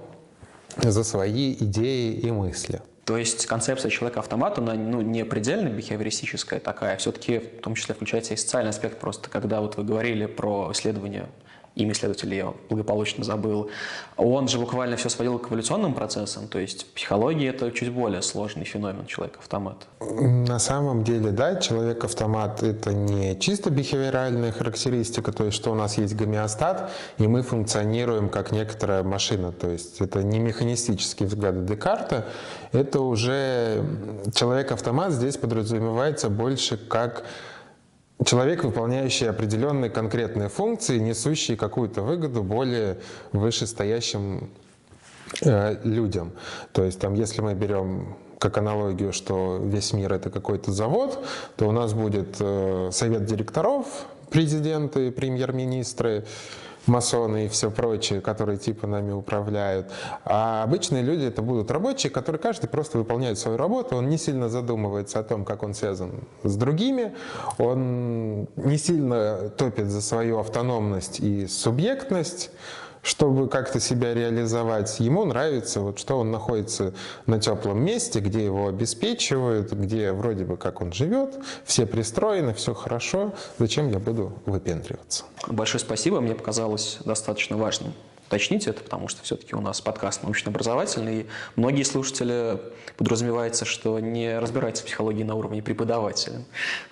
за 0.78 1.04
свои 1.04 1.54
идеи 1.54 2.14
и 2.14 2.30
мысли. 2.30 2.84
То 3.06 3.18
есть 3.18 3.46
концепция 3.48 3.92
человека-автомата, 3.92 4.62
она 4.62 4.76
ну, 4.76 5.02
не 5.02 5.26
предельно 5.26 5.68
бихевиористическая 5.68 6.60
такая, 6.60 6.96
все-таки 6.98 7.40
в 7.40 7.62
том 7.62 7.76
числе 7.76 7.96
включается 7.96 8.34
и 8.34 8.38
социальный 8.38 8.70
аспект 8.70 9.00
просто, 9.00 9.30
когда 9.30 9.60
вот 9.60 9.76
вы 9.76 9.84
говорили 9.84 10.26
про 10.26 10.72
исследование 10.72 11.28
имя 11.76 11.94
исследователя 11.94 12.36
я 12.36 12.54
благополучно 12.70 13.24
забыл, 13.24 13.70
он 14.16 14.48
же 14.48 14.60
буквально 14.60 14.96
все 14.96 15.10
сводил 15.10 15.40
к 15.40 15.48
эволюционным 15.48 15.94
процессам, 15.94 16.48
то 16.48 16.60
есть 16.60 16.86
психология 16.94 17.50
это 17.50 17.72
чуть 17.72 17.92
более 17.92 18.22
сложный 18.22 18.64
феномен 18.64 19.06
человека-автомата. 19.06 19.86
На 20.00 20.60
самом 20.60 21.04
деле, 21.04 21.32
да, 21.32 21.56
человек-автомат— 21.56 22.62
это 22.64 22.94
не 22.94 23.40
чисто 23.40 23.72
бихевиоральная 23.72 24.52
характеристика, 24.52 25.32
то 25.32 25.46
есть 25.46 25.58
что 25.58 25.72
у 25.72 25.76
нас 25.76 25.98
есть 25.98 26.16
гомеостат, 26.16 26.92
и 27.18 27.28
мы 27.28 27.42
функционируем 27.42 28.30
как 28.30 28.52
некоторая 28.52 29.04
машина, 29.04 29.52
то 29.52 29.70
есть 29.70 30.00
это 30.00 30.22
не 30.24 30.40
механистические 30.40 31.28
взгляды 31.28 31.66
Декарта, 31.66 32.28
это 32.72 33.02
уже 33.02 33.84
человек-автомат 34.34 35.12
здесь 35.12 35.38
подразумевается 35.38 36.30
больше 36.30 36.78
как 36.78 37.24
человек, 38.26 38.64
выполняющий 38.64 39.30
определенные 39.30 39.90
конкретные 39.90 40.50
функции, 40.50 40.98
несущие 40.98 41.58
какую-то 41.58 42.02
выгоду 42.02 42.44
более 42.44 42.98
вышестоящим 43.32 44.50
э, 45.42 45.78
людям. 45.84 46.32
То 46.72 46.84
есть 46.84 47.00
там, 47.00 47.14
если 47.14 47.42
мы 47.42 47.54
берем 47.54 48.16
как 48.40 48.58
аналогию, 48.58 49.14
что 49.14 49.58
весь 49.64 49.94
мир 49.94 50.14
это 50.14 50.30
какой-то 50.30 50.72
завод, 50.72 51.26
то 51.56 51.68
у 51.68 51.72
нас 51.72 51.94
будет 51.94 52.36
э, 52.40 52.90
совет 52.92 53.26
директоров, 53.26 53.88
президенты, 54.30 55.12
премьер-министры, 55.12 56.26
масоны 56.88 57.46
и 57.46 57.48
все 57.48 57.72
прочее, 57.72 58.22
которые 58.22 58.58
типа 58.58 58.88
нами 58.88 59.12
управляют. 59.12 59.92
А 60.26 60.64
обычные 60.64 61.04
люди 61.04 61.26
это 61.26 61.42
будут 61.42 61.72
рабочие, 61.72 62.12
которые 62.12 62.40
каждый 62.40 62.68
просто 62.68 62.98
выполняет 62.98 63.38
свою 63.38 63.58
работу, 63.58 63.96
он 63.96 64.10
не 64.10 64.18
сильно 64.18 64.50
задумывается 64.50 65.20
о 65.20 65.24
том, 65.24 65.46
как 65.46 65.64
он 65.64 65.74
связан 65.74 66.12
с 66.44 66.56
другими, 66.56 67.16
он 67.58 68.48
не 68.56 68.78
сильно 68.78 69.50
топит 69.50 69.90
за 69.90 70.02
свою 70.02 70.40
автономность 70.40 71.20
и 71.20 71.48
субъектность, 71.48 72.52
чтобы 73.04 73.48
как-то 73.50 73.80
себя 73.80 74.16
реализовать. 74.16 75.00
Ему 75.00 75.26
нравится, 75.26 75.82
вот, 75.82 76.00
что 76.00 76.18
он 76.18 76.32
находится 76.32 76.94
на 77.28 77.40
теплом 77.40 77.84
месте, 77.84 78.20
где 78.20 78.44
его 78.44 78.68
обеспечивают, 78.68 79.72
где 79.74 80.12
вроде 80.14 80.46
бы 80.46 80.58
как 80.58 80.82
он 80.82 80.92
живет, 80.92 81.38
все 81.66 81.86
пристроены, 81.86 82.54
все 82.56 82.74
хорошо. 82.74 83.34
Зачем 83.60 83.92
я 83.92 84.00
буду 84.00 84.34
выпендриваться? 84.46 85.26
Большое 85.48 85.80
спасибо, 85.82 86.22
мне 86.22 86.34
показалось 86.34 86.98
достаточно 87.06 87.58
важным 87.58 87.94
уточнить 88.26 88.66
это, 88.66 88.82
потому 88.82 89.10
что 89.10 89.22
все-таки 89.22 89.56
у 89.56 89.62
нас 89.62 89.80
подкаст 89.80 90.24
научно-образовательный, 90.24 91.22
и 91.22 91.26
многие 91.56 91.84
слушатели 91.84 92.60
подразумевается, 92.98 93.64
что 93.66 94.00
не 94.00 94.40
разбираются 94.40 94.82
в 94.82 94.88
психологии 94.88 95.24
на 95.24 95.36
уровне 95.36 95.62
преподавателя. 95.62 96.42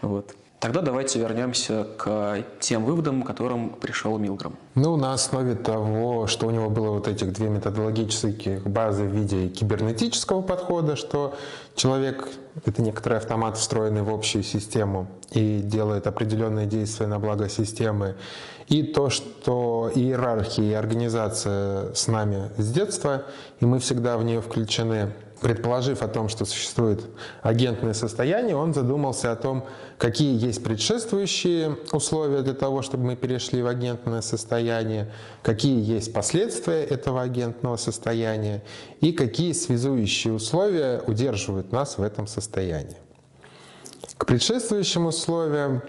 Вот. 0.01 0.35
Тогда 0.61 0.81
давайте 0.81 1.17
вернемся 1.17 1.87
к 1.97 2.43
тем 2.59 2.85
выводам, 2.85 3.23
к 3.23 3.27
которым 3.27 3.71
пришел 3.71 4.19
Милграм. 4.19 4.55
Ну, 4.75 4.95
на 4.95 5.11
основе 5.11 5.55
того, 5.55 6.27
что 6.27 6.45
у 6.45 6.51
него 6.51 6.69
было 6.69 6.91
вот 6.91 7.07
этих 7.07 7.33
две 7.33 7.49
методологических 7.49 8.67
базы 8.67 9.05
в 9.05 9.11
виде 9.11 9.47
кибернетического 9.47 10.43
подхода, 10.43 10.95
что 10.95 11.35
человек— 11.73 12.29
это 12.65 12.79
некоторый 12.83 13.17
автомат, 13.17 13.57
встроенный 13.57 14.03
в 14.03 14.13
общую 14.13 14.43
систему 14.43 15.07
и 15.31 15.61
делает 15.63 16.05
определенные 16.05 16.67
действия 16.67 17.07
на 17.07 17.17
благо 17.17 17.49
системы, 17.49 18.15
и 18.67 18.83
то, 18.83 19.09
что 19.09 19.91
иерархия 19.95 20.65
и 20.65 20.73
организация 20.73 21.91
с 21.95 22.05
нами 22.05 22.51
с 22.57 22.71
детства, 22.71 23.23
и 23.61 23.65
мы 23.65 23.79
всегда 23.79 24.15
в 24.15 24.23
нее 24.23 24.41
включены, 24.41 25.11
предположив 25.41 26.03
о 26.03 26.07
том, 26.07 26.29
что 26.29 26.45
существует 26.45 27.01
агентное 27.41 27.93
состояние, 27.93 28.55
он 28.55 28.73
задумался 28.73 29.31
о 29.31 29.35
том, 29.35 29.65
какие 29.97 30.39
есть 30.39 30.63
предшествующие 30.63 31.77
условия 31.91 32.43
для 32.43 32.53
того, 32.53 32.83
чтобы 32.83 33.05
мы 33.05 33.15
перешли 33.15 33.61
в 33.61 33.67
агентное 33.67 34.21
состояние, 34.21 35.11
какие 35.41 35.83
есть 35.83 36.13
последствия 36.13 36.83
этого 36.83 37.21
агентного 37.21 37.75
состояния 37.77 38.63
и 39.01 39.11
какие 39.11 39.53
связующие 39.53 40.31
условия 40.31 41.01
удерживают 41.07 41.71
нас 41.71 41.97
в 41.97 42.03
этом 42.03 42.27
состоянии. 42.27 42.97
К 44.17 44.25
предшествующим 44.25 45.07
условиям 45.07 45.81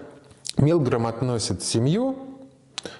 Милграм 0.57 1.05
относит 1.05 1.63
семью, 1.63 2.17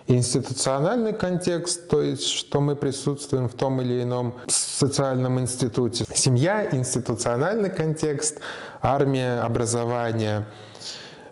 Институциональный 0.07 1.13
контекст, 1.13 1.87
то 1.87 2.01
есть 2.01 2.27
что 2.27 2.61
мы 2.61 2.75
присутствуем 2.75 3.47
в 3.49 3.53
том 3.53 3.81
или 3.81 4.03
ином 4.03 4.35
социальном 4.47 5.39
институте. 5.39 6.05
Семья, 6.13 6.67
институциональный 6.71 7.69
контекст, 7.69 8.39
армия, 8.81 9.39
образование. 9.41 10.45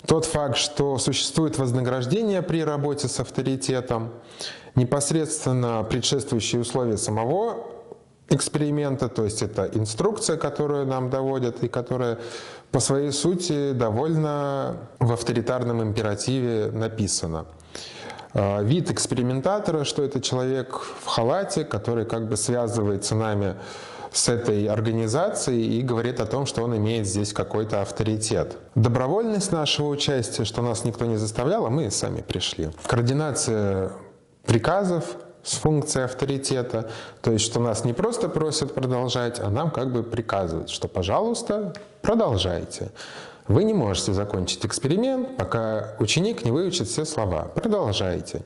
Тот 0.06 0.26
факт, 0.26 0.58
что 0.58 0.98
существует 0.98 1.58
вознаграждение 1.58 2.42
при 2.42 2.64
работе 2.64 3.08
с 3.08 3.20
авторитетом, 3.20 4.12
непосредственно 4.76 5.84
предшествующие 5.84 6.62
условия 6.62 6.98
самого 6.98 7.68
эксперимента, 8.30 9.10
то 9.10 9.26
есть 9.26 9.42
это 9.42 9.70
инструкция, 9.74 10.38
которую 10.38 10.86
нам 10.86 11.10
доводят 11.10 11.64
и 11.64 11.68
которая 11.68 12.18
по 12.72 12.80
своей 12.80 13.12
сути 13.12 13.74
довольно 13.74 14.78
в 15.00 15.12
авторитарном 15.12 15.84
императиве 15.84 16.72
написана. 16.72 17.46
А, 18.34 18.62
вид 18.62 18.90
экспериментатора, 18.92 19.84
что 19.84 20.04
это 20.04 20.22
человек 20.22 20.80
в 20.80 21.06
халате, 21.06 21.64
который 21.64 22.06
как 22.06 22.28
бы 22.28 22.38
связывается 22.38 23.16
нами 23.16 23.56
с 24.12 24.28
этой 24.28 24.68
организацией 24.68 25.80
и 25.80 25.82
говорит 25.82 26.20
о 26.20 26.26
том, 26.26 26.46
что 26.46 26.64
он 26.64 26.76
имеет 26.78 27.08
здесь 27.08 27.34
какой-то 27.34 27.82
авторитет. 27.82 28.58
Добровольность 28.76 29.52
нашего 29.52 29.88
участия, 29.88 30.44
что 30.44 30.62
нас 30.62 30.84
никто 30.84 31.06
не 31.06 31.18
заставлял, 31.18 31.66
а 31.66 31.70
мы 31.70 31.90
сами 31.92 32.22
пришли. 32.22 32.70
Координация 32.86 33.92
приказов 34.46 35.06
с 35.44 35.56
функцией 35.56 36.06
авторитета, 36.06 36.92
то 37.22 37.32
есть 37.32 37.46
что 37.46 37.60
нас 37.60 37.84
не 37.86 37.94
просто 37.94 38.30
просят 38.30 38.74
продолжать, 38.74 39.40
а 39.40 39.50
нам 39.50 39.72
как 39.72 39.92
бы 39.92 40.04
приказывают, 40.04 40.70
что 40.70 40.88
пожалуйста, 40.88 41.74
продолжайте. 42.02 42.92
Вы 43.52 43.66
не 43.66 43.74
можете 43.74 44.14
закончить 44.14 44.66
эксперимент, 44.66 45.36
пока 45.36 45.94
ученик 46.00 46.46
не 46.46 46.52
выучит 46.52 46.88
все 46.88 47.04
слова. 47.04 47.52
Продолжайте. 47.54 48.44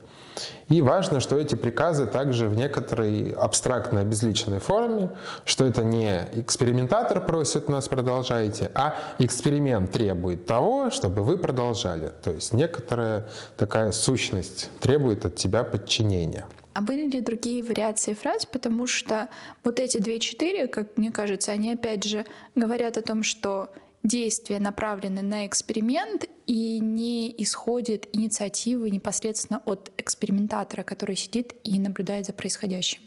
И 0.68 0.82
важно, 0.82 1.20
что 1.20 1.38
эти 1.38 1.54
приказы 1.54 2.06
также 2.06 2.48
в 2.48 2.56
некоторой 2.56 3.30
абстрактной 3.30 4.02
обезличенной 4.02 4.58
форме, 4.58 5.10
что 5.44 5.64
это 5.64 5.84
не 5.84 6.26
экспериментатор 6.34 7.24
просит 7.24 7.68
нас 7.68 7.86
продолжайте, 7.86 8.72
а 8.74 8.96
эксперимент 9.20 9.92
требует 9.92 10.44
того, 10.44 10.90
чтобы 10.90 11.22
вы 11.22 11.38
продолжали. 11.38 12.10
То 12.24 12.32
есть 12.32 12.52
некоторая 12.52 13.28
такая 13.56 13.92
сущность 13.92 14.70
требует 14.80 15.24
от 15.24 15.36
тебя 15.36 15.62
подчинения. 15.62 16.46
А 16.74 16.80
были 16.80 17.08
ли 17.08 17.20
другие 17.20 17.62
вариации 17.62 18.12
фраз? 18.12 18.44
Потому 18.44 18.88
что 18.88 19.28
вот 19.62 19.78
эти 19.78 19.98
две-четыре, 19.98 20.66
как 20.66 20.96
мне 20.96 21.12
кажется, 21.12 21.52
они 21.52 21.72
опять 21.72 22.02
же 22.02 22.26
говорят 22.56 22.98
о 22.98 23.02
том, 23.02 23.22
что 23.22 23.70
действия 24.06 24.60
направлены 24.60 25.22
на 25.22 25.46
эксперимент 25.46 26.26
и 26.46 26.78
не 26.80 27.34
исходит 27.42 28.08
инициативы 28.12 28.90
непосредственно 28.90 29.62
от 29.64 29.90
экспериментатора, 29.98 30.82
который 30.82 31.16
сидит 31.16 31.54
и 31.64 31.78
наблюдает 31.78 32.26
за 32.26 32.32
происходящим. 32.32 33.00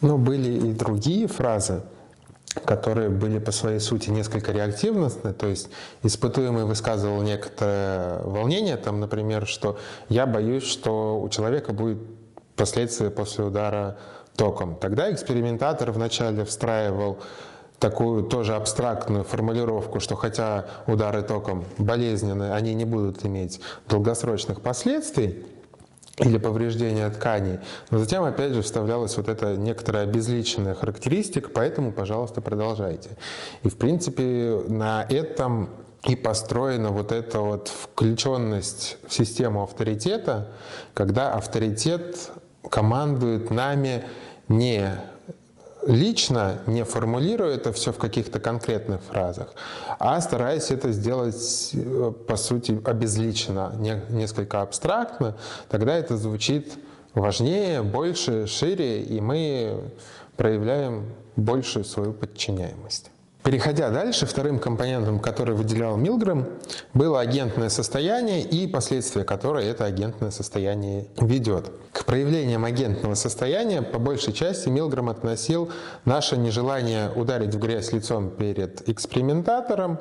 Но 0.00 0.16
были 0.16 0.70
и 0.70 0.72
другие 0.72 1.26
фразы, 1.26 1.82
которые 2.64 3.10
были 3.10 3.38
по 3.38 3.52
своей 3.52 3.80
сути 3.80 4.10
несколько 4.10 4.52
реактивностны, 4.52 5.32
то 5.32 5.46
есть 5.46 5.68
испытуемый 6.02 6.64
высказывал 6.64 7.22
некоторое 7.22 8.22
волнение, 8.22 8.76
там, 8.76 9.00
например, 9.00 9.46
что 9.46 9.78
я 10.08 10.26
боюсь, 10.26 10.64
что 10.64 11.20
у 11.20 11.28
человека 11.28 11.72
будет 11.72 11.98
последствия 12.56 13.10
после 13.10 13.44
удара 13.44 13.98
током. 14.36 14.76
Тогда 14.76 15.12
экспериментатор 15.12 15.90
вначале 15.92 16.44
встраивал 16.44 17.18
такую 17.80 18.22
тоже 18.22 18.54
абстрактную 18.54 19.24
формулировку, 19.24 19.98
что 20.00 20.14
хотя 20.14 20.66
удары 20.86 21.22
током 21.22 21.64
болезненные, 21.78 22.52
они 22.52 22.74
не 22.74 22.84
будут 22.84 23.24
иметь 23.24 23.60
долгосрочных 23.88 24.60
последствий 24.60 25.44
или 26.18 26.36
повреждения 26.36 27.08
тканей, 27.08 27.60
но 27.90 27.98
затем 27.98 28.24
опять 28.24 28.52
же 28.52 28.60
вставлялась 28.60 29.16
вот 29.16 29.28
эта 29.28 29.56
некоторая 29.56 30.04
обезличенная 30.04 30.74
характеристика, 30.74 31.48
поэтому, 31.48 31.92
пожалуйста, 31.92 32.42
продолжайте. 32.42 33.10
И 33.62 33.70
в 33.70 33.78
принципе 33.78 34.62
на 34.68 35.06
этом 35.08 35.70
и 36.04 36.16
построена 36.16 36.90
вот 36.90 37.12
эта 37.12 37.40
вот 37.40 37.68
включенность 37.68 38.98
в 39.06 39.12
систему 39.14 39.62
авторитета, 39.62 40.48
когда 40.94 41.32
авторитет 41.32 42.30
командует 42.68 43.50
нами 43.50 44.04
не 44.48 45.00
лично 45.86 46.60
не 46.66 46.84
формулирую 46.84 47.52
это 47.52 47.72
все 47.72 47.92
в 47.92 47.98
каких-то 47.98 48.40
конкретных 48.40 49.02
фразах, 49.02 49.54
а 49.98 50.20
стараюсь 50.20 50.70
это 50.70 50.92
сделать, 50.92 51.70
э, 51.72 52.12
по 52.26 52.36
сути, 52.36 52.80
обезличенно, 52.84 53.72
не, 53.76 54.02
несколько 54.10 54.62
абстрактно, 54.62 55.36
тогда 55.68 55.94
это 55.96 56.16
звучит 56.16 56.74
важнее, 57.14 57.82
больше, 57.82 58.46
шире, 58.46 59.02
и 59.02 59.20
мы 59.20 59.80
проявляем 60.36 61.12
большую 61.36 61.84
свою 61.84 62.12
подчиняемость. 62.12 63.09
Переходя 63.42 63.88
дальше, 63.88 64.26
вторым 64.26 64.58
компонентом, 64.58 65.18
который 65.18 65.54
выделял 65.54 65.96
Милгрэм, 65.96 66.46
было 66.92 67.20
агентное 67.20 67.70
состояние 67.70 68.42
и 68.42 68.66
последствия, 68.66 69.24
которые 69.24 69.70
это 69.70 69.86
агентное 69.86 70.30
состояние 70.30 71.06
ведет. 71.18 71.72
К 71.92 72.04
проявлениям 72.04 72.66
агентного 72.66 73.14
состояния 73.14 73.80
по 73.80 73.98
большей 73.98 74.34
части 74.34 74.68
Милграм 74.68 75.08
относил 75.08 75.70
наше 76.04 76.36
нежелание 76.36 77.10
ударить 77.16 77.54
в 77.54 77.58
грязь 77.58 77.92
лицом 77.92 78.28
перед 78.28 78.86
экспериментатором, 78.86 79.98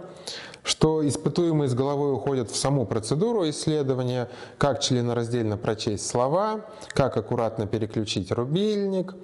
что 0.64 1.08
испытуемые 1.08 1.70
с 1.70 1.74
головой 1.74 2.14
уходят 2.14 2.52
в 2.52 2.58
саму 2.58 2.86
процедуру 2.86 3.50
исследования, 3.50 4.28
как 4.58 4.82
членораздельно 4.82 5.56
прочесть 5.56 6.06
слова, 6.06 6.66
как 6.90 7.16
аккуратно 7.16 7.68
переключить 7.68 8.34
рубильник. 8.34 9.16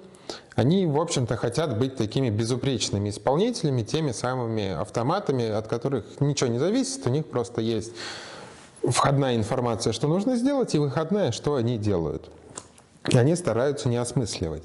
Они, 0.54 0.86
в 0.86 0.98
общем-то, 1.00 1.36
хотят 1.36 1.78
быть 1.78 1.96
такими 1.96 2.30
безупречными 2.30 3.10
исполнителями, 3.10 3.82
теми 3.82 4.12
самыми 4.12 4.70
автоматами, 4.70 5.48
от 5.48 5.68
которых 5.68 6.20
ничего 6.20 6.48
не 6.48 6.58
зависит, 6.58 7.06
у 7.06 7.10
них 7.10 7.26
просто 7.26 7.60
есть 7.60 7.92
входная 8.82 9.36
информация, 9.36 9.92
что 9.92 10.08
нужно 10.08 10.36
сделать, 10.36 10.74
и 10.74 10.78
выходная, 10.78 11.32
что 11.32 11.56
они 11.56 11.78
делают. 11.78 12.30
И 13.08 13.16
они 13.16 13.36
стараются 13.36 13.88
не 13.88 13.96
осмысливать. 13.96 14.64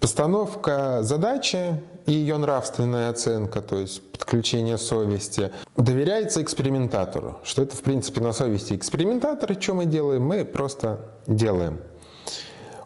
Постановка 0.00 0.98
задачи 1.02 1.80
и 2.06 2.12
ее 2.12 2.36
нравственная 2.36 3.10
оценка, 3.10 3.60
то 3.60 3.76
есть 3.76 4.02
подключение 4.12 4.78
совести, 4.78 5.50
доверяется 5.76 6.42
экспериментатору. 6.42 7.38
Что 7.44 7.62
это, 7.62 7.76
в 7.76 7.80
принципе, 7.80 8.20
на 8.20 8.32
совести 8.32 8.74
экспериментатора, 8.74 9.60
что 9.60 9.74
мы 9.74 9.86
делаем, 9.86 10.22
мы 10.22 10.44
просто 10.44 11.00
делаем. 11.26 11.80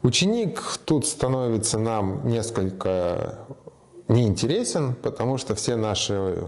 Ученик 0.03 0.62
тут 0.84 1.07
становится 1.07 1.78
нам 1.78 2.26
несколько 2.26 3.38
неинтересен, 4.09 4.94
потому 4.94 5.38
что 5.38 5.55
все 5.55 5.76
наши 5.76 6.38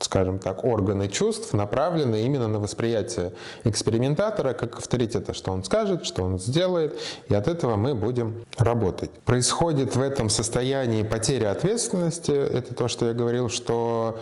скажем 0.00 0.38
так, 0.38 0.64
органы 0.64 1.08
чувств 1.08 1.52
направлены 1.52 2.22
именно 2.24 2.48
на 2.48 2.58
восприятие 2.58 3.32
экспериментатора 3.64 4.52
как 4.52 4.78
авторитета, 4.78 5.34
что 5.34 5.52
он 5.52 5.64
скажет, 5.64 6.04
что 6.04 6.22
он 6.22 6.38
сделает, 6.38 6.98
и 7.28 7.34
от 7.34 7.48
этого 7.48 7.76
мы 7.76 7.94
будем 7.94 8.44
работать. 8.58 9.10
Происходит 9.24 9.96
в 9.96 10.02
этом 10.02 10.28
состоянии 10.28 11.02
потеря 11.02 11.50
ответственности, 11.52 12.32
это 12.32 12.74
то, 12.74 12.88
что 12.88 13.06
я 13.06 13.14
говорил, 13.14 13.48
что 13.48 14.18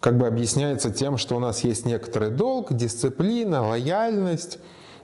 как 0.00 0.16
бы 0.16 0.26
объясняется 0.26 0.90
тем, 0.90 1.18
что 1.18 1.36
у 1.36 1.40
нас 1.40 1.64
есть 1.64 1.86
некоторый 1.86 2.30
долг, 2.30 2.72
дисциплина, 2.72 3.66
лояльность, 3.66 4.58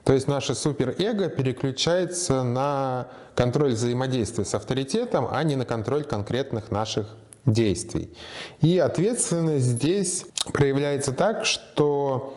то 0.05 0.13
есть 0.13 0.29
наше 0.29 0.55
суперэго 0.55 1.29
переключается 1.29 2.43
на 2.43 3.09
контроль 3.35 3.73
взаимодействия 3.73 4.45
с 4.45 4.55
авторитетом, 4.55 5.29
а 5.31 5.43
не 5.45 5.57
на 5.57 5.65
контроль 5.65 6.05
конкретных 6.05 6.71
наших 6.71 7.07
действий. 7.47 8.13
И 8.61 8.79
ответственность 8.79 9.65
здесь 9.65 10.27
проявляется 10.53 11.13
так, 11.13 11.45
что 11.45 12.35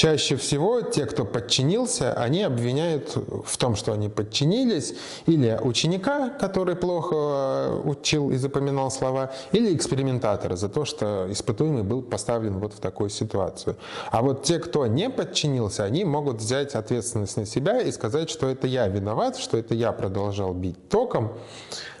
Чаще 0.00 0.36
всего 0.36 0.80
те, 0.80 1.04
кто 1.04 1.26
подчинился, 1.26 2.14
они 2.14 2.42
обвиняют 2.42 3.18
в 3.44 3.58
том, 3.58 3.76
что 3.76 3.92
они 3.92 4.08
подчинились, 4.08 4.94
или 5.26 5.60
ученика, 5.62 6.30
который 6.30 6.74
плохо 6.74 7.14
э, 7.14 7.80
учил 7.84 8.30
и 8.30 8.38
запоминал 8.38 8.90
слова, 8.90 9.30
или 9.52 9.76
экспериментатора 9.76 10.56
за 10.56 10.70
то, 10.70 10.86
что 10.86 11.26
испытуемый 11.30 11.82
был 11.82 12.00
поставлен 12.00 12.60
вот 12.60 12.72
в 12.72 12.80
такую 12.80 13.10
ситуацию. 13.10 13.76
А 14.10 14.22
вот 14.22 14.42
те, 14.42 14.58
кто 14.58 14.86
не 14.86 15.10
подчинился, 15.10 15.84
они 15.84 16.06
могут 16.06 16.38
взять 16.38 16.74
ответственность 16.74 17.36
на 17.36 17.44
себя 17.44 17.82
и 17.82 17.92
сказать, 17.92 18.30
что 18.30 18.48
это 18.48 18.66
я 18.66 18.88
виноват, 18.88 19.36
что 19.36 19.58
это 19.58 19.74
я 19.74 19.92
продолжал 19.92 20.54
бить 20.54 20.88
током, 20.88 21.32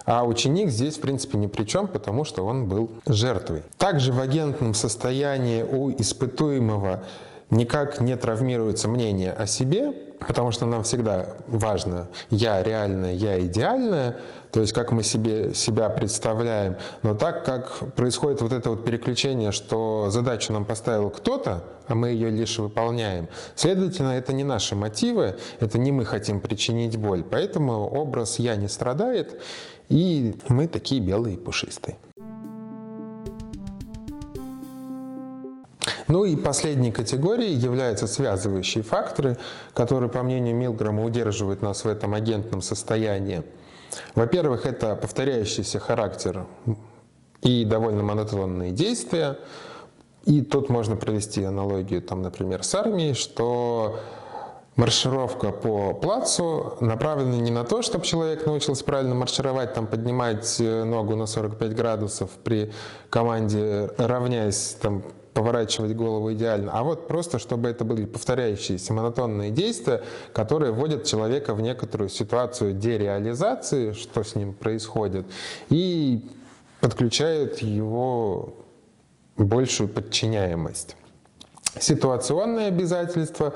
а 0.06 0.24
ученик 0.24 0.70
здесь, 0.70 0.96
в 0.96 1.02
принципе, 1.02 1.36
ни 1.36 1.48
при 1.48 1.64
чем, 1.64 1.86
потому 1.86 2.24
что 2.24 2.46
он 2.46 2.66
был 2.66 2.88
жертвой. 3.04 3.62
Также 3.76 4.10
в 4.10 4.20
агентном 4.20 4.72
состоянии 4.72 5.62
у 5.62 5.90
испытуемого 5.90 7.04
никак 7.50 8.00
не 8.00 8.16
травмируется 8.16 8.88
мнение 8.88 9.32
о 9.32 9.46
себе, 9.46 9.92
потому 10.26 10.50
что 10.50 10.66
нам 10.66 10.82
всегда 10.82 11.36
важно 11.46 12.08
«я 12.30 12.62
реальная, 12.62 13.12
я 13.12 13.40
идеальная», 13.40 14.16
то 14.52 14.60
есть 14.60 14.72
как 14.72 14.92
мы 14.92 15.02
себе, 15.02 15.54
себя 15.54 15.88
представляем. 15.88 16.76
Но 17.02 17.14
так 17.14 17.44
как 17.44 17.94
происходит 17.94 18.42
вот 18.42 18.52
это 18.52 18.70
вот 18.70 18.84
переключение, 18.84 19.52
что 19.52 20.10
задачу 20.10 20.52
нам 20.52 20.64
поставил 20.64 21.10
кто-то, 21.10 21.64
а 21.86 21.94
мы 21.94 22.08
ее 22.08 22.30
лишь 22.30 22.58
выполняем, 22.58 23.28
следовательно, 23.54 24.10
это 24.10 24.32
не 24.32 24.44
наши 24.44 24.74
мотивы, 24.74 25.36
это 25.60 25.78
не 25.78 25.92
мы 25.92 26.04
хотим 26.04 26.40
причинить 26.40 26.96
боль. 26.96 27.24
Поэтому 27.28 27.88
образ 27.88 28.38
«я» 28.38 28.56
не 28.56 28.68
страдает, 28.68 29.40
и 29.88 30.36
мы 30.48 30.68
такие 30.68 31.00
белые 31.00 31.34
и 31.34 31.38
пушистые. 31.38 31.96
Ну 36.08 36.24
и 36.24 36.36
последней 36.36 36.92
категорией 36.92 37.54
являются 37.54 38.06
связывающие 38.06 38.82
факторы, 38.82 39.38
которые, 39.74 40.10
по 40.10 40.22
мнению 40.22 40.54
Милграма, 40.54 41.04
удерживают 41.04 41.62
нас 41.62 41.84
в 41.84 41.88
этом 41.88 42.14
агентном 42.14 42.62
состоянии. 42.62 43.42
Во-первых, 44.14 44.66
это 44.66 44.94
повторяющийся 44.94 45.78
характер 45.78 46.46
и 47.42 47.64
довольно 47.64 48.02
монотонные 48.02 48.72
действия. 48.72 49.38
И 50.24 50.42
тут 50.42 50.68
можно 50.68 50.96
провести 50.96 51.42
аналогию, 51.42 52.02
там, 52.02 52.20
например, 52.22 52.62
с 52.62 52.74
армией, 52.74 53.14
что 53.14 53.98
маршировка 54.76 55.50
по 55.50 55.94
плацу 55.94 56.76
направлена 56.80 57.36
не 57.36 57.50
на 57.50 57.64
то, 57.64 57.82
чтобы 57.82 58.04
человек 58.04 58.46
научился 58.46 58.84
правильно 58.84 59.14
маршировать, 59.14 59.72
там, 59.72 59.86
поднимать 59.86 60.56
ногу 60.60 61.16
на 61.16 61.26
45 61.26 61.74
градусов 61.74 62.30
при 62.44 62.70
команде, 63.08 63.90
равняясь 63.96 64.76
там, 64.80 65.02
поворачивать 65.34 65.94
голову 65.94 66.32
идеально, 66.32 66.72
а 66.72 66.82
вот 66.82 67.06
просто, 67.08 67.38
чтобы 67.38 67.68
это 67.68 67.84
были 67.84 68.04
повторяющиеся 68.04 68.92
монотонные 68.92 69.50
действия, 69.50 70.02
которые 70.32 70.72
вводят 70.72 71.04
человека 71.04 71.54
в 71.54 71.60
некоторую 71.60 72.08
ситуацию 72.08 72.72
дереализации, 72.72 73.92
что 73.92 74.24
с 74.24 74.34
ним 74.34 74.52
происходит, 74.52 75.26
и 75.68 76.28
подключают 76.80 77.58
его 77.58 78.54
большую 79.36 79.88
подчиняемость. 79.88 80.96
Ситуационные 81.78 82.68
обязательства 82.68 83.54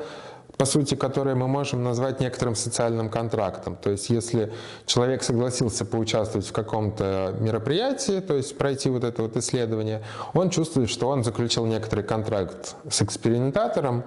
по 0.57 0.66
сути, 0.66 0.94
которое 0.94 1.34
мы 1.34 1.48
можем 1.48 1.82
назвать 1.82 2.20
некоторым 2.20 2.55
социальным 2.55 3.09
контрактом. 3.09 3.76
То 3.76 3.90
есть, 3.90 4.11
если 4.11 4.52
человек 4.86 5.22
согласился 5.22 5.84
поучаствовать 5.84 6.46
в 6.46 6.52
каком-то 6.52 7.34
мероприятии, 7.40 8.20
то 8.20 8.34
есть 8.34 8.57
пройти 8.57 8.90
вот 8.90 9.05
это 9.05 9.22
вот 9.22 9.36
исследование, 9.36 10.02
он 10.32 10.50
чувствует, 10.50 10.90
что 10.90 11.09
он 11.09 11.24
заключил 11.24 11.66
некоторый 11.66 12.02
контракт 12.05 12.76
с 12.88 13.02
экспериментатором, 13.02 14.05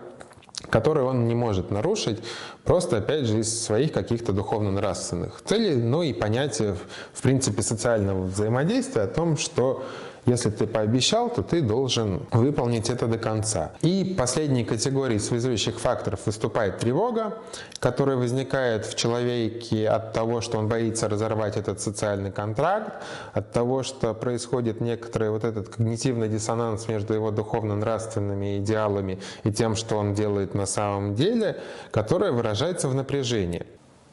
который 0.69 1.03
он 1.03 1.27
не 1.27 1.35
может 1.35 1.69
нарушить, 1.69 2.19
просто, 2.63 2.97
опять 2.97 3.25
же, 3.25 3.39
из 3.39 3.63
своих 3.63 3.91
каких-то 3.91 4.33
духовно-нравственных 4.33 5.41
целей, 5.45 5.75
ну 5.75 6.01
и 6.01 6.13
понятия, 6.13 6.75
в 7.13 7.21
принципе, 7.21 7.61
социального 7.61 8.23
взаимодействия 8.23 9.03
о 9.03 9.07
том, 9.07 9.37
что 9.37 9.83
если 10.27 10.49
ты 10.49 10.67
пообещал, 10.67 11.29
то 11.29 11.41
ты 11.41 11.61
должен 11.61 12.27
выполнить 12.31 12.89
это 12.89 13.07
до 13.07 13.17
конца. 13.17 13.71
И 13.81 14.15
последней 14.17 14.65
категорией 14.65 15.19
связующих 15.19 15.79
факторов 15.79 16.19
выступает 16.25 16.79
тревога, 16.79 17.37
которая 17.79 18.17
возникает 18.17 18.85
в 18.85 18.95
человеке 18.95 19.87
от 19.87 20.11
того, 20.11 20.41
что 20.41 20.57
он 20.57 20.67
боится 20.67 21.07
разорвать 21.07 21.55
этот 21.55 21.79
социальный 21.79 22.31
контракт, 22.31 23.03
от 23.31 23.53
того, 23.53 23.83
что 23.83 24.13
происходит 24.13 24.81
некоторый 24.81 25.29
вот 25.29 25.45
этот 25.45 25.69
когнитивный 25.69 26.27
диссонанс 26.27 26.89
между 26.89 27.13
его 27.13 27.31
духовно-нравственными 27.31 28.57
идеалами 28.57 29.19
и 29.45 29.51
тем, 29.51 29.75
что 29.75 29.95
он 29.95 30.13
делает 30.13 30.53
на 30.53 30.65
самом 30.65 31.15
деле, 31.15 31.61
которая 31.91 32.33
выражается 32.33 32.89
в 32.89 32.95
напряжении. 32.95 33.65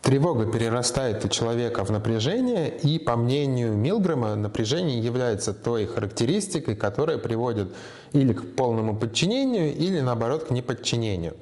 Тревога 0.04 0.44
перерастает 0.44 1.24
у 1.24 1.28
человека 1.28 1.82
в 1.82 1.90
напряжение, 1.90 2.68
и, 2.68 2.98
по 2.98 3.16
мнению 3.16 3.72
Милгрэма, 3.72 4.34
напряжение 4.34 4.98
является 4.98 5.54
той 5.54 5.86
характеристикой, 5.86 6.76
которая 6.76 7.16
приводит 7.16 7.74
или 8.12 8.34
к 8.34 8.54
полному 8.54 8.94
подчинению, 8.94 9.74
или, 9.74 10.00
наоборот, 10.00 10.44
к 10.44 10.50
неподчинению. 10.50 11.34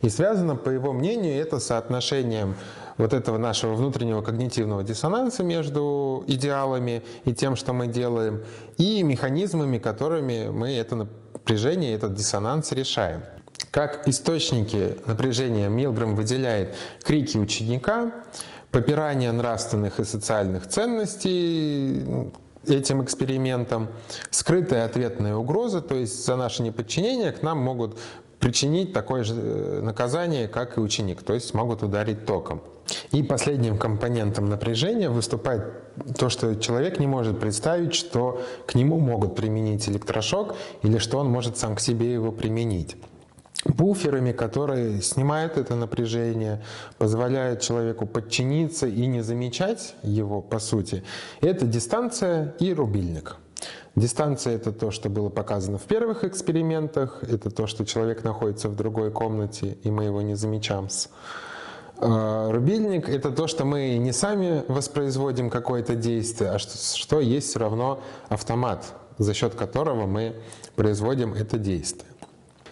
И 0.00 0.08
связано, 0.08 0.54
по 0.54 0.68
его 0.68 0.92
мнению, 0.92 1.34
это 1.34 1.58
соотношением 1.58 2.54
вот 2.98 3.12
этого 3.12 3.36
нашего 3.36 3.74
внутреннего 3.74 4.22
когнитивного 4.22 4.84
диссонанса 4.84 5.42
между 5.42 6.22
идеалами 6.28 7.02
и 7.24 7.34
тем, 7.34 7.56
что 7.56 7.72
мы 7.72 7.88
делаем, 7.88 8.44
и 8.78 9.02
механизмами, 9.02 9.78
которыми 9.78 10.50
мы 10.50 10.70
это 10.70 10.94
напряжение, 10.94 11.92
этот 11.94 12.14
диссонанс 12.14 12.70
решаем. 12.70 13.22
Как 13.74 14.06
источники 14.06 14.98
напряжения 15.04 15.68
Милграм 15.68 16.14
выделяет 16.14 16.76
крики 17.02 17.36
ученика, 17.36 18.12
попирание 18.70 19.32
нравственных 19.32 19.98
и 19.98 20.04
социальных 20.04 20.68
ценностей 20.68 22.30
этим 22.68 23.02
экспериментом, 23.02 23.88
скрытая 24.30 24.84
ответная 24.84 25.34
угроза, 25.34 25.80
то 25.80 25.96
есть 25.96 26.24
за 26.24 26.36
наше 26.36 26.62
неподчинение 26.62 27.32
к 27.32 27.42
нам 27.42 27.58
могут 27.58 27.98
причинить 28.38 28.92
такое 28.92 29.24
же 29.24 29.34
э, 29.34 29.80
наказание, 29.82 30.46
как 30.46 30.78
и 30.78 30.80
ученик, 30.80 31.24
то 31.24 31.34
есть 31.34 31.52
могут 31.52 31.82
ударить 31.82 32.26
током. 32.26 32.62
И 33.10 33.24
последним 33.24 33.76
компонентом 33.76 34.48
напряжения 34.48 35.10
выступает 35.10 35.64
то, 36.16 36.28
что 36.28 36.54
человек 36.54 37.00
не 37.00 37.08
может 37.08 37.40
представить, 37.40 37.94
что 37.94 38.40
к 38.66 38.76
нему 38.76 39.00
могут 39.00 39.34
применить 39.34 39.88
электрошок 39.88 40.54
или 40.82 40.98
что 40.98 41.18
он 41.18 41.28
может 41.28 41.58
сам 41.58 41.74
к 41.74 41.80
себе 41.80 42.12
его 42.12 42.30
применить. 42.30 42.96
Буферами, 43.64 44.32
которые 44.32 45.00
снимают 45.02 45.56
это 45.56 45.74
напряжение, 45.74 46.62
позволяют 46.98 47.60
человеку 47.60 48.06
подчиниться 48.06 48.86
и 48.86 49.06
не 49.06 49.22
замечать 49.22 49.94
его, 50.02 50.40
по 50.40 50.58
сути, 50.58 51.02
это 51.40 51.66
дистанция 51.66 52.54
и 52.58 52.72
рубильник. 52.74 53.36
Дистанция— 53.96 54.54
это 54.56 54.72
то, 54.72 54.90
что 54.90 55.08
было 55.08 55.28
показано 55.28 55.78
в 55.78 55.82
первых 55.82 56.24
экспериментах, 56.24 57.22
это 57.22 57.50
то, 57.50 57.66
что 57.66 57.84
человек 57.84 58.24
находится 58.24 58.68
в 58.68 58.74
другой 58.74 59.12
комнате, 59.12 59.78
и 59.84 59.90
мы 59.90 60.04
его 60.04 60.20
не 60.20 60.34
замечаем. 60.34 60.88
А, 61.98 62.50
рубильник— 62.50 63.08
это 63.08 63.30
то, 63.30 63.46
что 63.46 63.64
мы 63.64 63.96
не 63.98 64.12
сами 64.12 64.64
воспроизводим 64.66 65.48
какое-то 65.48 65.94
действие, 65.94 66.50
а 66.50 66.58
что, 66.58 66.76
что 66.76 67.20
есть 67.20 67.50
все 67.50 67.60
равно 67.60 68.00
автомат, 68.28 68.94
за 69.18 69.32
счет 69.32 69.54
которого 69.54 70.06
мы 70.06 70.34
производим 70.74 71.32
это 71.32 71.56
действие. 71.58 72.10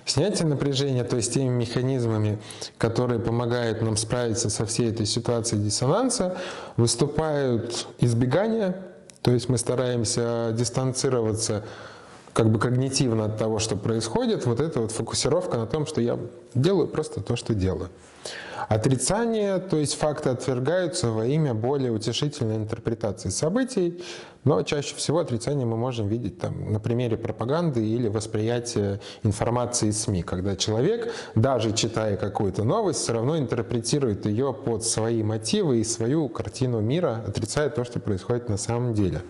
Снятие 0.04 0.48
напряжения, 0.48 1.04
то 1.04 1.16
есть 1.16 1.34
теми 1.34 1.48
механизмами, 1.48 2.38
которые 2.76 3.20
помогают 3.20 3.82
нам 3.82 3.96
справиться 3.96 4.50
со 4.50 4.66
всей 4.66 4.90
этой 4.90 5.06
ситуацией 5.06 5.62
диссонанса, 5.62 6.36
выступают 6.76 7.86
избегание, 8.00 8.76
то 9.22 9.30
есть 9.30 9.48
мы 9.48 9.58
стараемся 9.58 10.52
дистанцироваться 10.52 11.64
как 12.32 12.50
бы 12.50 12.58
когнитивно 12.58 13.26
от 13.26 13.38
того, 13.38 13.58
что 13.58 13.76
происходит, 13.76 14.46
вот 14.46 14.60
эта 14.60 14.80
вот 14.80 14.92
фокусировка 14.92 15.58
на 15.58 15.66
том, 15.66 15.86
что 15.86 16.00
я 16.00 16.18
делаю 16.54 16.88
просто 16.88 17.20
то, 17.20 17.36
что 17.36 17.54
делаю. 17.54 17.90
Отрицание, 18.68 19.58
то 19.58 19.76
есть 19.76 19.94
факты 19.96 20.30
отвергаются 20.30 21.10
во 21.10 21.26
имя 21.26 21.52
более 21.52 21.90
утешительной 21.90 22.56
интерпретации 22.56 23.28
событий, 23.28 24.02
но 24.44 24.62
чаще 24.62 24.94
всего 24.94 25.18
отрицание 25.18 25.66
мы 25.66 25.76
можем 25.76 26.08
видеть 26.08 26.38
там, 26.38 26.72
на 26.72 26.80
примере 26.80 27.16
пропаганды 27.16 27.84
или 27.84 28.08
восприятия 28.08 29.00
информации 29.24 29.88
из 29.88 30.02
СМИ, 30.02 30.22
когда 30.22 30.56
человек, 30.56 31.12
даже 31.34 31.72
читая 31.72 32.16
какую-то 32.16 32.64
новость, 32.64 33.00
все 33.00 33.12
равно 33.12 33.36
интерпретирует 33.36 34.26
ее 34.26 34.54
под 34.54 34.84
свои 34.84 35.22
мотивы 35.22 35.78
и 35.78 35.84
свою 35.84 36.28
картину 36.28 36.80
мира, 36.80 37.22
отрицая 37.26 37.68
то, 37.68 37.84
что 37.84 38.00
происходит 38.00 38.48
на 38.48 38.56
самом 38.56 38.94
деле. 38.94 39.22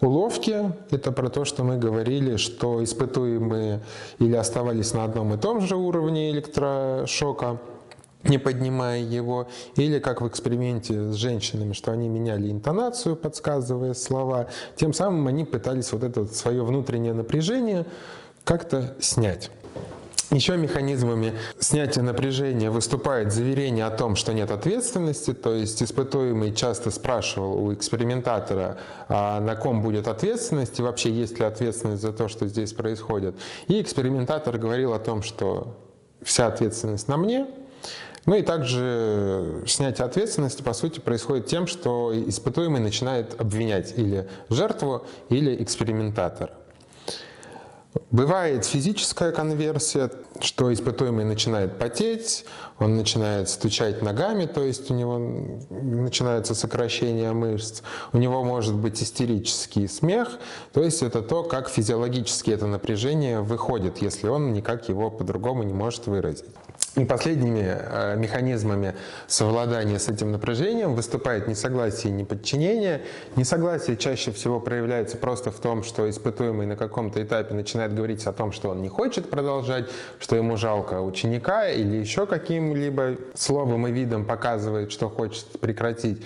Уловки— 0.00 0.72
это 0.90 1.12
про 1.12 1.28
то, 1.28 1.44
что 1.44 1.64
мы 1.64 1.76
говорили, 1.76 2.36
что 2.36 2.82
испытуемые 2.82 3.80
или 4.18 4.34
оставались 4.34 4.92
на 4.92 5.04
одном 5.04 5.34
и 5.34 5.38
том 5.38 5.60
же 5.60 5.76
уровне 5.76 6.30
электрошока, 6.30 7.58
не 8.24 8.38
поднимая 8.38 9.00
его, 9.00 9.48
или 9.76 9.98
как 9.98 10.20
в 10.20 10.28
эксперименте 10.28 11.12
с 11.12 11.14
женщинами, 11.14 11.72
что 11.72 11.92
они 11.92 12.08
меняли 12.08 12.50
интонацию, 12.50 13.16
подсказывая 13.16 13.94
слова, 13.94 14.48
тем 14.76 14.92
самым 14.92 15.26
они 15.28 15.44
пытались 15.44 15.92
вот 15.92 16.02
это 16.02 16.22
вот 16.22 16.34
свое 16.34 16.64
внутреннее 16.64 17.12
напряжение 17.12 17.86
как-то 18.44 18.96
снять. 19.00 19.50
Еще 20.30 20.56
механизмами 20.56 21.34
снятия 21.58 22.02
напряжения 22.02 22.70
выступает 22.70 23.32
заверение 23.32 23.84
о 23.84 23.90
том, 23.90 24.16
что 24.16 24.32
нет 24.32 24.50
ответственности, 24.50 25.32
то 25.32 25.52
есть 25.54 25.82
испытуемый 25.82 26.54
часто 26.54 26.90
спрашивал 26.90 27.64
у 27.64 27.72
экспериментатора, 27.74 28.78
а 29.08 29.40
на 29.40 29.54
ком 29.54 29.82
будет 29.82 30.08
ответственность 30.08 30.78
и 30.78 30.82
вообще 30.82 31.10
есть 31.10 31.38
ли 31.38 31.44
ответственность 31.44 32.02
за 32.02 32.12
то, 32.12 32.28
что 32.28 32.46
здесь 32.46 32.72
происходит. 32.72 33.34
И 33.68 33.80
экспериментатор 33.80 34.56
говорил 34.58 34.92
о 34.94 34.98
том, 34.98 35.22
что 35.22 35.76
вся 36.22 36.46
ответственность 36.46 37.06
на 37.06 37.16
мне, 37.16 37.46
ну 38.26 38.34
и 38.34 38.42
также 38.42 39.62
снятие 39.66 40.06
ответственности, 40.06 40.62
по 40.62 40.72
сути, 40.72 40.98
происходит 40.98 41.46
тем, 41.46 41.66
что 41.66 42.12
испытуемый 42.14 42.80
начинает 42.80 43.38
обвинять 43.38 43.92
или 43.98 44.26
жертву, 44.48 45.04
или 45.28 45.62
экспериментатора. 45.62 46.52
Бывает 48.10 48.64
физическая 48.64 49.30
конверсия, 49.30 50.10
что 50.40 50.72
испытуемый 50.72 51.24
начинает 51.24 51.78
потеть, 51.78 52.44
он 52.78 52.96
начинает 52.96 53.48
стучать 53.48 54.02
ногами, 54.02 54.46
то 54.46 54.62
есть 54.62 54.90
у 54.90 54.94
него 54.94 55.18
начинается 55.70 56.54
сокращение 56.54 57.32
мышц, 57.32 57.82
у 58.12 58.18
него 58.18 58.42
может 58.42 58.74
быть 58.74 59.00
истерический 59.02 59.86
смех, 59.86 60.38
то 60.72 60.82
есть 60.82 61.02
это 61.02 61.22
то, 61.22 61.44
как 61.44 61.68
физиологически 61.68 62.50
это 62.50 62.66
напряжение 62.66 63.40
выходит, 63.40 63.98
если 63.98 64.28
он 64.28 64.52
никак 64.52 64.88
его 64.88 65.10
по-другому 65.10 65.62
не 65.62 65.72
может 65.72 66.06
выразить. 66.06 66.46
И 66.96 67.04
последними 67.04 67.76
э, 67.76 68.16
механизмами 68.16 68.94
совладания 69.26 69.98
с 69.98 70.08
этим 70.08 70.30
напряжением 70.30 70.94
выступает 70.94 71.48
несогласие 71.48 72.12
и 72.12 72.16
неподчинение. 72.16 73.02
Несогласие 73.34 73.96
чаще 73.96 74.30
всего 74.30 74.60
проявляется 74.60 75.16
просто 75.16 75.50
в 75.50 75.58
том, 75.58 75.82
что 75.82 76.08
испытуемый 76.08 76.66
на 76.66 76.76
каком-то 76.76 77.20
этапе 77.20 77.52
начинает 77.52 77.92
говорить 77.96 78.24
о 78.26 78.32
том, 78.32 78.52
что 78.52 78.70
он 78.70 78.80
не 78.80 78.88
хочет 78.88 79.28
продолжать, 79.28 79.86
что 80.20 80.36
ему 80.36 80.56
жалко 80.56 81.00
ученика 81.00 81.68
или 81.68 81.96
еще 81.96 82.26
каким-либо 82.26 83.16
словом 83.34 83.88
и 83.88 83.90
видом 83.90 84.24
показывает, 84.24 84.92
что 84.92 85.08
хочет 85.08 85.46
прекратить. 85.60 86.22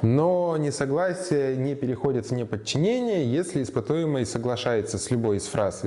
Но 0.00 0.56
несогласие 0.56 1.56
не 1.56 1.74
переходит 1.74 2.26
в 2.26 2.32
неподчинение, 2.32 3.24
если 3.32 3.64
испытуемый 3.64 4.26
соглашается 4.26 4.96
с 4.96 5.10
любой 5.10 5.38
из 5.38 5.46
фраз 5.46 5.82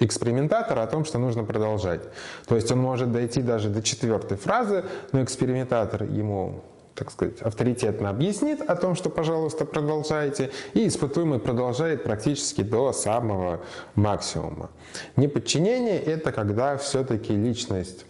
экспериментатора 0.00 0.82
о 0.82 0.86
том, 0.86 1.04
что 1.04 1.18
нужно 1.18 1.44
продолжать. 1.44 2.02
То 2.46 2.56
есть 2.56 2.70
он 2.72 2.78
может 2.78 3.12
дойти 3.12 3.42
даже 3.42 3.68
до 3.68 3.82
четвертой 3.82 4.36
фразы, 4.36 4.84
но 5.12 5.22
экспериментатор 5.22 6.02
ему 6.04 6.62
так 6.94 7.10
сказать, 7.10 7.40
авторитетно 7.40 8.08
объяснит 8.08 8.60
о 8.60 8.76
том, 8.76 8.94
что, 8.94 9.10
пожалуйста, 9.10 9.64
продолжайте, 9.64 10.50
и 10.74 10.86
испытуемый 10.86 11.40
продолжает 11.40 12.04
практически 12.04 12.62
до 12.62 12.92
самого 12.92 13.60
максимума. 13.96 14.70
Неподчинение— 15.16 16.00
это 16.02 16.30
когда 16.30 16.76
все-таки 16.76 17.34
личность 17.34 18.06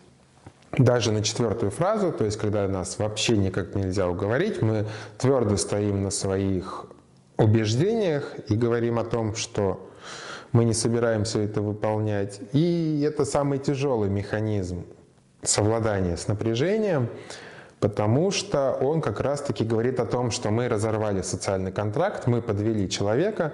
даже 0.72 1.12
на 1.12 1.22
четвертую 1.22 1.70
фразу, 1.70 2.12
то 2.12 2.24
есть 2.24 2.36
когда 2.36 2.66
нас 2.68 2.98
вообще 2.98 3.36
никак 3.36 3.74
нельзя 3.74 4.08
уговорить, 4.08 4.60
мы 4.60 4.86
твердо 5.18 5.56
стоим 5.56 6.02
на 6.02 6.10
своих 6.10 6.86
убеждениях 7.36 8.34
и 8.48 8.54
говорим 8.54 8.98
о 8.98 9.04
том, 9.04 9.34
что 9.34 9.88
мы 10.54 10.64
не 10.64 10.72
собираемся 10.72 11.40
это 11.40 11.60
выполнять. 11.60 12.40
И 12.52 13.04
это 13.06 13.24
самый 13.24 13.58
тяжелый 13.58 14.08
механизм 14.08 14.84
совладания 15.42 16.16
с 16.16 16.28
напряжением, 16.28 17.08
потому 17.80 18.30
что 18.30 18.72
он 18.80 19.00
как 19.00 19.20
раз-таки 19.20 19.64
говорит 19.64 19.98
о 19.98 20.06
том, 20.06 20.30
что 20.30 20.50
мы 20.50 20.68
разорвали 20.68 21.22
социальный 21.22 21.72
контракт, 21.72 22.28
мы 22.28 22.40
подвели 22.40 22.88
человека, 22.88 23.52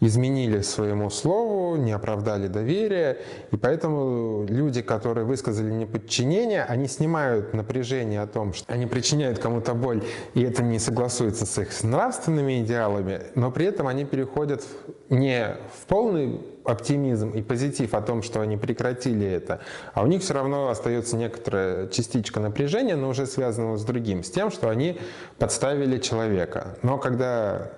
изменили 0.00 0.62
своему 0.62 1.10
слову, 1.10 1.76
не 1.76 1.92
оправдали 1.92 2.48
доверие, 2.48 3.18
и 3.50 3.56
поэтому 3.56 4.46
люди, 4.48 4.82
которые 4.82 5.24
высказали 5.24 5.70
неподчинение, 5.70 6.64
они 6.64 6.88
снимают 6.88 7.54
напряжение 7.54 8.22
о 8.22 8.26
том, 8.26 8.52
что 8.54 8.72
они 8.72 8.86
причиняют 8.86 9.38
кому-то 9.38 9.74
боль, 9.74 10.02
и 10.34 10.42
это 10.42 10.62
не 10.62 10.78
согласуется 10.78 11.46
с 11.46 11.58
их 11.58 11.70
нравственными 11.82 12.62
идеалами, 12.62 13.22
но 13.34 13.50
при 13.50 13.66
этом 13.66 13.86
они 13.86 14.04
переходят 14.04 14.64
не 15.08 15.56
в 15.80 15.86
полный 15.86 16.40
оптимизм 16.64 17.30
и 17.30 17.42
позитив 17.42 17.94
о 17.94 18.00
том, 18.00 18.22
что 18.22 18.40
они 18.40 18.56
прекратили 18.56 19.26
это, 19.26 19.60
а 19.92 20.02
у 20.02 20.06
них 20.06 20.22
все 20.22 20.34
равно 20.34 20.68
остается 20.68 21.16
некоторая 21.16 21.88
частичка 21.88 22.40
напряжения, 22.40 22.96
но 22.96 23.08
уже 23.08 23.26
связанного 23.26 23.76
с 23.76 23.84
другим, 23.84 24.22
с 24.22 24.30
тем, 24.30 24.50
что 24.50 24.68
они 24.68 24.98
подставили 25.38 25.98
человека. 25.98 26.78
Но 26.82 26.98
когда 26.98 27.70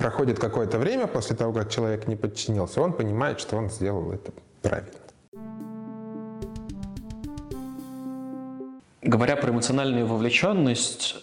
проходит 0.00 0.38
какое-то 0.38 0.78
время 0.78 1.06
после 1.06 1.36
того, 1.36 1.52
как 1.52 1.70
человек 1.70 2.08
не 2.08 2.16
подчинился, 2.16 2.80
он 2.80 2.94
понимает, 2.94 3.38
что 3.38 3.56
он 3.56 3.68
сделал 3.68 4.10
это 4.12 4.32
правильно. 4.62 4.90
Говоря 9.02 9.36
про 9.36 9.50
эмоциональную 9.50 10.06
вовлеченность, 10.06 11.16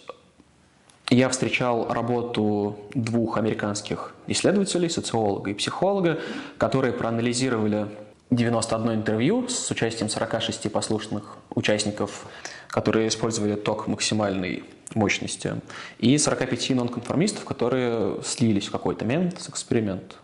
я 1.10 1.28
встречал 1.30 1.92
работу 1.92 2.78
двух 2.94 3.38
американских 3.38 4.14
исследователей, 4.28 4.90
социолога 4.90 5.50
и 5.50 5.54
психолога, 5.56 6.20
которые 6.60 6.94
проанализировали 6.94 7.88
91 8.30 8.92
интервью 8.92 9.48
с 9.48 9.72
участием 9.72 10.10
46 10.10 10.72
послушных 10.72 11.38
участников, 11.56 12.28
которые 12.70 13.08
использовали 13.08 13.56
ток 13.56 13.88
максимальной 13.88 14.64
мощности, 14.94 15.56
и 16.00 16.18
45 16.18 16.70
нонконформистов, 16.72 17.46
которые 17.46 18.22
слились 18.24 18.68
в 18.68 18.72
какой-то 18.72 19.06
момент 19.06 19.40
с 19.42 19.50
эксперимента. 19.50 20.16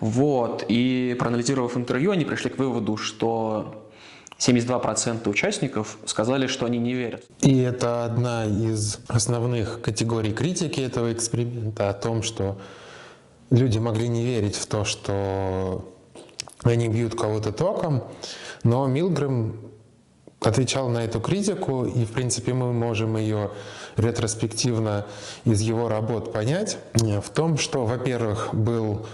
Вот. 0.00 0.64
И 0.68 1.16
проанализировав 1.18 1.76
интервью, 1.76 2.12
они 2.12 2.24
пришли 2.24 2.50
к 2.50 2.58
выводу, 2.58 2.96
что 2.96 3.88
72% 4.38 5.28
участников 5.28 5.98
сказали, 6.06 6.46
что 6.46 6.66
они 6.66 6.78
не 6.78 6.94
верят. 6.94 7.24
И 7.40 7.58
это 7.58 8.04
одна 8.04 8.44
из 8.46 9.00
основных 9.08 9.80
категорий 9.80 10.32
критики 10.32 10.80
этого 10.80 11.12
эксперимента 11.12 11.90
о 11.90 11.92
том, 11.92 12.22
что 12.22 12.58
люди 13.50 13.78
могли 13.78 14.08
не 14.08 14.24
верить 14.24 14.54
в 14.54 14.66
то, 14.66 14.84
что 14.84 15.84
они 16.62 16.88
бьют 16.88 17.14
кого-то 17.14 17.52
током, 17.52 18.04
но 18.62 18.86
Милгрэм 18.86 19.67
отвечал 20.40 20.88
на 20.88 21.04
эту 21.04 21.20
критику, 21.20 21.84
и, 21.84 22.04
в 22.04 22.12
принципе, 22.12 22.54
мы 22.54 22.72
можем 22.72 23.16
ее 23.16 23.50
ретроспективно 23.96 25.06
из 25.44 25.60
его 25.60 25.88
работ 25.88 26.32
понять 26.32 26.78
в 26.94 27.28
том, 27.30 27.58
что, 27.58 27.84
во-первых, 27.84 28.50
был 28.52 29.06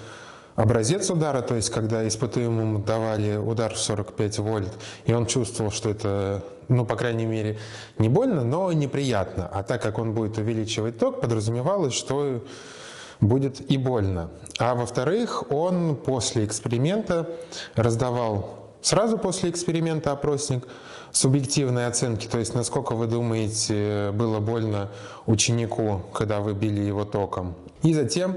образец 0.54 1.10
удара, 1.10 1.40
то 1.40 1.54
есть 1.54 1.70
когда 1.70 2.06
испытуемому 2.06 2.80
давали 2.80 3.36
удар 3.36 3.74
в 3.74 3.78
45 3.78 4.38
вольт, 4.40 4.72
и 5.06 5.12
он 5.14 5.26
чувствовал, 5.26 5.70
что 5.70 5.90
это, 5.90 6.44
ну, 6.68 6.84
по 6.84 6.96
крайней 6.96 7.26
мере, 7.26 7.58
не 7.98 8.08
больно, 8.08 8.44
но 8.44 8.70
неприятно. 8.72 9.48
А 9.50 9.62
так 9.62 9.82
как 9.82 9.98
он 9.98 10.12
будет 10.12 10.36
увеличивать 10.38 10.98
ток, 10.98 11.20
подразумевалось, 11.20 11.94
что 11.94 12.44
будет 13.20 13.70
и 13.70 13.78
больно. 13.78 14.28
А 14.58 14.74
во-вторых, 14.74 15.50
он 15.50 15.96
после 15.96 16.44
эксперимента 16.44 17.30
раздавал 17.74 18.64
сразу 18.84 19.18
после 19.18 19.50
эксперимента 19.50 20.12
опросник 20.12 20.68
субъективной 21.14 21.86
оценки, 21.86 22.26
то 22.26 22.38
есть 22.38 22.54
насколько 22.54 22.94
вы 22.94 23.06
думаете 23.06 24.10
было 24.12 24.40
больно 24.40 24.90
ученику, 25.26 26.02
когда 26.12 26.40
вы 26.40 26.52
били 26.52 26.80
его 26.80 27.04
током. 27.04 27.54
И 27.82 27.94
затем 27.94 28.36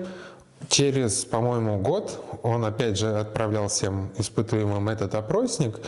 Через, 0.70 1.24
по-моему, 1.24 1.78
год 1.78 2.20
он 2.44 2.66
опять 2.66 2.98
же 2.98 3.20
отправлял 3.20 3.68
всем 3.68 4.10
испытуемым 4.18 4.90
этот 4.90 5.16
опросник. 5.16 5.80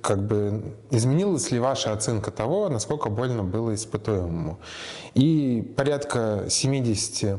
Как 0.00 0.24
бы 0.24 0.74
изменилась 0.90 1.50
ли 1.50 1.58
ваша 1.58 1.92
оценка 1.92 2.30
того, 2.30 2.70
насколько 2.70 3.10
больно 3.10 3.44
было 3.44 3.74
испытуемому? 3.74 4.60
И 5.14 5.74
порядка 5.76 6.46
70 6.48 7.38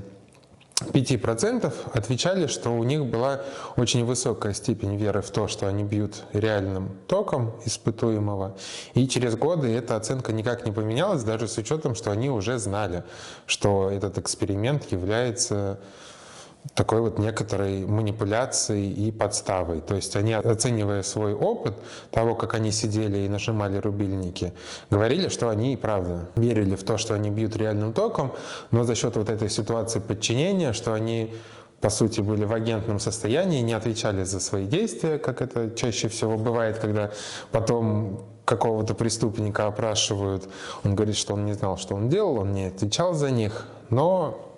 5% 0.81 1.73
отвечали, 1.93 2.47
что 2.47 2.71
у 2.71 2.83
них 2.83 3.05
была 3.05 3.41
очень 3.75 4.05
высокая 4.05 4.53
степень 4.53 4.95
веры 4.95 5.21
в 5.21 5.29
то, 5.29 5.47
что 5.47 5.67
они 5.67 5.83
бьют 5.83 6.23
реальным 6.33 6.91
током 7.07 7.53
испытуемого. 7.65 8.55
И 8.93 9.07
через 9.07 9.35
годы 9.35 9.67
эта 9.67 9.95
оценка 9.95 10.31
никак 10.31 10.65
не 10.65 10.71
поменялась, 10.71 11.23
даже 11.23 11.47
с 11.47 11.57
учетом, 11.57 11.95
что 11.95 12.11
они 12.11 12.29
уже 12.29 12.57
знали, 12.59 13.03
что 13.45 13.89
этот 13.89 14.17
эксперимент 14.17 14.91
является 14.91 15.79
такой 16.73 17.01
вот 17.01 17.19
некоторой 17.19 17.85
манипуляцией 17.85 18.91
и 18.91 19.11
подставой. 19.11 19.81
То 19.81 19.95
есть 19.95 20.15
они, 20.15 20.33
оценивая 20.33 21.03
свой 21.03 21.33
опыт 21.33 21.73
того, 22.11 22.35
как 22.35 22.53
они 22.53 22.71
сидели 22.71 23.19
и 23.19 23.29
нажимали 23.29 23.77
рубильники, 23.77 24.53
говорили, 24.89 25.29
что 25.29 25.49
они 25.49 25.73
и 25.73 25.77
правда 25.77 26.29
верили 26.35 26.75
в 26.75 26.83
то, 26.83 26.97
что 26.97 27.13
они 27.13 27.29
бьют 27.29 27.55
реальным 27.55 27.93
током, 27.93 28.33
но 28.71 28.83
за 28.83 28.95
счет 28.95 29.15
вот 29.15 29.29
этой 29.29 29.49
ситуации 29.49 29.99
подчинения, 29.99 30.73
что 30.73 30.93
они 30.93 31.33
по 31.81 31.89
сути, 31.89 32.19
были 32.19 32.43
в 32.43 32.51
агентном 32.51 32.99
состоянии, 32.99 33.61
не 33.61 33.71
отвечали 33.71 34.25
за 34.25 34.41
свои 34.41 34.65
действия, 34.65 35.17
как 35.17 35.41
это 35.41 35.71
чаще 35.71 36.09
всего 36.09 36.37
бывает, 36.37 36.77
когда 36.77 37.11
потом 37.51 38.25
какого-то 38.43 38.95
преступника 38.95 39.67
опрашивают. 39.67 40.49
Он 40.83 40.95
говорит, 40.95 41.15
что 41.15 41.35
он 41.35 41.45
не 41.45 41.53
знал, 41.53 41.77
что 41.77 41.95
он 41.95 42.09
делал, 42.09 42.39
он 42.39 42.51
не 42.51 42.65
отвечал 42.65 43.13
за 43.13 43.31
них, 43.31 43.65
но 43.89 44.48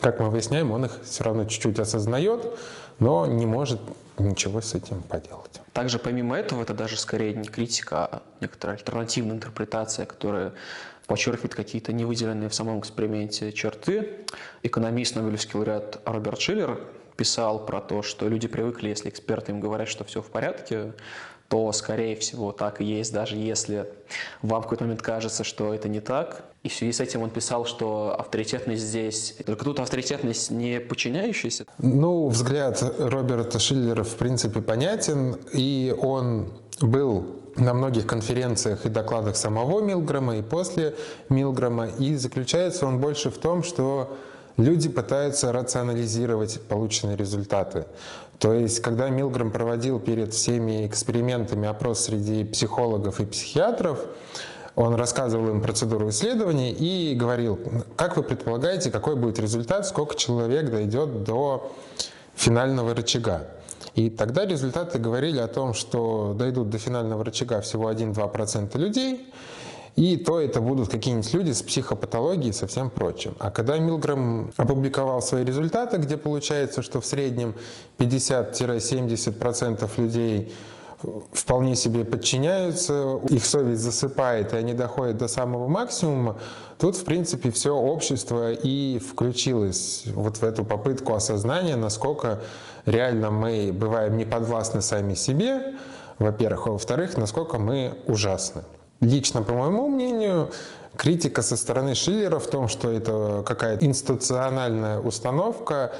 как 0.00 0.20
мы 0.20 0.30
выясняем, 0.30 0.70
он 0.72 0.84
их 0.84 0.98
все 1.04 1.24
равно 1.24 1.44
чуть-чуть 1.44 1.78
осознает, 1.78 2.46
но 2.98 3.26
не 3.26 3.46
может 3.46 3.80
ничего 4.18 4.60
с 4.60 4.74
этим 4.74 5.02
поделать. 5.02 5.60
Также 5.72 5.98
помимо 5.98 6.36
этого, 6.36 6.62
это 6.62 6.74
даже 6.74 6.96
скорее 6.96 7.34
не 7.34 7.48
критика, 7.48 8.06
а 8.06 8.22
некоторая 8.40 8.76
альтернативная 8.76 9.36
интерпретация, 9.36 10.06
которая 10.06 10.52
подчеркивает 11.06 11.54
какие-то 11.54 11.92
невыделенные 11.92 12.48
в 12.48 12.54
самом 12.54 12.80
эксперименте 12.80 13.52
черты. 13.52 14.24
Экономист, 14.62 15.16
Нобелевский 15.16 15.58
лауреат 15.58 16.00
Роберт 16.04 16.40
Шиллер 16.40 16.80
писал 17.16 17.64
про 17.64 17.80
то, 17.80 18.02
что 18.02 18.28
люди 18.28 18.48
привыкли, 18.48 18.88
если 18.88 19.08
эксперты 19.08 19.52
им 19.52 19.60
говорят, 19.60 19.88
что 19.88 20.04
все 20.04 20.22
в 20.22 20.26
порядке, 20.26 20.92
то, 21.48 21.70
скорее 21.72 22.16
всего, 22.16 22.52
так 22.52 22.80
и 22.80 22.84
есть, 22.84 23.12
даже 23.12 23.36
если 23.36 23.88
вам 24.42 24.60
в 24.60 24.64
какой-то 24.64 24.84
момент 24.84 25.02
кажется, 25.02 25.44
что 25.44 25.74
это 25.74 25.88
не 25.88 26.00
так. 26.00 26.44
И 26.64 26.70
в 26.70 26.74
связи 26.74 26.92
с 26.92 27.00
этим 27.00 27.22
он 27.22 27.28
писал, 27.28 27.66
что 27.66 28.16
авторитетность 28.18 28.82
здесь... 28.82 29.36
Только 29.44 29.64
тут 29.64 29.80
авторитетность 29.80 30.50
не 30.50 30.80
подчиняющаяся. 30.80 31.66
Ну, 31.76 32.28
взгляд 32.28 32.82
Роберта 32.98 33.58
Шиллера 33.58 34.02
в 34.02 34.16
принципе 34.16 34.62
понятен, 34.62 35.36
и 35.52 35.94
он 36.00 36.54
был 36.80 37.26
на 37.56 37.74
многих 37.74 38.06
конференциях 38.06 38.86
и 38.86 38.88
докладах 38.88 39.36
самого 39.36 39.82
Милгрэма 39.82 40.38
и 40.38 40.42
после 40.42 40.94
Милгрэма, 41.28 41.88
и 41.98 42.16
заключается 42.16 42.86
он 42.86 42.98
больше 42.98 43.30
в 43.30 43.36
том, 43.36 43.62
что 43.62 44.16
люди 44.56 44.88
пытаются 44.88 45.52
рационализировать 45.52 46.62
полученные 46.62 47.16
результаты. 47.16 47.84
То 48.38 48.54
есть, 48.54 48.80
когда 48.80 49.10
Милграм 49.10 49.50
проводил 49.50 50.00
перед 50.00 50.32
всеми 50.32 50.86
экспериментами 50.86 51.68
опрос 51.68 52.00
среди 52.00 52.42
психологов 52.44 53.20
и 53.20 53.26
психиатров, 53.26 54.00
он 54.76 54.94
рассказывал 54.94 55.48
им 55.50 55.60
процедуру 55.60 56.08
исследования 56.08 56.72
и 56.72 57.14
говорил, 57.14 57.58
как 57.96 58.16
вы 58.16 58.22
предполагаете, 58.22 58.90
какой 58.90 59.14
будет 59.16 59.38
результат, 59.38 59.86
сколько 59.86 60.16
человек 60.16 60.70
дойдет 60.70 61.22
до 61.24 61.70
финального 62.34 62.94
рычага. 62.94 63.46
И 63.94 64.10
тогда 64.10 64.44
результаты 64.44 64.98
говорили 64.98 65.38
о 65.38 65.46
том, 65.46 65.72
что 65.74 66.34
дойдут 66.36 66.70
до 66.70 66.78
финального 66.78 67.24
рычага 67.24 67.60
всего 67.60 67.90
1-2% 67.90 68.76
людей, 68.76 69.32
и 69.94 70.16
то 70.16 70.40
это 70.40 70.60
будут 70.60 70.88
какие-нибудь 70.88 71.32
люди 71.32 71.52
с 71.52 71.62
психопатологией 71.62 72.50
и 72.50 72.52
со 72.52 72.66
всем 72.66 72.90
прочим. 72.90 73.36
А 73.38 73.52
когда 73.52 73.78
Милграм 73.78 74.50
опубликовал 74.56 75.22
свои 75.22 75.44
результаты, 75.44 75.98
где 75.98 76.16
получается, 76.16 76.82
что 76.82 77.00
в 77.00 77.06
среднем 77.06 77.54
50-70% 77.98 79.88
людей 79.98 80.52
вполне 81.32 81.76
себе 81.76 82.04
подчиняются, 82.04 83.20
их 83.28 83.44
совесть 83.44 83.82
засыпает, 83.82 84.52
и 84.52 84.56
они 84.56 84.74
доходят 84.74 85.18
до 85.18 85.28
самого 85.28 85.68
максимума, 85.68 86.36
тут, 86.78 86.96
в 86.96 87.04
принципе, 87.04 87.50
все 87.50 87.74
общество 87.74 88.52
и 88.52 88.98
включилось 88.98 90.04
вот 90.06 90.38
в 90.38 90.42
эту 90.42 90.64
попытку 90.64 91.14
осознания, 91.14 91.76
насколько 91.76 92.40
реально 92.86 93.30
мы 93.30 93.72
бываем 93.72 94.16
не 94.16 94.24
подвластны 94.24 94.82
сами 94.82 95.14
себе, 95.14 95.74
во-первых, 96.18 96.66
а 96.66 96.70
во-вторых, 96.70 97.16
насколько 97.16 97.58
мы 97.58 97.98
ужасны. 98.06 98.62
Лично, 99.00 99.42
по 99.42 99.52
моему 99.52 99.88
мнению, 99.88 100.50
критика 100.96 101.42
со 101.42 101.56
стороны 101.56 101.94
Шиллера 101.94 102.38
в 102.38 102.46
том, 102.46 102.68
что 102.68 102.90
это 102.90 103.42
какая-то 103.44 103.84
институциональная 103.84 105.00
установка, 105.00 105.92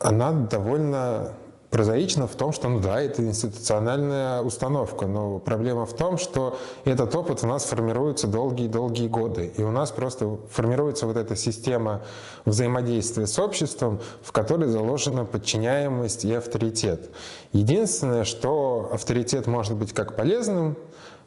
она 0.00 0.32
довольно 0.32 1.32
прозаична 1.72 2.26
в 2.26 2.36
том, 2.36 2.52
что, 2.52 2.68
ну 2.68 2.80
да, 2.80 3.00
это 3.00 3.22
институциональная 3.22 4.42
установка, 4.42 5.06
но 5.06 5.38
проблема 5.38 5.86
в 5.86 5.94
том, 5.94 6.18
что 6.18 6.58
этот 6.84 7.16
опыт 7.16 7.42
у 7.42 7.46
нас 7.46 7.64
формируется 7.64 8.26
долгие-долгие 8.26 9.08
годы, 9.08 9.50
и 9.56 9.62
у 9.62 9.70
нас 9.70 9.90
просто 9.90 10.38
формируется 10.50 11.06
вот 11.06 11.16
эта 11.16 11.34
система 11.34 12.02
взаимодействия 12.44 13.26
с 13.26 13.38
обществом, 13.38 14.00
в 14.22 14.32
которой 14.32 14.68
заложена 14.68 15.24
подчиняемость 15.24 16.26
и 16.26 16.34
авторитет. 16.34 17.10
Единственное, 17.54 18.24
что 18.24 18.90
авторитет 18.92 19.46
может 19.46 19.74
быть 19.74 19.94
как 19.94 20.14
полезным, 20.14 20.76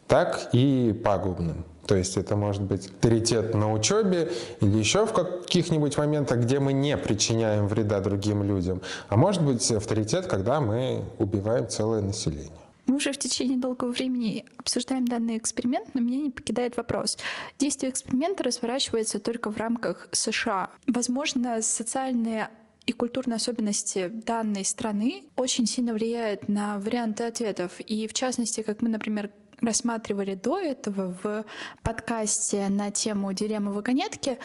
так 0.07 0.49
и 0.53 0.93
пагубным. 1.03 1.65
То 1.87 1.95
есть 1.95 2.17
это 2.17 2.35
может 2.35 2.63
быть 2.63 2.87
авторитет 2.87 3.53
на 3.53 3.71
учебе 3.71 4.31
или 4.61 4.77
еще 4.77 5.05
в 5.05 5.13
каких-нибудь 5.13 5.97
моментах, 5.97 6.39
где 6.39 6.59
мы 6.59 6.73
не 6.73 6.97
причиняем 6.97 7.67
вреда 7.67 7.99
другим 7.99 8.43
людям. 8.43 8.81
А 9.07 9.17
может 9.17 9.43
быть 9.43 9.71
авторитет, 9.71 10.25
когда 10.27 10.61
мы 10.61 11.03
убиваем 11.19 11.67
целое 11.67 12.01
население. 12.01 12.51
Мы 12.87 12.97
уже 12.97 13.11
в 13.11 13.17
течение 13.17 13.57
долгого 13.57 13.91
времени 13.91 14.45
обсуждаем 14.57 15.07
данный 15.07 15.37
эксперимент, 15.37 15.89
но 15.95 16.01
меня 16.01 16.17
не 16.17 16.29
покидает 16.29 16.77
вопрос. 16.77 17.17
Действие 17.57 17.91
эксперимента 17.91 18.43
разворачивается 18.43 19.19
только 19.19 19.51
в 19.51 19.57
рамках 19.57 20.07
США. 20.11 20.69
Возможно, 20.85 21.61
социальные 21.63 22.49
и 22.85 22.91
культурные 22.91 23.37
особенности 23.37 24.09
данной 24.09 24.63
страны 24.63 25.23
очень 25.35 25.65
сильно 25.65 25.93
влияют 25.93 26.47
на 26.47 26.77
варианты 26.77 27.23
ответов. 27.23 27.79
И 27.79 28.07
в 28.07 28.13
частности, 28.13 28.61
как 28.61 28.83
мы, 28.83 28.89
например, 28.89 29.31
рассматривали 29.61 30.35
до 30.35 30.59
этого 30.59 31.15
в 31.23 31.45
подкасте 31.83 32.67
на 32.69 32.91
тему 32.91 33.33
дилеммы 33.33 33.71
вагонетки, 33.71 34.37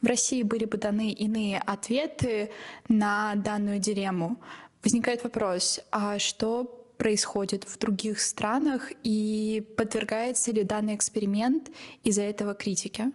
в 0.00 0.06
России 0.06 0.42
были 0.42 0.64
бы 0.64 0.78
даны 0.78 1.10
иные 1.10 1.58
ответы 1.58 2.50
на 2.88 3.34
данную 3.34 3.78
дилемму. 3.78 4.36
Возникает 4.82 5.24
вопрос, 5.24 5.80
а 5.90 6.18
что 6.18 6.84
происходит 6.96 7.64
в 7.64 7.78
других 7.78 8.20
странах 8.20 8.92
и 9.02 9.66
подвергается 9.76 10.52
ли 10.52 10.62
данный 10.62 10.94
эксперимент 10.94 11.70
из-за 12.02 12.22
этого 12.22 12.54
критике? 12.54 13.12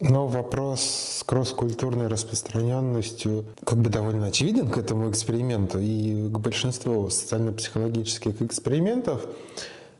Но 0.00 0.26
вопрос 0.26 0.80
с 1.18 1.24
кросс-культурной 1.24 2.06
распространенностью 2.06 3.44
как 3.64 3.78
бы 3.78 3.90
довольно 3.90 4.28
очевиден 4.28 4.70
к 4.70 4.78
этому 4.78 5.10
эксперименту 5.10 5.78
и 5.78 6.28
к 6.28 6.38
большинству 6.38 7.10
социально-психологических 7.10 8.40
экспериментов. 8.40 9.26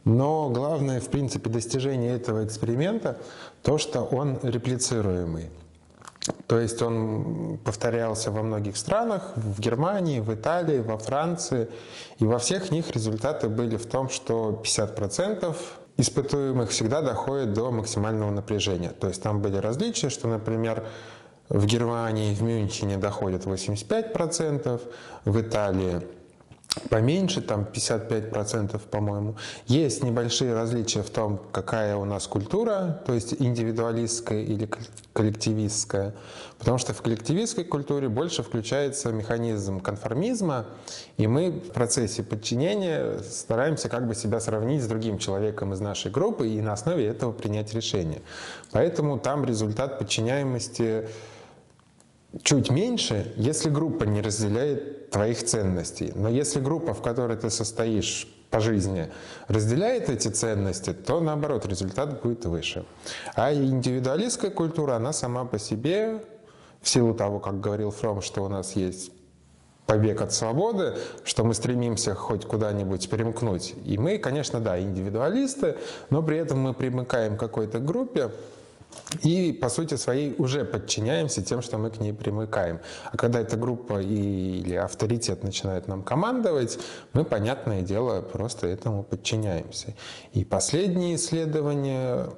Но 0.04 0.48
главное, 0.50 1.00
в 1.00 1.08
принципе, 1.08 1.50
достижение 1.50 2.16
этого 2.16 2.44
эксперимента 2.44 3.18
то, 3.62 3.78
что 3.78 4.02
он 4.02 4.38
реплицируемый. 4.42 5.50
То 6.46 6.58
есть 6.58 6.80
он 6.82 7.58
повторялся 7.64 8.30
во 8.30 8.42
многих 8.42 8.76
странах, 8.76 9.32
в 9.36 9.60
Германии, 9.60 10.20
в 10.20 10.32
Италии, 10.34 10.78
во 10.78 10.98
Франции. 10.98 11.68
И 12.18 12.24
во 12.24 12.38
всех 12.38 12.70
них 12.70 12.90
результаты 12.90 13.48
были 13.48 13.76
в 13.76 13.86
том, 13.86 14.08
что 14.08 14.62
50% 14.62 15.54
испытуемых 15.96 16.70
всегда 16.70 17.02
доходят 17.02 17.52
до 17.52 17.70
максимального 17.70 18.30
напряжения. 18.30 18.90
То 18.90 19.08
есть 19.08 19.22
там 19.22 19.40
были 19.40 19.56
различия, 19.56 20.08
что, 20.10 20.28
например, 20.28 20.86
в 21.48 21.66
Германии, 21.66 22.34
в 22.34 22.42
Мюнхене 22.42 22.96
доходит 22.96 23.44
85%, 23.44 24.80
в 25.24 25.40
Италии 25.40 26.02
поменьше, 26.88 27.40
там 27.40 27.66
55%, 27.72 28.80
по-моему. 28.90 29.36
Есть 29.66 30.02
небольшие 30.04 30.54
различия 30.54 31.02
в 31.02 31.10
том, 31.10 31.40
какая 31.52 31.96
у 31.96 32.04
нас 32.04 32.26
культура, 32.26 33.02
то 33.06 33.12
есть 33.12 33.34
индивидуалистская 33.38 34.42
или 34.42 34.68
коллективистская, 35.12 36.14
потому 36.58 36.78
что 36.78 36.94
в 36.94 37.02
коллективистской 37.02 37.64
культуре 37.64 38.08
больше 38.08 38.42
включается 38.42 39.10
механизм 39.10 39.80
конформизма, 39.80 40.66
и 41.16 41.26
мы 41.26 41.50
в 41.50 41.72
процессе 41.72 42.22
подчинения 42.22 43.18
стараемся 43.18 43.88
как 43.88 44.06
бы 44.06 44.14
себя 44.14 44.38
сравнить 44.38 44.82
с 44.82 44.86
другим 44.86 45.18
человеком 45.18 45.72
из 45.72 45.80
нашей 45.80 46.10
группы 46.12 46.48
и 46.48 46.60
на 46.60 46.72
основе 46.72 47.06
этого 47.06 47.32
принять 47.32 47.74
решение. 47.74 48.22
Поэтому 48.70 49.18
там 49.18 49.44
результат 49.44 49.98
подчиняемости 49.98 51.08
чуть 52.44 52.70
меньше, 52.70 53.32
если 53.36 53.70
группа 53.70 54.04
не 54.04 54.20
разделяет 54.20 54.99
твоих 55.10 55.44
ценностей. 55.44 56.12
Но 56.14 56.28
если 56.28 56.60
группа, 56.60 56.94
в 56.94 57.02
которой 57.02 57.36
ты 57.36 57.50
состоишь 57.50 58.28
по 58.50 58.60
жизни, 58.60 59.10
разделяет 59.48 60.08
эти 60.08 60.28
ценности, 60.28 60.92
то 60.92 61.20
наоборот 61.20 61.66
результат 61.66 62.22
будет 62.22 62.44
выше. 62.44 62.84
А 63.34 63.52
индивидуалистская 63.52 64.50
культура, 64.50 64.94
она 64.94 65.12
сама 65.12 65.44
по 65.44 65.58
себе, 65.58 66.22
в 66.80 66.88
силу 66.88 67.14
того, 67.14 67.38
как 67.40 67.60
говорил 67.60 67.90
Фром, 67.90 68.22
что 68.22 68.42
у 68.42 68.48
нас 68.48 68.74
есть 68.74 69.12
побег 69.86 70.20
от 70.20 70.32
свободы, 70.32 70.94
что 71.24 71.44
мы 71.44 71.52
стремимся 71.52 72.14
хоть 72.14 72.46
куда-нибудь 72.46 73.10
примкнуть. 73.10 73.74
И 73.84 73.98
мы, 73.98 74.18
конечно, 74.18 74.60
да, 74.60 74.80
индивидуалисты, 74.80 75.76
но 76.10 76.22
при 76.22 76.38
этом 76.38 76.60
мы 76.60 76.74
примыкаем 76.74 77.36
к 77.36 77.40
какой-то 77.40 77.80
группе, 77.80 78.30
и, 79.22 79.52
по 79.52 79.68
сути 79.68 79.96
своей, 79.96 80.34
уже 80.38 80.64
подчиняемся 80.64 81.42
тем, 81.42 81.62
что 81.62 81.78
мы 81.78 81.90
к 81.90 82.00
ней 82.00 82.12
примыкаем. 82.12 82.80
А 83.12 83.16
когда 83.16 83.40
эта 83.40 83.56
группа 83.56 84.00
или 84.00 84.74
авторитет 84.74 85.42
начинает 85.42 85.88
нам 85.88 86.02
командовать, 86.02 86.78
мы, 87.12 87.24
понятное 87.24 87.82
дело, 87.82 88.22
просто 88.22 88.66
этому 88.66 89.02
подчиняемся. 89.02 89.94
И 90.32 90.44
последние 90.44 91.16
исследования 91.16 92.30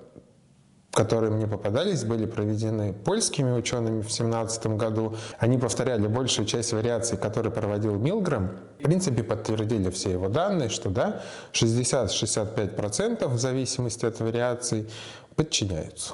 которые 0.92 1.32
мне 1.32 1.46
попадались, 1.46 2.04
были 2.04 2.26
проведены 2.26 2.92
польскими 2.92 3.50
учеными 3.50 4.02
в 4.02 4.12
2017 4.12 4.66
году. 4.76 5.16
Они 5.38 5.56
повторяли 5.56 6.06
большую 6.06 6.44
часть 6.46 6.74
вариаций, 6.74 7.16
которые 7.16 7.50
проводил 7.50 7.94
Милграм. 7.94 8.50
В 8.78 8.82
принципе, 8.82 9.22
подтвердили 9.22 9.88
все 9.88 10.10
его 10.10 10.28
данные, 10.28 10.68
что 10.68 10.90
да, 10.90 11.22
60-65% 11.54 13.26
в 13.26 13.38
зависимости 13.38 14.04
от 14.04 14.20
вариаций 14.20 14.86
подчиняются. 15.34 16.12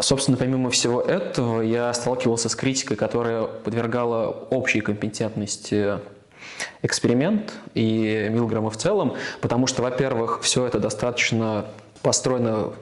Собственно, 0.00 0.36
помимо 0.36 0.70
всего 0.70 1.00
этого, 1.00 1.60
я 1.60 1.92
сталкивался 1.92 2.48
с 2.48 2.56
критикой, 2.56 2.96
которая 2.96 3.44
подвергала 3.44 4.28
общей 4.50 4.80
компетентности 4.80 5.98
эксперимент 6.82 7.52
и 7.74 8.28
Милграма 8.30 8.70
в 8.70 8.76
целом, 8.76 9.14
потому 9.40 9.66
что, 9.66 9.82
во-первых, 9.82 10.40
все 10.42 10.66
это 10.66 10.78
достаточно 10.78 11.66
построено 12.02 12.72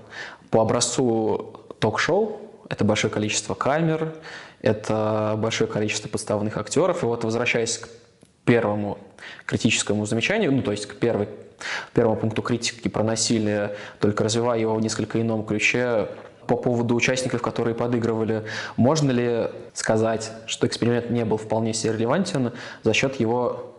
по 0.51 0.63
образцу 0.63 1.61
ток-шоу, 1.79 2.41
это 2.69 2.85
большое 2.85 3.13
количество 3.13 3.55
камер, 3.55 4.15
это 4.63 5.35
большое 5.37 5.69
количество 5.69 6.09
подставных 6.09 6.57
актеров. 6.57 7.03
И 7.03 7.07
вот 7.07 7.25
возвращаясь 7.25 7.79
к 7.79 7.89
первому 8.45 8.99
критическому 9.47 10.07
замечанию, 10.07 10.53
ну 10.53 10.63
то 10.63 10.71
есть 10.71 10.87
к 10.87 10.97
первой, 10.97 11.29
первому 11.93 12.17
пункту 12.17 12.43
критики 12.43 12.89
про 12.89 13.03
насилие, 13.03 13.77
только 14.01 14.25
развивая 14.25 14.59
его 14.59 14.75
в 14.75 14.81
несколько 14.81 15.21
ином 15.21 15.45
ключе, 15.45 16.09
по 16.47 16.57
поводу 16.57 16.95
участников, 16.95 17.43
которые 17.43 17.75
подыгрывали. 17.75 18.45
Можно 18.77 19.11
ли 19.11 19.49
сказать, 19.75 20.33
что 20.47 20.67
эксперимент 20.67 21.11
не 21.11 21.25
был 21.25 21.37
вполне 21.37 21.75
себе 21.75 21.93
релевантен 21.93 22.53
за 22.83 22.93
счет 22.93 23.21
его 23.21 23.75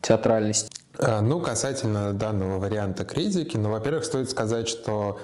театральности? 0.00 0.70
А, 0.98 1.20
ну, 1.20 1.40
касательно 1.40 2.12
данного 2.12 2.58
варианта 2.58 3.04
критики, 3.04 3.56
ну, 3.56 3.70
во-первых, 3.70 4.04
стоит 4.04 4.30
сказать, 4.30 4.68
что 4.68 5.18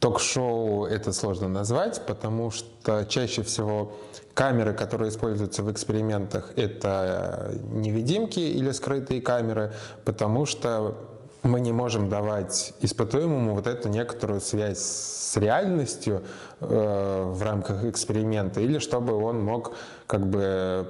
ток-шоу 0.00 0.84
это 0.84 1.12
сложно 1.12 1.48
назвать, 1.48 2.02
потому 2.06 2.50
что 2.50 3.06
чаще 3.08 3.42
всего 3.42 3.94
камеры, 4.34 4.74
которые 4.74 5.08
используются 5.08 5.62
в 5.62 5.72
экспериментах, 5.72 6.52
это 6.56 7.54
невидимки 7.70 8.40
или 8.40 8.70
скрытые 8.72 9.22
камеры, 9.22 9.72
потому 10.04 10.44
что 10.44 10.96
мы 11.44 11.60
не 11.60 11.72
можем 11.72 12.08
давать 12.08 12.74
испытуемому 12.80 13.54
вот 13.54 13.66
эту 13.66 13.88
некоторую 13.88 14.40
связь 14.40 14.80
с 14.80 15.36
реальностью 15.36 16.22
э, 16.60 17.22
в 17.26 17.42
рамках 17.42 17.84
эксперимента, 17.84 18.60
или 18.60 18.78
чтобы 18.78 19.12
он 19.14 19.44
мог 19.44 19.72
как 20.06 20.26
бы 20.26 20.86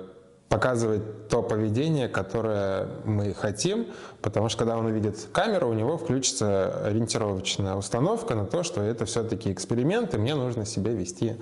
показывать 0.49 1.29
то 1.29 1.43
поведение, 1.43 2.09
которое 2.09 2.87
мы 3.05 3.35
хотим, 3.35 3.89
потому 4.23 4.49
что 4.49 4.61
когда 4.61 4.79
он 4.79 4.87
увидит 4.87 5.27
камеру, 5.33 5.69
у 5.69 5.73
него 5.73 5.99
включится 5.99 6.87
ориентировочная 6.87 7.75
установка 7.75 8.37
на 8.37 8.45
то, 8.45 8.63
что 8.63 8.81
это 8.81 9.05
все-таки 9.05 9.51
эксперимент, 9.51 10.15
и 10.15 10.19
мне 10.19 10.37
нужно 10.37 10.65
себя 10.65 10.93
вести 10.93 11.37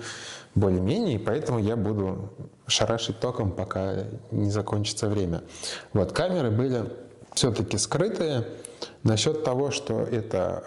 более-менее, 0.55 1.15
и 1.15 1.19
поэтому 1.19 1.59
я 1.59 1.75
буду 1.75 2.29
шарашить 2.65 3.19
током, 3.19 3.51
пока 3.51 4.05
не 4.31 4.49
закончится 4.49 5.07
время. 5.07 5.43
Вот, 5.93 6.11
камеры 6.11 6.49
были 6.49 6.85
все-таки 7.35 7.77
скрытые, 7.77 8.45
Насчет 9.03 9.43
того, 9.43 9.71
что 9.71 10.01
это 10.01 10.63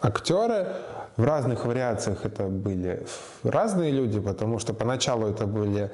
актеры, 0.00 0.68
в 1.16 1.24
разных 1.24 1.64
вариациях 1.64 2.24
это 2.24 2.44
были 2.44 3.06
разные 3.42 3.90
люди, 3.90 4.20
потому 4.20 4.58
что 4.58 4.74
поначалу 4.74 5.26
это 5.28 5.46
были 5.46 5.90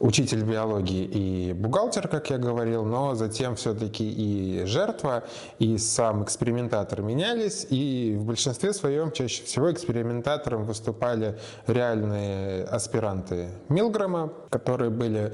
учитель 0.00 0.42
биологии 0.42 1.04
и 1.04 1.52
бухгалтер, 1.52 2.08
как 2.08 2.30
я 2.30 2.38
говорил, 2.38 2.84
но 2.84 3.14
затем 3.14 3.54
все-таки 3.56 4.10
и 4.10 4.64
жертва, 4.64 5.22
и 5.58 5.78
сам 5.78 6.24
экспериментатор 6.24 7.00
менялись, 7.02 7.66
и 7.70 8.16
в 8.18 8.24
большинстве 8.24 8.72
своем 8.72 9.12
чаще 9.12 9.44
всего 9.44 9.70
экспериментатором 9.70 10.64
выступали 10.64 11.38
реальные 11.66 12.64
аспиранты 12.64 13.50
Милграма, 13.68 14.32
которые 14.50 14.90
были 14.90 15.32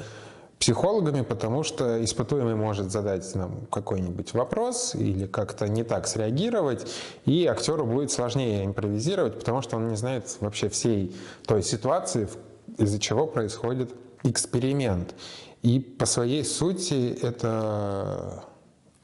психологами, 0.61 1.23
потому 1.23 1.63
что 1.63 2.05
испытуемый 2.05 2.55
может 2.55 2.93
задать 2.93 3.35
нам 3.35 3.67
какой-нибудь 3.73 4.35
вопрос 4.35 4.95
или 4.95 5.27
как-то 5.27 5.67
не 5.67 5.85
так 5.85 6.07
среагировать, 6.07 6.87
и 7.25 7.47
актеру 7.47 7.87
будет 7.87 8.13
сложнее 8.13 8.67
импровизировать, 8.67 9.39
потому 9.39 9.63
что 9.63 9.79
он 9.79 9.89
не 9.89 9.97
знает 9.97 10.37
вообще 10.41 10.69
всей 10.69 11.17
той 11.47 11.63
ситуации, 11.63 12.29
из-за 12.77 12.99
чего 12.99 13.27
происходит 13.27 13.91
эксперимент. 14.23 15.15
И 15.63 15.81
по 15.81 16.05
своей 16.05 16.45
сути 16.45 17.19
это 17.23 18.45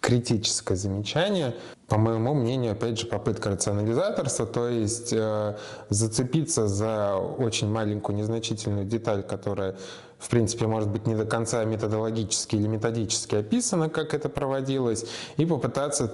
критическое 0.00 0.76
замечание, 0.76 1.54
по 1.88 1.98
моему 1.98 2.34
мнению, 2.34 2.72
опять 2.72 2.98
же, 2.98 3.06
попытка 3.06 3.50
рационализаторства, 3.50 4.46
то 4.46 4.68
есть 4.68 5.12
э, 5.12 5.56
зацепиться 5.88 6.68
за 6.68 7.16
очень 7.16 7.68
маленькую 7.68 8.16
незначительную 8.16 8.84
деталь, 8.84 9.22
которая 9.22 9.76
в 10.18 10.28
принципе, 10.28 10.66
может 10.66 10.88
быть, 10.88 11.06
не 11.06 11.14
до 11.14 11.24
конца 11.24 11.64
методологически 11.64 12.56
или 12.56 12.66
методически 12.66 13.36
описано, 13.36 13.88
как 13.88 14.14
это 14.14 14.28
проводилось, 14.28 15.04
и 15.36 15.44
попытаться 15.44 16.12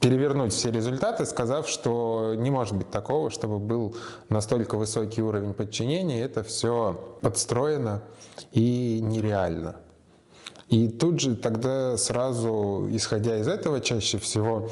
перевернуть 0.00 0.52
все 0.52 0.72
результаты, 0.72 1.24
сказав, 1.24 1.68
что 1.68 2.34
не 2.36 2.50
может 2.50 2.76
быть 2.76 2.90
такого, 2.90 3.30
чтобы 3.30 3.60
был 3.60 3.96
настолько 4.28 4.76
высокий 4.76 5.22
уровень 5.22 5.54
подчинения, 5.54 6.22
это 6.22 6.42
все 6.42 7.18
подстроено 7.20 8.02
и 8.50 8.98
нереально. 9.00 9.76
И 10.68 10.88
тут 10.88 11.20
же 11.20 11.36
тогда 11.36 11.96
сразу, 11.98 12.88
исходя 12.90 13.38
из 13.38 13.46
этого, 13.46 13.80
чаще 13.80 14.18
всего 14.18 14.70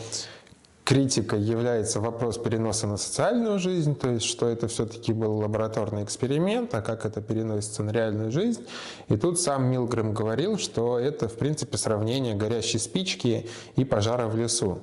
критикой 0.85 1.41
является 1.41 2.01
вопрос 2.01 2.39
переноса 2.39 2.87
на 2.87 2.97
социальную 2.97 3.59
жизнь, 3.59 3.95
то 3.95 4.11
есть 4.11 4.27
что 4.27 4.49
это 4.49 4.69
все-таки 4.69 5.13
был 5.13 5.37
лабораторный 5.39 6.03
эксперимент, 6.03 6.75
а 6.75 6.83
как 6.83 7.07
это 7.07 7.21
переносится 7.21 7.83
на 7.83 7.91
реальную 7.91 8.31
жизнь. 8.31 8.67
И 9.09 9.17
тут 9.17 9.41
сам 9.41 9.67
Милгрэм 9.71 10.13
говорил, 10.13 10.59
что 10.59 10.99
это 10.99 11.29
в 11.29 11.35
принципе 11.35 11.77
сравнение 11.77 12.35
горящей 12.35 12.79
спички 12.79 13.49
и 13.77 13.85
пожара 13.85 14.27
в 14.27 14.37
лесу. 14.37 14.81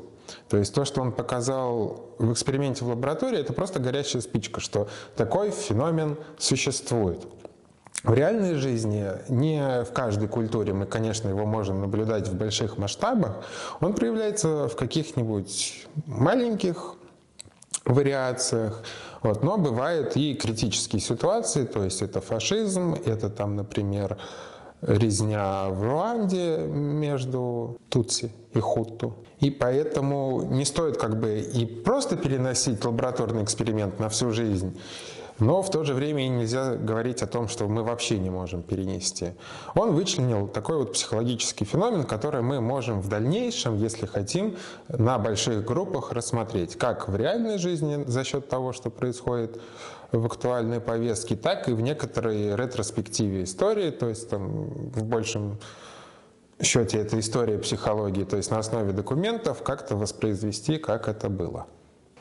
То 0.49 0.57
есть 0.57 0.74
то, 0.74 0.86
что 0.86 1.02
он 1.02 1.11
показал 1.11 2.06
в 2.18 2.32
эксперименте 2.32 2.84
в 2.84 2.90
лаборатории, 2.90 3.40
это 3.40 3.53
просто 3.53 3.80
горящая 3.80 4.22
спичка, 4.22 4.60
что 4.60 4.88
такой 5.15 5.52
феномен 5.52 6.18
существует. 6.38 7.26
В 8.03 8.14
реальной 8.14 8.56
жизни, 8.56 9.06
не 9.28 9.84
в 9.84 9.91
каждой 9.91 10.28
культуре, 10.28 10.72
мы, 10.72 10.86
конечно, 10.86 11.30
его 11.30 11.45
можем 11.45 11.82
наблюдать 11.82 12.28
в 12.28 12.36
больших 12.36 12.78
масштабах, 12.78 13.44
он 13.82 13.94
проявляется 13.94 14.68
в 14.68 14.76
каких-нибудь 14.76 15.88
маленьких 16.06 16.94
вариациях, 17.86 18.84
вот, 19.24 19.44
но 19.44 19.57
бывают 19.57 20.15
и 20.15 20.36
критические 20.36 21.02
ситуации, 21.02 21.65
то 21.65 21.84
есть 21.84 22.02
это 22.02 22.22
фашизм, 22.22 22.95
это 23.06 23.30
там, 23.30 23.56
например, 23.56 24.18
резня 24.82 25.69
в 25.69 25.82
Руанде 25.84 26.57
между 26.68 27.78
Тутси 27.90 28.32
и 28.53 28.60
Хутту. 28.60 29.15
И 29.40 29.49
поэтому 29.49 30.44
не 30.44 30.65
стоит 30.65 30.98
как 30.98 31.19
бы 31.19 31.40
и 31.40 31.65
просто 31.65 32.15
переносить 32.15 32.84
лабораторный 32.86 33.44
эксперимент 33.44 33.99
на 33.99 34.10
всю 34.10 34.32
жизнь, 34.32 34.80
но 35.39 35.61
в 35.61 35.69
то 35.69 35.84
же 35.84 35.93
время 35.93 36.26
и 36.26 36.30
нельзя 36.30 36.76
говорить 36.76 37.22
о 37.22 37.27
том, 37.27 37.47
что 37.47 37.68
мы 37.68 37.84
вообще 37.84 38.18
не 38.18 38.30
можем 38.30 38.64
перенести. 38.64 39.34
Он 39.76 39.93
вычленил 39.93 40.47
такой 40.47 40.77
вот 40.77 40.93
психологический 40.93 41.65
феномен, 41.65 42.03
который 42.03 42.41
мы 42.41 42.61
можем 42.61 43.01
в 43.01 43.07
дальнейшем, 43.07 43.77
если 43.77 44.05
хотим, 44.05 44.55
на 44.88 45.18
больших 45.18 45.64
группах 45.65 46.11
рассмотреть, 46.11 46.76
как 46.76 47.07
в 47.07 47.15
реальной 47.15 47.57
жизни 47.57 48.03
за 48.07 48.23
счет 48.23 48.49
того, 48.49 48.73
что 48.73 48.89
происходит 48.89 49.59
в 50.11 50.26
актуальной 50.26 50.80
повестке, 50.80 51.35
так 51.35 51.68
и 51.68 51.73
в 51.73 51.81
некоторой 51.81 52.55
ретроспективе 52.55 53.43
истории, 53.43 53.91
то 53.91 54.07
есть 54.07 54.30
там 54.30 54.65
в 54.91 55.03
большем 55.03 55.59
счете 56.61 56.99
это 56.99 57.19
история 57.19 57.57
психологии, 57.57 58.23
то 58.23 58.38
есть 58.38 58.49
на 58.49 58.57
основе 58.57 58.93
документов 58.93 59.61
как-то 59.64 59.95
воспроизвести, 59.95 60.77
как 60.77 61.07
это 61.07 61.30
было. 61.30 61.68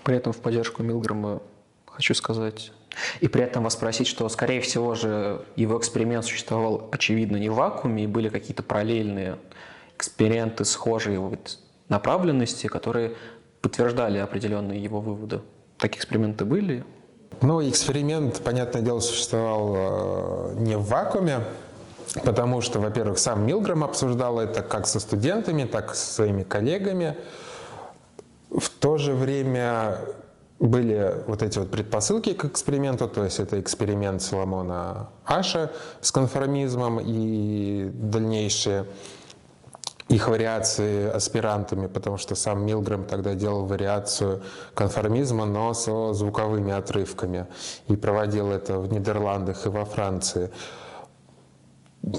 При 0.04 0.16
этом 0.16 0.32
в 0.32 0.38
поддержку 0.38 0.82
Милграма 0.82 1.40
хочу 1.86 2.14
сказать, 2.14 2.72
и 3.20 3.28
при 3.28 3.42
этом 3.42 3.64
вас 3.64 3.74
спросить, 3.74 4.06
что, 4.06 4.28
скорее 4.28 4.60
всего 4.60 4.94
же, 4.94 5.42
его 5.56 5.78
эксперимент 5.78 6.24
существовал, 6.24 6.88
очевидно, 6.92 7.36
не 7.36 7.48
в 7.48 7.54
вакууме, 7.54 8.04
и 8.04 8.06
были 8.06 8.28
какие-то 8.28 8.62
параллельные 8.62 9.38
эксперименты 9.96 10.64
схожие 10.64 11.18
вот 11.18 11.58
направленности, 11.88 12.66
которые 12.66 13.14
подтверждали 13.60 14.18
определенные 14.18 14.82
его 14.82 15.00
выводы. 15.00 15.40
Такие 15.78 15.98
эксперименты 15.98 16.44
были? 16.44 16.84
Ну, 17.42 17.66
эксперимент, 17.68 18.42
понятное 18.42 18.82
дело, 18.82 19.00
существовал 19.00 19.74
э, 19.76 20.54
не 20.56 20.76
в 20.76 20.84
вакууме, 20.84 21.40
потому 22.24 22.60
что, 22.60 22.80
во-первых, 22.80 23.18
сам 23.18 23.44
Милграм 23.46 23.84
обсуждал 23.84 24.40
это 24.40 24.62
как 24.62 24.86
со 24.86 25.00
студентами, 25.00 25.64
так 25.64 25.92
и 25.92 25.94
со 25.94 26.14
своими 26.14 26.44
коллегами. 26.44 27.16
В 28.50 28.70
то 28.70 28.96
же 28.96 29.12
время 29.12 29.98
были 30.58 31.22
вот 31.26 31.42
эти 31.42 31.58
вот 31.58 31.70
предпосылки 31.70 32.32
к 32.32 32.44
эксперименту, 32.46 33.08
то 33.08 33.24
есть 33.24 33.40
это 33.40 33.60
эксперимент 33.60 34.22
Соломона 34.22 35.10
Аша 35.24 35.70
с 36.00 36.10
конформизмом 36.10 37.00
и 37.00 37.90
дальнейшие 37.92 38.86
их 40.08 40.28
вариации 40.28 41.10
аспирантами, 41.10 41.88
потому 41.88 42.16
что 42.16 42.36
сам 42.36 42.64
Милгрэм 42.64 43.04
тогда 43.04 43.34
делал 43.34 43.66
вариацию 43.66 44.42
конформизма, 44.74 45.46
но 45.46 45.74
со 45.74 46.12
звуковыми 46.12 46.72
отрывками 46.72 47.46
и 47.88 47.96
проводил 47.96 48.50
это 48.50 48.78
в 48.78 48.92
Нидерландах 48.92 49.66
и 49.66 49.68
во 49.68 49.84
Франции. 49.84 50.50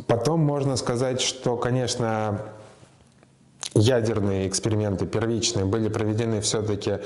Потом 0.06 0.42
можно 0.42 0.76
сказать, 0.76 1.22
что, 1.22 1.56
конечно, 1.56 2.42
ядерные 3.78 4.48
эксперименты 4.48 5.06
первичные 5.06 5.66
были 5.66 5.88
проведены 5.88 6.42
все-таки 6.42 7.00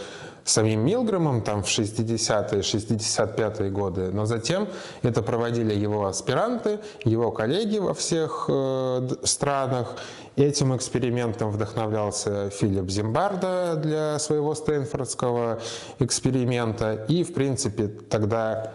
самим 0.43 0.85
Милграмом 0.85 1.41
там 1.41 1.63
в 1.63 1.67
60-е, 1.67 2.61
65-е 2.61 3.69
годы, 3.69 4.11
но 4.11 4.25
затем 4.25 4.67
это 5.03 5.21
проводили 5.21 5.73
его 5.73 6.05
аспиранты, 6.05 6.79
его 7.03 7.31
коллеги 7.31 7.77
во 7.77 7.93
всех 7.93 8.45
э, 8.47 9.09
странах. 9.23 9.95
Этим 10.37 10.75
экспериментом 10.75 11.51
вдохновлялся 11.51 12.49
Филипп 12.49 12.89
Зимбарда 12.89 13.75
для 13.75 14.17
своего 14.17 14.55
Стэнфордского 14.55 15.59
эксперимента. 15.99 17.05
И, 17.09 17.23
в 17.23 17.33
принципе, 17.33 17.87
тогда 17.87 18.73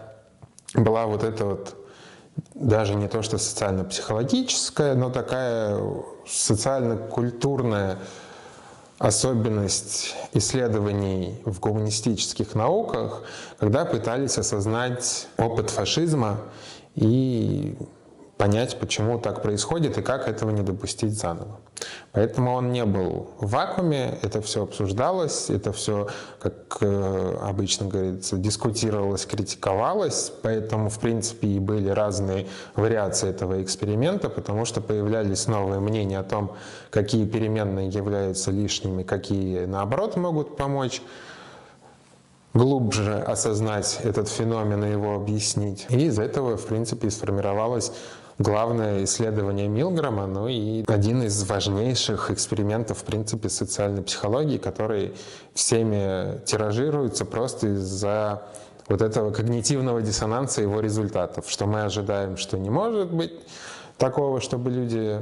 была 0.75 1.07
вот 1.07 1.23
эта 1.23 1.45
вот 1.45 1.86
даже 2.53 2.95
не 2.95 3.07
то 3.07 3.21
что 3.21 3.37
социально-психологическая, 3.37 4.95
но 4.95 5.09
такая 5.09 5.81
социально-культурная 6.27 7.97
особенность 8.97 10.15
исследований 10.33 11.39
в 11.45 11.59
гуманистических 11.59 12.55
науках, 12.55 13.23
когда 13.59 13.85
пытались 13.85 14.37
осознать 14.37 15.27
опыт 15.37 15.69
фашизма 15.69 16.39
и 16.95 17.77
понять, 18.37 18.79
почему 18.79 19.19
так 19.19 19.41
происходит 19.41 19.97
и 19.97 20.01
как 20.01 20.27
этого 20.27 20.51
не 20.51 20.61
допустить 20.61 21.17
заново. 21.17 21.59
Поэтому 22.11 22.53
он 22.53 22.71
не 22.71 22.85
был 22.85 23.29
в 23.39 23.51
вакууме, 23.51 24.17
это 24.21 24.41
все 24.41 24.63
обсуждалось, 24.63 25.49
это 25.49 25.71
все, 25.71 26.07
как 26.39 26.77
э, 26.81 27.37
обычно 27.41 27.87
говорится, 27.87 28.37
дискутировалось, 28.37 29.25
критиковалось, 29.25 30.31
поэтому, 30.41 30.89
в 30.89 30.99
принципе, 30.99 31.47
и 31.47 31.59
были 31.59 31.89
разные 31.89 32.47
вариации 32.75 33.29
этого 33.29 33.61
эксперимента, 33.61 34.29
потому 34.29 34.65
что 34.65 34.81
появлялись 34.81 35.47
новые 35.47 35.79
мнения 35.79 36.19
о 36.19 36.23
том, 36.23 36.53
какие 36.89 37.25
переменные 37.25 37.89
являются 37.89 38.51
лишними, 38.51 39.03
какие, 39.03 39.65
наоборот, 39.65 40.15
могут 40.15 40.57
помочь 40.57 41.01
глубже 42.53 43.19
осознать 43.19 43.99
этот 44.03 44.29
феномен 44.29 44.83
и 44.83 44.91
его 44.91 45.15
объяснить. 45.15 45.85
И 45.89 46.05
из 46.05 46.17
этого, 46.17 46.57
в 46.57 46.65
принципе, 46.65 47.09
сформировалась 47.11 47.91
главное 48.39 49.03
исследование 49.03 49.67
Милграма, 49.67 50.27
ну 50.27 50.47
и 50.47 50.83
один 50.87 51.23
из 51.23 51.43
важнейших 51.43 52.31
экспериментов, 52.31 52.99
в 52.99 53.03
принципе, 53.03 53.49
социальной 53.49 54.03
психологии, 54.03 54.57
который 54.57 55.13
всеми 55.53 56.39
тиражируется 56.45 57.25
просто 57.25 57.67
из-за 57.67 58.43
вот 58.87 59.01
этого 59.01 59.31
когнитивного 59.31 60.01
диссонанса 60.01 60.61
его 60.61 60.79
результатов, 60.79 61.49
что 61.49 61.65
мы 61.65 61.81
ожидаем, 61.81 62.37
что 62.37 62.57
не 62.57 62.69
может 62.69 63.11
быть 63.11 63.33
такого, 63.97 64.39
чтобы 64.39 64.71
люди 64.71 65.19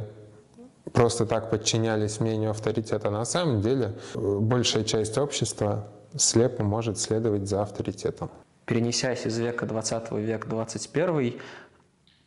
просто 0.94 1.26
так 1.26 1.50
подчинялись 1.50 2.20
мнению 2.20 2.52
авторитета. 2.52 3.10
На 3.10 3.26
самом 3.26 3.62
деле 3.62 3.94
большая 4.14 4.84
часть 4.84 5.18
общества 5.18 5.88
слепо 6.16 6.64
может 6.64 7.00
следовать 7.00 7.48
за 7.48 7.64
авторитетом. 7.64 8.30
Перенесясь 8.66 9.26
из 9.26 9.38
века 9.38 9.66
20 9.66 10.12
в 10.12 10.18
век 10.18 10.48
21, 10.48 11.36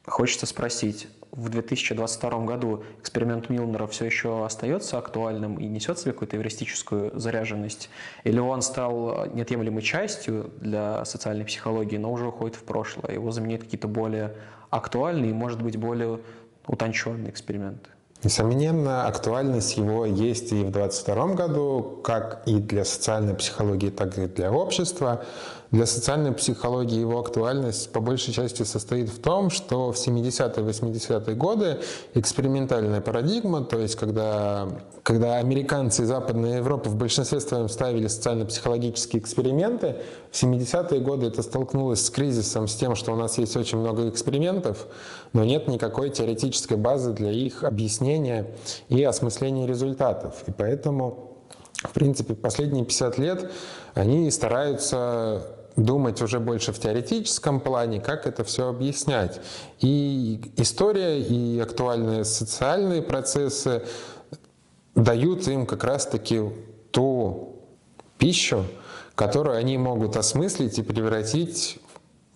Хочется 0.08 0.46
спросить, 0.46 1.08
в 1.32 1.50
2022 1.50 2.44
году 2.44 2.82
эксперимент 3.00 3.50
Милнера 3.50 3.86
все 3.86 4.06
еще 4.06 4.44
остается 4.44 4.98
актуальным 4.98 5.56
и 5.56 5.66
несет 5.66 5.98
себе 5.98 6.12
какую-то 6.12 6.36
эвристическую 6.36 7.18
заряженность? 7.18 7.90
Или 8.24 8.38
он 8.38 8.62
стал 8.62 9.26
неотъемлемой 9.26 9.82
частью 9.82 10.50
для 10.60 11.04
социальной 11.04 11.44
психологии, 11.44 11.96
но 11.96 12.12
уже 12.12 12.26
уходит 12.26 12.56
в 12.56 12.62
прошлое? 12.62 13.14
Его 13.14 13.30
заменяют 13.30 13.64
какие-то 13.64 13.88
более 13.88 14.34
актуальные 14.70 15.30
и, 15.30 15.34
может 15.34 15.62
быть, 15.62 15.76
более 15.76 16.20
утонченные 16.66 17.30
эксперименты? 17.30 17.90
Несомненно, 18.24 19.06
актуальность 19.06 19.76
его 19.76 20.04
есть 20.04 20.50
и 20.50 20.64
в 20.64 20.72
2022 20.72 21.34
году, 21.34 22.00
как 22.02 22.42
и 22.46 22.58
для 22.58 22.84
социальной 22.84 23.34
психологии, 23.34 23.90
так 23.90 24.18
и 24.18 24.26
для 24.26 24.50
общества. 24.50 25.24
Для 25.70 25.84
социальной 25.84 26.32
психологии 26.32 26.98
его 26.98 27.20
актуальность 27.20 27.92
по 27.92 28.00
большей 28.00 28.32
части 28.32 28.62
состоит 28.62 29.10
в 29.10 29.20
том, 29.20 29.50
что 29.50 29.92
в 29.92 29.96
70-е 29.96 30.64
80-е 30.64 31.36
годы 31.36 31.80
экспериментальная 32.14 33.02
парадигма, 33.02 33.62
то 33.62 33.78
есть 33.78 33.96
когда, 33.96 34.66
когда 35.02 35.36
американцы 35.36 36.04
и 36.04 36.06
Западная 36.06 36.58
Европа 36.58 36.88
в 36.88 36.96
большинстве 36.96 37.40
своем 37.40 37.68
ставили 37.68 38.06
социально-психологические 38.06 39.20
эксперименты, 39.20 39.96
в 40.30 40.42
70-е 40.42 41.00
годы 41.00 41.26
это 41.26 41.42
столкнулось 41.42 42.02
с 42.02 42.08
кризисом, 42.08 42.66
с 42.66 42.74
тем, 42.74 42.94
что 42.94 43.12
у 43.12 43.16
нас 43.16 43.36
есть 43.36 43.54
очень 43.54 43.76
много 43.76 44.08
экспериментов, 44.08 44.86
но 45.34 45.44
нет 45.44 45.68
никакой 45.68 46.08
теоретической 46.08 46.78
базы 46.78 47.12
для 47.12 47.30
их 47.30 47.62
объяснения 47.62 48.54
и 48.88 49.02
осмысления 49.04 49.66
результатов. 49.66 50.44
И 50.46 50.50
поэтому, 50.50 51.36
в 51.74 51.92
принципе, 51.92 52.32
последние 52.34 52.86
50 52.86 53.18
лет 53.18 53.50
они 53.94 54.30
стараются 54.30 55.57
думать 55.78 56.20
уже 56.20 56.40
больше 56.40 56.72
в 56.72 56.78
теоретическом 56.78 57.60
плане, 57.60 58.00
как 58.00 58.26
это 58.26 58.44
все 58.44 58.68
объяснять. 58.68 59.40
И 59.80 60.40
история, 60.56 61.20
и 61.20 61.58
актуальные 61.60 62.24
социальные 62.24 63.02
процессы 63.02 63.84
дают 64.94 65.46
им 65.46 65.66
как 65.66 65.84
раз-таки 65.84 66.42
ту 66.90 67.56
пищу, 68.18 68.64
которую 69.14 69.56
они 69.56 69.78
могут 69.78 70.16
осмыслить 70.16 70.78
и 70.78 70.82
превратить 70.82 71.78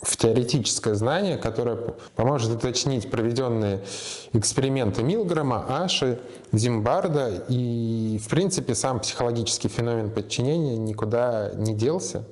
в 0.01 0.16
теоретическое 0.16 0.94
знание, 0.94 1.36
которое 1.36 1.77
поможет 2.16 2.51
уточнить 2.51 3.10
проведенные 3.10 3.85
эксперименты 4.32 5.02
Милграма, 5.02 5.64
Аши, 5.69 6.20
Зимбарда. 6.52 7.44
И, 7.48 8.20
в 8.23 8.28
принципе, 8.28 8.74
сам 8.74 9.01
психологический 9.01 9.69
феномен 9.69 10.10
подчинения 10.10 10.77
никуда 10.77 11.52
не 11.55 11.74
делся 11.74 12.24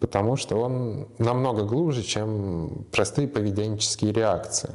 потому 0.00 0.36
что 0.36 0.56
он 0.56 1.08
намного 1.18 1.64
глубже, 1.64 2.02
чем 2.02 2.86
простые 2.92 3.28
поведенческие 3.28 4.12
реакции. 4.12 4.70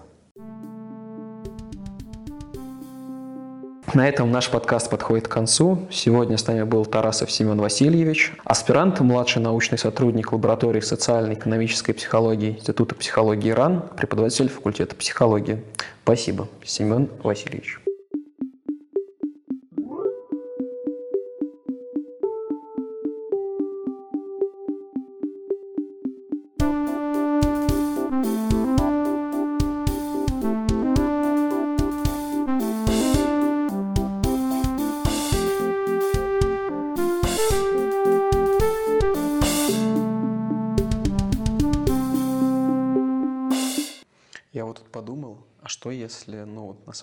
На 3.93 4.09
этом 4.09 4.31
наш 4.31 4.49
подкаст 4.49 4.89
подходит 4.89 5.27
к 5.27 5.31
концу. 5.31 5.87
Сегодня 5.91 6.37
с 6.37 6.47
нами 6.47 6.63
был 6.63 6.83
Тарасов 6.83 7.31
Семен 7.31 7.61
Васильевич, 7.61 8.33
аспирант, 8.43 8.99
младший 9.01 9.39
научный 9.39 9.77
сотрудник 9.77 10.31
лаборатории 10.31 10.79
социальной 10.79 11.35
и 11.35 11.37
экономической 11.37 11.93
психологии 11.93 12.53
Института 12.53 12.95
психологии 12.95 13.51
РАН, 13.51 13.89
преподаватель 13.95 14.49
факультета 14.49 14.95
психологии. 14.95 15.63
Спасибо, 16.03 16.47
Семен 16.65 17.07
Васильевич. 17.21 17.82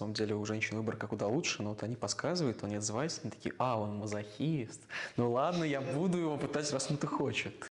Самом 0.00 0.14
деле 0.14 0.34
у 0.34 0.44
женщин 0.44 0.76
выборка 0.76 1.06
куда 1.06 1.26
лучше, 1.26 1.62
но 1.62 1.70
вот 1.70 1.82
они 1.82 1.94
подсказывают, 1.94 2.64
они 2.64 2.76
отзываются, 2.76 3.20
они 3.22 3.30
такие, 3.30 3.54
а, 3.58 3.78
он 3.78 3.98
мазохист, 3.98 4.80
ну 5.16 5.30
ладно, 5.30 5.64
я 5.64 5.80
буду 5.80 6.18
его 6.18 6.36
пытать, 6.36 6.72
раз 6.72 6.90
он 6.90 6.96
это 6.96 7.06
хочет. 7.06 7.69